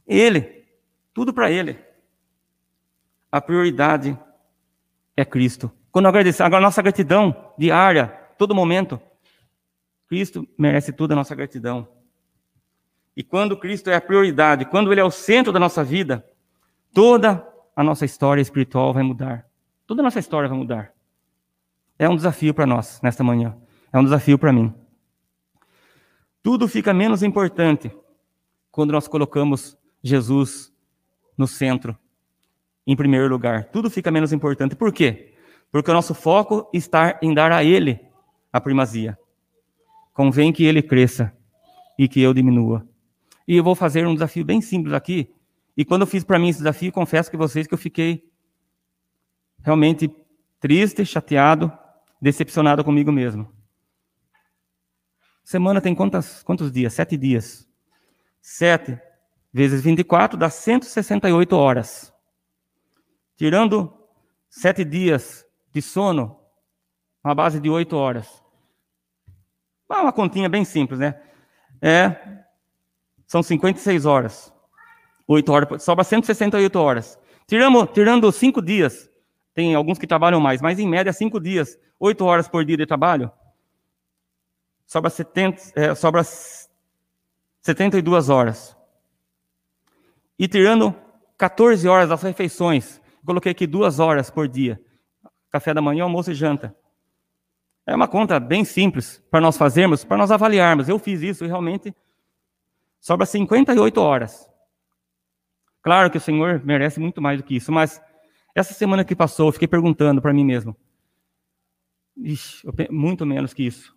Ele, 0.07 0.65
tudo 1.13 1.33
para 1.33 1.51
Ele. 1.51 1.77
A 3.31 3.39
prioridade 3.39 4.17
é 5.15 5.23
Cristo. 5.23 5.71
Quando 5.91 6.07
agradecer, 6.07 6.43
a 6.43 6.49
nossa 6.59 6.81
gratidão 6.81 7.53
diária, 7.57 8.07
todo 8.37 8.55
momento, 8.55 8.99
Cristo 10.07 10.47
merece 10.57 10.91
toda 10.91 11.13
a 11.13 11.15
nossa 11.15 11.35
gratidão. 11.35 11.87
E 13.15 13.23
quando 13.23 13.57
Cristo 13.57 13.89
é 13.89 13.95
a 13.95 14.01
prioridade, 14.01 14.65
quando 14.65 14.91
Ele 14.91 15.01
é 15.01 15.03
o 15.03 15.11
centro 15.11 15.51
da 15.51 15.59
nossa 15.59 15.83
vida, 15.83 16.25
toda 16.93 17.45
a 17.79 17.83
nossa 17.83 18.03
história 18.03 18.41
espiritual 18.41 18.93
vai 18.93 19.03
mudar. 19.03 19.47
Toda 19.87 20.01
a 20.01 20.03
nossa 20.03 20.19
história 20.19 20.49
vai 20.49 20.57
mudar. 20.57 20.91
É 21.97 22.09
um 22.09 22.15
desafio 22.17 22.53
para 22.53 22.65
nós 22.65 22.99
nesta 23.01 23.23
manhã. 23.23 23.55
É 23.89 23.97
um 23.97 24.03
desafio 24.03 24.37
para 24.37 24.51
mim. 24.51 24.73
Tudo 26.43 26.67
fica 26.67 26.93
menos 26.93 27.23
importante 27.23 27.89
quando 28.69 28.91
nós 28.91 29.07
colocamos 29.07 29.77
Jesus 30.03 30.73
no 31.37 31.47
centro, 31.47 31.97
em 32.85 32.97
primeiro 32.97 33.29
lugar. 33.29 33.69
Tudo 33.71 33.89
fica 33.89 34.11
menos 34.11 34.33
importante. 34.33 34.75
Por 34.75 34.91
quê? 34.91 35.33
Porque 35.71 35.89
o 35.89 35.93
nosso 35.93 36.13
foco 36.13 36.69
está 36.73 37.17
em 37.21 37.33
dar 37.33 37.49
a 37.49 37.63
Ele 37.63 37.97
a 38.51 38.59
primazia. 38.59 39.17
Convém 40.13 40.51
que 40.51 40.65
Ele 40.65 40.81
cresça 40.81 41.33
e 41.97 42.09
que 42.09 42.19
eu 42.19 42.33
diminua. 42.33 42.85
E 43.47 43.55
eu 43.55 43.63
vou 43.63 43.73
fazer 43.73 44.05
um 44.05 44.15
desafio 44.15 44.43
bem 44.43 44.59
simples 44.59 44.93
aqui, 44.93 45.33
e 45.79 45.85
quando 45.85 46.01
eu 46.01 46.07
fiz 46.07 46.25
para 46.25 46.37
mim 46.37 46.49
esse 46.49 46.59
desafio, 46.59 46.91
confesso 46.91 47.31
que 47.31 47.37
vocês 47.37 47.65
que 47.65 47.73
eu 47.73 47.77
fiquei 47.77 48.29
realmente 49.63 50.13
triste, 50.59 51.05
chateado, 51.05 51.71
decepcionado 52.21 52.83
comigo 52.83 53.13
mesmo. 53.13 53.49
Semana 55.41 55.79
tem 55.79 55.95
quantas, 55.95 56.43
quantos 56.43 56.69
dias? 56.69 56.93
Sete 56.93 57.15
dias. 57.15 57.65
Sete 58.41 58.99
vezes 59.53 59.81
24 59.81 60.37
dá 60.37 60.49
168 60.49 61.55
horas. 61.55 62.13
Tirando 63.37 63.97
sete 64.49 64.83
dias 64.83 65.45
de 65.71 65.81
sono, 65.81 66.41
uma 67.23 67.33
base 67.33 67.57
de 67.57 67.69
oito 67.69 67.95
horas. 67.95 68.43
Uma 69.89 70.11
continha 70.11 70.49
bem 70.49 70.65
simples, 70.65 70.99
né? 70.99 71.21
É, 71.81 72.43
são 73.25 73.41
56 73.41 74.05
horas. 74.05 74.58
8 75.29 75.51
horas, 75.51 75.83
sobra 75.83 76.03
168 76.03 76.75
horas. 76.79 77.19
Tiramos, 77.45 77.89
tirando 77.93 78.31
5 78.31 78.63
dias, 78.63 79.07
tem 79.53 79.75
alguns 79.75 79.99
que 79.99 80.07
trabalham 80.07 80.39
mais, 80.39 80.59
mas 80.59 80.79
em 80.79 80.87
média 80.87 81.13
5 81.13 81.39
dias, 81.39 81.77
8 81.99 82.25
horas 82.25 82.47
por 82.47 82.65
dia 82.65 82.75
de 82.75 82.87
trabalho, 82.87 83.31
sobra, 84.87 85.11
70, 85.11 85.61
é, 85.75 85.93
sobra 85.93 86.23
72 87.61 88.29
horas. 88.29 88.75
E 90.37 90.47
tirando 90.47 90.95
14 91.37 91.87
horas 91.87 92.09
das 92.09 92.23
refeições, 92.23 92.99
coloquei 93.23 93.51
aqui 93.51 93.67
2 93.67 93.99
horas 93.99 94.31
por 94.31 94.47
dia. 94.47 94.81
Café 95.51 95.75
da 95.75 95.81
manhã, 95.81 96.05
almoço 96.05 96.31
e 96.31 96.33
janta. 96.33 96.75
É 97.85 97.95
uma 97.95 98.07
conta 98.07 98.39
bem 98.39 98.65
simples 98.65 99.23
para 99.29 99.41
nós 99.41 99.57
fazermos, 99.57 100.03
para 100.03 100.17
nós 100.17 100.31
avaliarmos. 100.31 100.89
Eu 100.89 100.97
fiz 100.97 101.21
isso 101.21 101.45
e 101.45 101.47
realmente 101.47 101.93
sobra 102.99 103.27
58 103.27 104.01
horas. 104.01 104.48
Claro 105.81 106.11
que 106.11 106.17
o 106.17 106.21
Senhor 106.21 106.61
merece 106.63 106.99
muito 106.99 107.21
mais 107.21 107.37
do 107.37 107.43
que 107.43 107.55
isso, 107.55 107.71
mas 107.71 108.01
essa 108.53 108.73
semana 108.73 109.05
que 109.05 109.15
passou, 109.15 109.47
eu 109.47 109.51
fiquei 109.51 109.67
perguntando 109.67 110.21
para 110.21 110.33
mim 110.33 110.43
mesmo. 110.43 110.75
Ixi, 112.17 112.67
muito 112.89 113.25
menos 113.25 113.53
que 113.53 113.63
isso. 113.63 113.95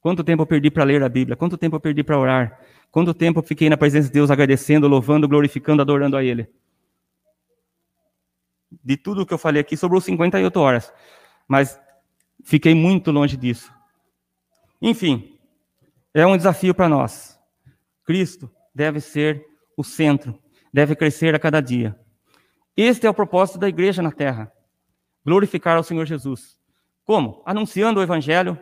Quanto 0.00 0.22
tempo 0.22 0.42
eu 0.42 0.46
perdi 0.46 0.70
para 0.70 0.84
ler 0.84 1.02
a 1.02 1.08
Bíblia? 1.08 1.36
Quanto 1.36 1.56
tempo 1.56 1.76
eu 1.76 1.80
perdi 1.80 2.04
para 2.04 2.18
orar? 2.18 2.60
Quanto 2.90 3.14
tempo 3.14 3.40
eu 3.40 3.42
fiquei 3.42 3.68
na 3.68 3.76
presença 3.76 4.08
de 4.08 4.12
Deus 4.12 4.30
agradecendo, 4.30 4.86
louvando, 4.86 5.26
glorificando, 5.26 5.82
adorando 5.82 6.16
a 6.16 6.22
Ele? 6.22 6.48
De 8.84 8.96
tudo 8.96 9.22
o 9.22 9.26
que 9.26 9.32
eu 9.32 9.38
falei 9.38 9.60
aqui, 9.60 9.76
sobrou 9.76 10.00
58 10.00 10.60
horas. 10.60 10.92
Mas 11.48 11.80
fiquei 12.44 12.74
muito 12.74 13.10
longe 13.10 13.36
disso. 13.36 13.72
Enfim, 14.80 15.38
é 16.12 16.26
um 16.26 16.36
desafio 16.36 16.74
para 16.74 16.88
nós. 16.88 17.38
Cristo 18.04 18.50
deve 18.74 19.00
ser 19.00 19.44
o 19.76 19.82
centro 19.82 20.38
deve 20.76 20.94
crescer 20.94 21.34
a 21.34 21.38
cada 21.38 21.62
dia. 21.62 21.98
Este 22.76 23.06
é 23.06 23.10
o 23.10 23.14
propósito 23.14 23.58
da 23.58 23.66
igreja 23.66 24.02
na 24.02 24.12
terra: 24.12 24.52
glorificar 25.24 25.74
ao 25.74 25.82
Senhor 25.82 26.04
Jesus. 26.04 26.58
Como? 27.02 27.42
Anunciando 27.46 27.98
o 27.98 28.02
evangelho 28.02 28.58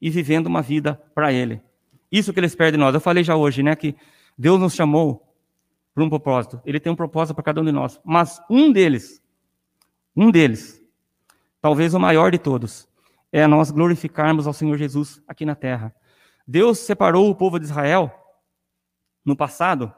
e 0.00 0.08
vivendo 0.08 0.46
uma 0.46 0.62
vida 0.62 0.94
para 1.14 1.30
Ele. 1.30 1.60
Isso 2.10 2.32
que 2.32 2.40
Ele 2.40 2.46
espera 2.46 2.72
de 2.72 2.78
nós. 2.78 2.94
Eu 2.94 3.02
falei 3.02 3.22
já 3.22 3.36
hoje, 3.36 3.62
né, 3.62 3.76
que 3.76 3.94
Deus 4.38 4.58
nos 4.58 4.74
chamou 4.74 5.30
para 5.94 6.02
um 6.02 6.08
propósito. 6.08 6.58
Ele 6.64 6.80
tem 6.80 6.90
um 6.90 6.96
propósito 6.96 7.34
para 7.34 7.44
cada 7.44 7.60
um 7.60 7.64
de 7.66 7.72
nós. 7.72 8.00
Mas 8.02 8.40
um 8.48 8.72
deles, 8.72 9.22
um 10.16 10.30
deles, 10.30 10.82
talvez 11.60 11.92
o 11.92 12.00
maior 12.00 12.32
de 12.32 12.38
todos, 12.38 12.88
é 13.30 13.46
nós 13.46 13.70
glorificarmos 13.70 14.46
ao 14.46 14.54
Senhor 14.54 14.78
Jesus 14.78 15.22
aqui 15.28 15.44
na 15.44 15.54
terra. 15.54 15.94
Deus 16.48 16.78
separou 16.78 17.28
o 17.28 17.34
povo 17.34 17.58
de 17.58 17.66
Israel 17.66 18.10
no 19.22 19.36
passado 19.36 19.92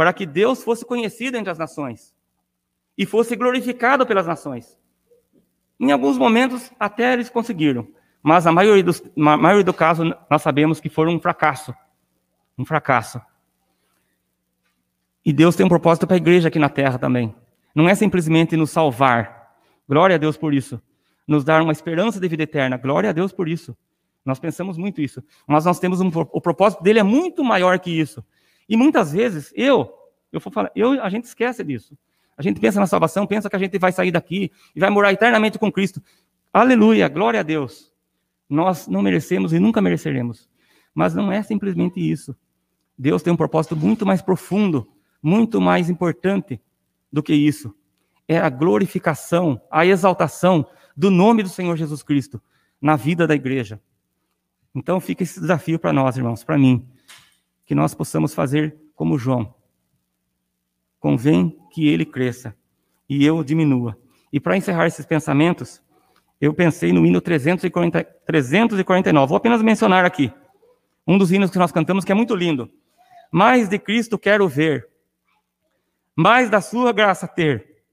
para 0.00 0.14
que 0.14 0.24
Deus 0.24 0.64
fosse 0.64 0.82
conhecido 0.82 1.36
entre 1.36 1.50
as 1.50 1.58
nações 1.58 2.14
e 2.96 3.04
fosse 3.04 3.36
glorificado 3.36 4.06
pelas 4.06 4.26
nações. 4.26 4.78
Em 5.78 5.92
alguns 5.92 6.16
momentos, 6.16 6.72
até 6.80 7.12
eles 7.12 7.28
conseguiram, 7.28 7.86
mas 8.22 8.46
a 8.46 8.50
maioria, 8.50 8.82
dos, 8.82 9.02
a 9.14 9.36
maioria 9.36 9.62
do 9.62 9.74
caso, 9.74 10.02
nós 10.30 10.40
sabemos 10.40 10.80
que 10.80 10.88
foram 10.88 11.12
um 11.12 11.20
fracasso. 11.20 11.74
Um 12.56 12.64
fracasso. 12.64 13.20
E 15.22 15.34
Deus 15.34 15.54
tem 15.54 15.66
um 15.66 15.68
propósito 15.68 16.06
para 16.06 16.16
a 16.16 16.16
igreja 16.16 16.48
aqui 16.48 16.58
na 16.58 16.70
terra 16.70 16.98
também. 16.98 17.34
Não 17.74 17.86
é 17.86 17.94
simplesmente 17.94 18.56
nos 18.56 18.70
salvar. 18.70 19.54
Glória 19.86 20.16
a 20.16 20.18
Deus 20.18 20.38
por 20.38 20.54
isso. 20.54 20.80
Nos 21.28 21.44
dar 21.44 21.60
uma 21.60 21.72
esperança 21.72 22.18
de 22.18 22.26
vida 22.26 22.44
eterna. 22.44 22.78
Glória 22.78 23.10
a 23.10 23.12
Deus 23.12 23.32
por 23.32 23.50
isso. 23.50 23.76
Nós 24.24 24.38
pensamos 24.38 24.78
muito 24.78 25.02
isso. 25.02 25.22
Mas 25.46 25.66
nós 25.66 25.78
temos 25.78 26.00
um, 26.00 26.08
o 26.08 26.40
propósito 26.40 26.82
dele 26.82 27.00
é 27.00 27.02
muito 27.02 27.44
maior 27.44 27.78
que 27.78 27.90
isso. 27.90 28.24
E 28.70 28.76
muitas 28.76 29.12
vezes, 29.12 29.52
eu, 29.54 29.92
eu 30.32 30.40
vou 30.40 30.50
falar, 30.52 30.70
eu, 30.74 31.02
a 31.02 31.10
gente 31.10 31.24
esquece 31.24 31.62
disso. 31.62 31.98
A 32.38 32.42
gente 32.42 32.58
pensa 32.58 32.80
na 32.80 32.86
salvação, 32.86 33.26
pensa 33.26 33.50
que 33.50 33.56
a 33.56 33.58
gente 33.58 33.78
vai 33.78 33.92
sair 33.92 34.10
daqui 34.10 34.50
e 34.74 34.80
vai 34.80 34.88
morar 34.88 35.12
eternamente 35.12 35.58
com 35.58 35.70
Cristo. 35.70 36.00
Aleluia, 36.50 37.08
glória 37.08 37.40
a 37.40 37.42
Deus. 37.42 37.92
Nós 38.48 38.88
não 38.88 39.02
merecemos 39.02 39.52
e 39.52 39.58
nunca 39.58 39.82
mereceremos. 39.82 40.48
Mas 40.94 41.14
não 41.14 41.30
é 41.30 41.42
simplesmente 41.42 42.00
isso. 42.00 42.34
Deus 42.96 43.22
tem 43.22 43.32
um 43.32 43.36
propósito 43.36 43.76
muito 43.76 44.06
mais 44.06 44.22
profundo 44.22 44.88
muito 45.22 45.60
mais 45.60 45.90
importante 45.90 46.60
do 47.12 47.22
que 47.22 47.34
isso. 47.34 47.74
É 48.26 48.38
a 48.38 48.48
glorificação, 48.48 49.60
a 49.70 49.84
exaltação 49.84 50.66
do 50.96 51.10
nome 51.10 51.42
do 51.42 51.48
Senhor 51.48 51.76
Jesus 51.76 52.02
Cristo 52.02 52.40
na 52.80 52.96
vida 52.96 53.26
da 53.26 53.34
igreja. 53.34 53.80
Então 54.74 55.00
fica 55.00 55.22
esse 55.22 55.40
desafio 55.40 55.78
para 55.78 55.92
nós, 55.92 56.16
irmãos, 56.16 56.44
para 56.44 56.56
mim, 56.56 56.86
que 57.70 57.74
nós 57.76 57.94
possamos 57.94 58.34
fazer 58.34 58.76
como 58.96 59.16
João. 59.16 59.54
Convém 60.98 61.56
que 61.72 61.86
ele 61.86 62.04
cresça 62.04 62.52
e 63.08 63.24
eu 63.24 63.44
diminua. 63.44 63.96
E 64.32 64.40
para 64.40 64.56
encerrar 64.56 64.88
esses 64.88 65.06
pensamentos, 65.06 65.80
eu 66.40 66.52
pensei 66.52 66.92
no 66.92 67.06
hino 67.06 67.20
340, 67.20 68.02
349. 68.26 69.28
Vou 69.28 69.36
apenas 69.36 69.62
mencionar 69.62 70.04
aqui 70.04 70.32
um 71.06 71.16
dos 71.16 71.30
hinos 71.30 71.48
que 71.48 71.60
nós 71.60 71.70
cantamos 71.70 72.04
que 72.04 72.10
é 72.10 72.14
muito 72.14 72.34
lindo. 72.34 72.68
Mais 73.30 73.68
de 73.68 73.78
Cristo 73.78 74.18
quero 74.18 74.48
ver, 74.48 74.88
mais 76.16 76.50
da 76.50 76.60
sua 76.60 76.90
graça 76.90 77.28
ter, 77.28 77.84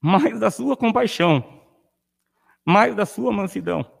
mais 0.00 0.40
da 0.40 0.50
sua 0.50 0.76
compaixão, 0.76 1.62
mais 2.64 2.92
da 2.96 3.06
sua 3.06 3.30
mansidão, 3.30 3.99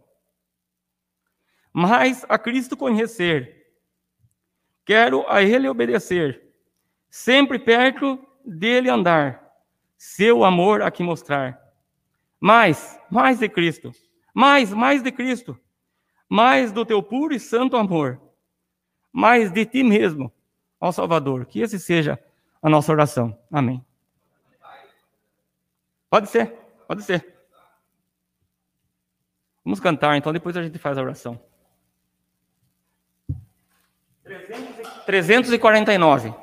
mais 1.72 2.24
a 2.28 2.38
Cristo 2.38 2.76
conhecer, 2.76 3.72
quero 4.84 5.24
a 5.28 5.42
Ele 5.42 5.68
obedecer, 5.68 6.42
sempre 7.08 7.58
perto 7.58 8.18
dele 8.44 8.88
andar, 8.88 9.50
seu 9.96 10.44
amor 10.44 10.82
aqui 10.82 11.02
mostrar. 11.02 11.60
Mais, 12.40 12.98
mais 13.10 13.38
de 13.38 13.48
Cristo, 13.48 13.92
mais, 14.32 14.72
mais 14.72 15.02
de 15.02 15.12
Cristo, 15.12 15.58
mais 16.28 16.72
do 16.72 16.86
teu 16.86 17.02
puro 17.02 17.34
e 17.34 17.40
santo 17.40 17.76
amor, 17.76 18.20
mais 19.12 19.52
de 19.52 19.66
ti 19.66 19.82
mesmo 19.82 20.32
ao 20.80 20.92
Salvador. 20.92 21.44
Que 21.44 21.60
esse 21.60 21.78
seja 21.78 22.18
a 22.62 22.68
nossa 22.70 22.90
oração. 22.90 23.38
Amém. 23.50 23.84
Pode 26.08 26.28
ser, 26.28 26.52
pode 26.88 27.02
ser. 27.02 27.34
Vamos 29.64 29.78
cantar, 29.78 30.16
então 30.16 30.32
depois 30.32 30.56
a 30.56 30.62
gente 30.62 30.78
faz 30.78 30.96
a 30.96 31.02
oração. 31.02 31.49
349. 35.10 36.39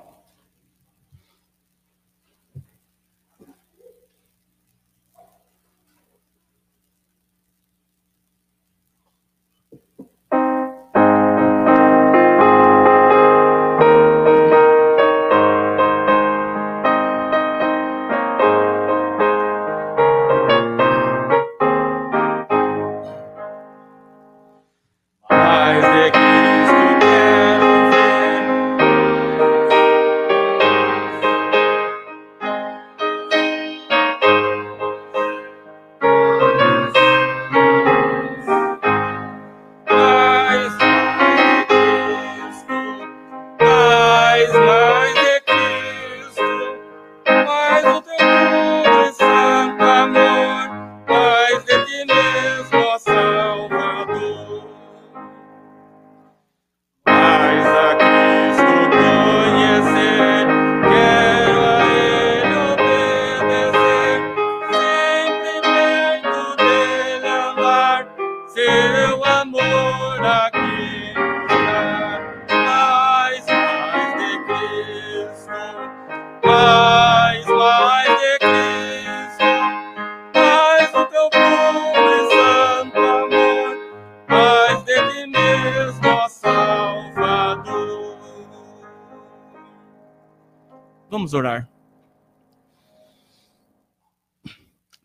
Vamos 91.27 91.33
orar. 91.33 91.69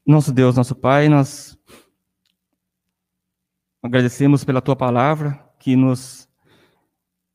Nosso 0.06 0.32
Deus, 0.32 0.56
nosso 0.56 0.72
Pai, 0.72 1.08
nós 1.08 1.58
agradecemos 3.82 4.44
pela 4.44 4.62
tua 4.62 4.76
palavra 4.76 5.32
que 5.58 5.74
nos 5.74 6.28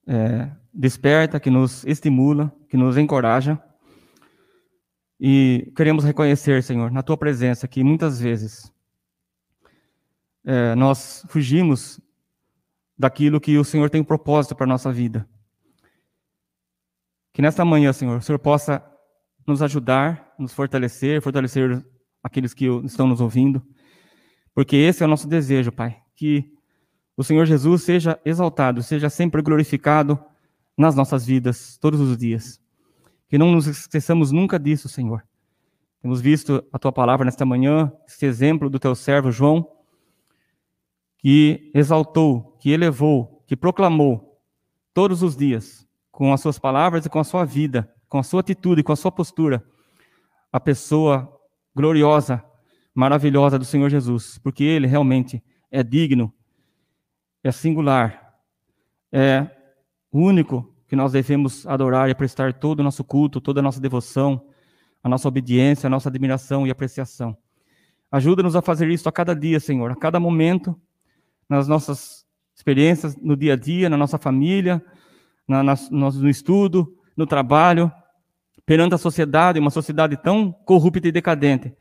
é, 0.07 0.49
desperta, 0.73 1.37
que 1.37 1.49
nos 1.49 1.83
estimula, 1.83 2.55
que 2.69 2.77
nos 2.77 2.95
encoraja. 2.95 3.61
E 5.19 5.69
queremos 5.75 6.05
reconhecer, 6.05 6.63
Senhor, 6.63 6.89
na 6.89 7.03
tua 7.03 7.17
presença, 7.17 7.67
que 7.67 7.83
muitas 7.83 8.21
vezes 8.21 8.73
é, 10.45 10.75
nós 10.75 11.25
fugimos 11.27 11.99
daquilo 12.97 13.41
que 13.41 13.57
o 13.57 13.65
Senhor 13.65 13.89
tem 13.89 13.99
um 13.99 14.05
propósito 14.05 14.55
para 14.55 14.63
a 14.63 14.69
nossa 14.69 14.93
vida. 14.93 15.27
Que 17.37 17.41
nesta 17.43 17.63
manhã, 17.63 17.93
Senhor, 17.93 18.17
o 18.17 18.21
Senhor 18.23 18.39
possa 18.39 18.83
nos 19.45 19.61
ajudar, 19.61 20.33
nos 20.39 20.53
fortalecer, 20.53 21.21
fortalecer 21.21 21.85
aqueles 22.23 22.51
que 22.51 22.65
estão 22.83 23.05
nos 23.05 23.21
ouvindo, 23.21 23.61
porque 24.55 24.75
esse 24.75 25.03
é 25.03 25.05
o 25.05 25.07
nosso 25.07 25.27
desejo, 25.27 25.71
Pai, 25.71 26.01
que 26.15 26.51
o 27.15 27.23
Senhor 27.23 27.45
Jesus 27.45 27.83
seja 27.83 28.19
exaltado, 28.25 28.81
seja 28.81 29.07
sempre 29.07 29.43
glorificado 29.43 30.19
nas 30.75 30.95
nossas 30.95 31.27
vidas, 31.27 31.77
todos 31.77 31.99
os 31.99 32.17
dias. 32.17 32.59
Que 33.29 33.37
não 33.37 33.51
nos 33.51 33.67
esqueçamos 33.67 34.31
nunca 34.31 34.57
disso, 34.57 34.89
Senhor. 34.89 35.23
Temos 36.01 36.19
visto 36.19 36.65
a 36.73 36.79
tua 36.79 36.91
palavra 36.91 37.23
nesta 37.23 37.45
manhã, 37.45 37.93
esse 38.07 38.25
exemplo 38.25 38.67
do 38.67 38.79
teu 38.79 38.95
servo 38.95 39.31
João, 39.31 39.69
que 41.19 41.69
exaltou, 41.75 42.57
que 42.59 42.71
elevou, 42.71 43.43
que 43.45 43.55
proclamou 43.55 44.41
todos 44.91 45.21
os 45.21 45.37
dias 45.37 45.86
com 46.17 46.33
as 46.33 46.41
suas 46.41 46.57
palavras 46.57 47.05
e 47.05 47.09
com 47.11 47.19
a 47.19 47.23
sua 47.23 47.45
vida, 47.45 47.93
com 48.09 48.17
a 48.17 48.23
sua 48.23 48.39
atitude, 48.39 48.81
com 48.81 48.91
a 48.91 48.95
sua 48.95 49.11
postura, 49.11 49.63
a 50.51 50.59
pessoa 50.59 51.31
gloriosa, 51.75 52.43
maravilhosa 52.91 53.59
do 53.59 53.63
Senhor 53.63 53.87
Jesus, 53.87 54.39
porque 54.39 54.63
ele 54.63 54.87
realmente 54.87 55.43
é 55.69 55.83
digno, 55.83 56.33
é 57.43 57.51
singular, 57.51 58.33
é 59.11 59.47
único 60.11 60.75
que 60.87 60.95
nós 60.95 61.11
devemos 61.11 61.67
adorar 61.67 62.09
e 62.09 62.15
prestar 62.15 62.51
todo 62.51 62.79
o 62.79 62.83
nosso 62.83 63.03
culto, 63.03 63.39
toda 63.39 63.59
a 63.59 63.63
nossa 63.63 63.79
devoção, 63.79 64.43
a 65.03 65.07
nossa 65.07 65.27
obediência, 65.27 65.85
a 65.85 65.89
nossa 65.91 66.09
admiração 66.09 66.65
e 66.65 66.71
apreciação. 66.71 67.37
Ajuda-nos 68.11 68.55
a 68.55 68.61
fazer 68.63 68.89
isso 68.89 69.07
a 69.07 69.11
cada 69.11 69.35
dia, 69.35 69.59
Senhor, 69.59 69.91
a 69.91 69.95
cada 69.95 70.19
momento, 70.19 70.75
nas 71.47 71.67
nossas 71.67 72.25
experiências 72.55 73.15
no 73.15 73.37
dia 73.37 73.53
a 73.53 73.55
dia, 73.55 73.87
na 73.87 73.97
nossa 73.97 74.17
família, 74.17 74.83
na, 75.47 75.63
na, 75.63 75.75
no 75.89 76.29
estudo, 76.29 76.95
no 77.15 77.25
trabalho, 77.25 77.91
perante 78.65 78.95
a 78.95 78.97
sociedade, 78.97 79.59
uma 79.59 79.69
sociedade 79.69 80.17
tão 80.17 80.51
corrupta 80.51 81.07
e 81.07 81.11
decadente, 81.11 81.73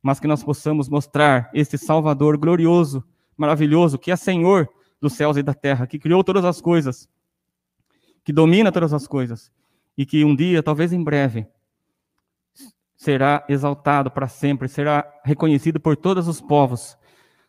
mas 0.00 0.20
que 0.20 0.28
nós 0.28 0.44
possamos 0.44 0.88
mostrar 0.88 1.50
este 1.52 1.76
Salvador 1.76 2.38
glorioso, 2.38 3.04
maravilhoso, 3.36 3.98
que 3.98 4.12
é 4.12 4.16
Senhor 4.16 4.68
dos 5.00 5.14
céus 5.14 5.36
e 5.36 5.42
da 5.42 5.52
terra, 5.52 5.86
que 5.86 5.98
criou 5.98 6.22
todas 6.22 6.44
as 6.44 6.60
coisas, 6.60 7.08
que 8.24 8.32
domina 8.32 8.70
todas 8.70 8.92
as 8.92 9.06
coisas, 9.06 9.50
e 9.96 10.06
que 10.06 10.24
um 10.24 10.34
dia, 10.34 10.62
talvez 10.62 10.92
em 10.92 11.02
breve, 11.02 11.46
será 12.96 13.44
exaltado 13.48 14.10
para 14.10 14.28
sempre, 14.28 14.68
será 14.68 15.08
reconhecido 15.24 15.80
por 15.80 15.96
todos 15.96 16.28
os 16.28 16.40
povos. 16.40 16.96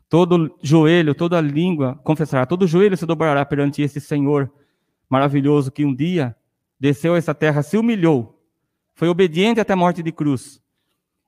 Todo 0.08 0.56
joelho, 0.62 1.14
toda 1.14 1.40
língua 1.42 2.00
confessará, 2.04 2.46
todo 2.46 2.68
joelho 2.68 2.98
se 2.98 3.06
dobrará 3.06 3.46
perante 3.46 3.82
esse 3.82 4.00
Senhor 4.00 4.52
maravilhoso 5.10 5.72
que 5.72 5.84
um 5.84 5.94
dia 5.94 6.36
desceu 6.80 7.16
a 7.16 7.18
essa 7.18 7.34
terra, 7.34 7.62
se 7.62 7.78
humilhou, 7.78 8.42
foi 8.94 9.08
obediente 9.08 9.60
até 9.60 9.74
a 9.74 9.76
morte 9.76 10.04
de 10.04 10.12
cruz. 10.12 10.62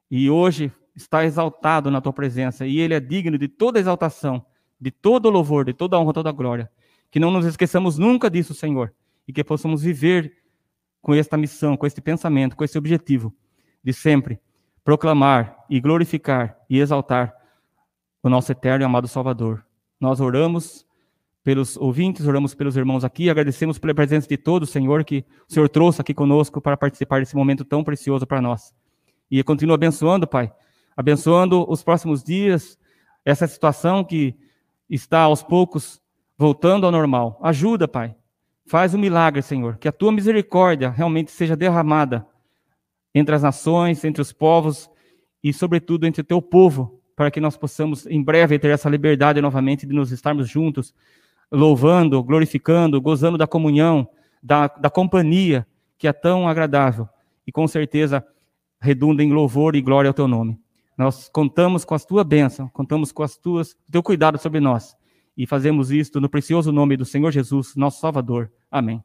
E 0.10 0.30
hoje 0.30 0.72
está 0.96 1.26
exaltado 1.26 1.90
na 1.90 2.02
tua 2.02 2.14
presença, 2.14 2.66
e 2.66 2.80
ele 2.80 2.94
é 2.94 3.00
digno 3.00 3.38
de 3.38 3.48
toda 3.48 3.80
exaltação, 3.80 4.46
de 4.80 4.92
todo 4.92 5.30
louvor, 5.30 5.66
de 5.66 5.74
toda 5.74 6.00
honra, 6.00 6.14
toda 6.14 6.32
glória. 6.32 6.72
Que 7.10 7.20
não 7.20 7.32
nos 7.32 7.46
esqueçamos 7.46 7.98
nunca 7.98 8.30
disso, 8.30 8.54
Senhor, 8.54 8.94
e 9.28 9.34
que 9.34 9.44
possamos 9.44 9.82
viver 9.82 10.38
com 11.02 11.14
esta 11.14 11.36
missão, 11.36 11.76
com 11.76 11.88
este 11.88 12.00
pensamento, 12.02 12.56
com 12.56 12.64
esse 12.64 12.78
objetivo 12.78 13.34
de 13.84 13.92
sempre 13.92 14.40
proclamar 14.84 15.66
e 15.70 15.80
glorificar 15.80 16.58
e 16.70 16.80
exaltar 16.80 17.34
o 18.22 18.30
nosso 18.30 18.52
eterno 18.52 18.84
e 18.84 18.86
amado 18.86 19.08
Salvador. 19.08 19.66
Nós 20.00 20.20
oramos 20.20 20.86
pelos 21.44 21.76
ouvintes, 21.78 22.28
oramos 22.28 22.54
pelos 22.54 22.78
irmãos 22.78 23.04
aqui, 23.04 23.30
agradecemos 23.30 23.80
pela 23.80 23.94
presença 23.94 24.28
de 24.28 24.38
todos, 24.38 24.70
Senhor, 24.70 25.04
que 25.04 25.26
o 25.50 25.54
Senhor 25.54 25.68
trouxe 25.68 26.02
aqui 26.02 26.14
conosco 26.14 26.62
para 26.62 26.78
participar 26.78 27.20
desse 27.20 27.36
momento 27.36 27.66
tão 27.66 27.84
precioso 27.84 28.28
para 28.28 28.42
nós. 28.42 28.74
E 29.30 29.44
continua 29.44 29.76
abençoando, 29.76 30.28
Pai, 30.28 30.52
abençoando 30.96 31.66
os 31.70 31.84
próximos 31.84 32.24
dias, 32.24 32.78
essa 33.26 33.48
situação 33.48 34.04
que 34.04 34.36
está 34.90 35.22
aos 35.22 35.42
poucos 35.42 36.02
voltando 36.38 36.86
ao 36.86 36.92
normal. 36.92 37.40
Ajuda, 37.42 37.88
Pai. 37.88 38.16
Faz 38.66 38.94
um 38.94 39.00
milagre, 39.00 39.42
Senhor, 39.42 39.78
que 39.78 39.88
a 39.88 39.92
tua 39.92 40.12
misericórdia 40.12 40.90
realmente 40.90 41.32
seja 41.32 41.56
derramada 41.56 42.26
entre 43.14 43.36
as 43.36 43.42
nações, 43.42 44.04
entre 44.04 44.22
os 44.22 44.32
povos 44.32 44.90
e, 45.44 45.52
sobretudo, 45.52 46.06
entre 46.06 46.22
o 46.22 46.26
teu 46.26 46.42
povo, 46.42 47.02
para 47.16 47.30
que 47.30 47.40
nós 47.40 47.58
possamos 47.58 48.06
em 48.06 48.24
breve 48.24 48.58
ter 48.60 48.70
essa 48.70 48.90
liberdade 48.90 49.42
novamente 49.42 49.86
de 49.86 49.94
nos 49.94 50.12
estarmos 50.12 50.48
juntos, 50.48 50.94
louvando, 51.52 52.24
glorificando, 52.24 53.02
gozando 53.02 53.38
da 53.38 53.46
comunhão, 53.46 54.08
da, 54.42 54.68
da 54.68 54.90
companhia 54.90 55.68
que 55.98 56.08
é 56.08 56.14
tão 56.14 56.48
agradável 56.48 57.08
e 57.46 57.52
com 57.52 57.68
certeza 57.68 58.26
redunda 58.80 59.24
em 59.24 59.32
louvor 59.32 59.76
e 59.76 59.82
glória 59.82 60.10
ao 60.10 60.14
teu 60.14 60.28
nome. 60.28 60.60
Nós 60.98 61.30
contamos 61.30 61.86
com 61.86 61.94
a 61.94 62.00
tua 62.00 62.24
bênção, 62.24 62.70
contamos 62.70 63.12
com 63.12 63.24
as 63.24 63.38
tuas, 63.38 63.76
teu 63.92 64.02
cuidado 64.02 64.38
sobre 64.38 64.60
nós 64.60 64.96
e 65.38 65.46
fazemos 65.46 65.92
isto 65.92 66.20
no 66.20 66.30
precioso 66.30 66.72
nome 66.72 66.98
do 66.98 67.06
Senhor 67.06 67.32
Jesus, 67.32 67.76
nosso 67.76 68.00
Salvador. 68.00 68.52
Amém. 68.70 69.04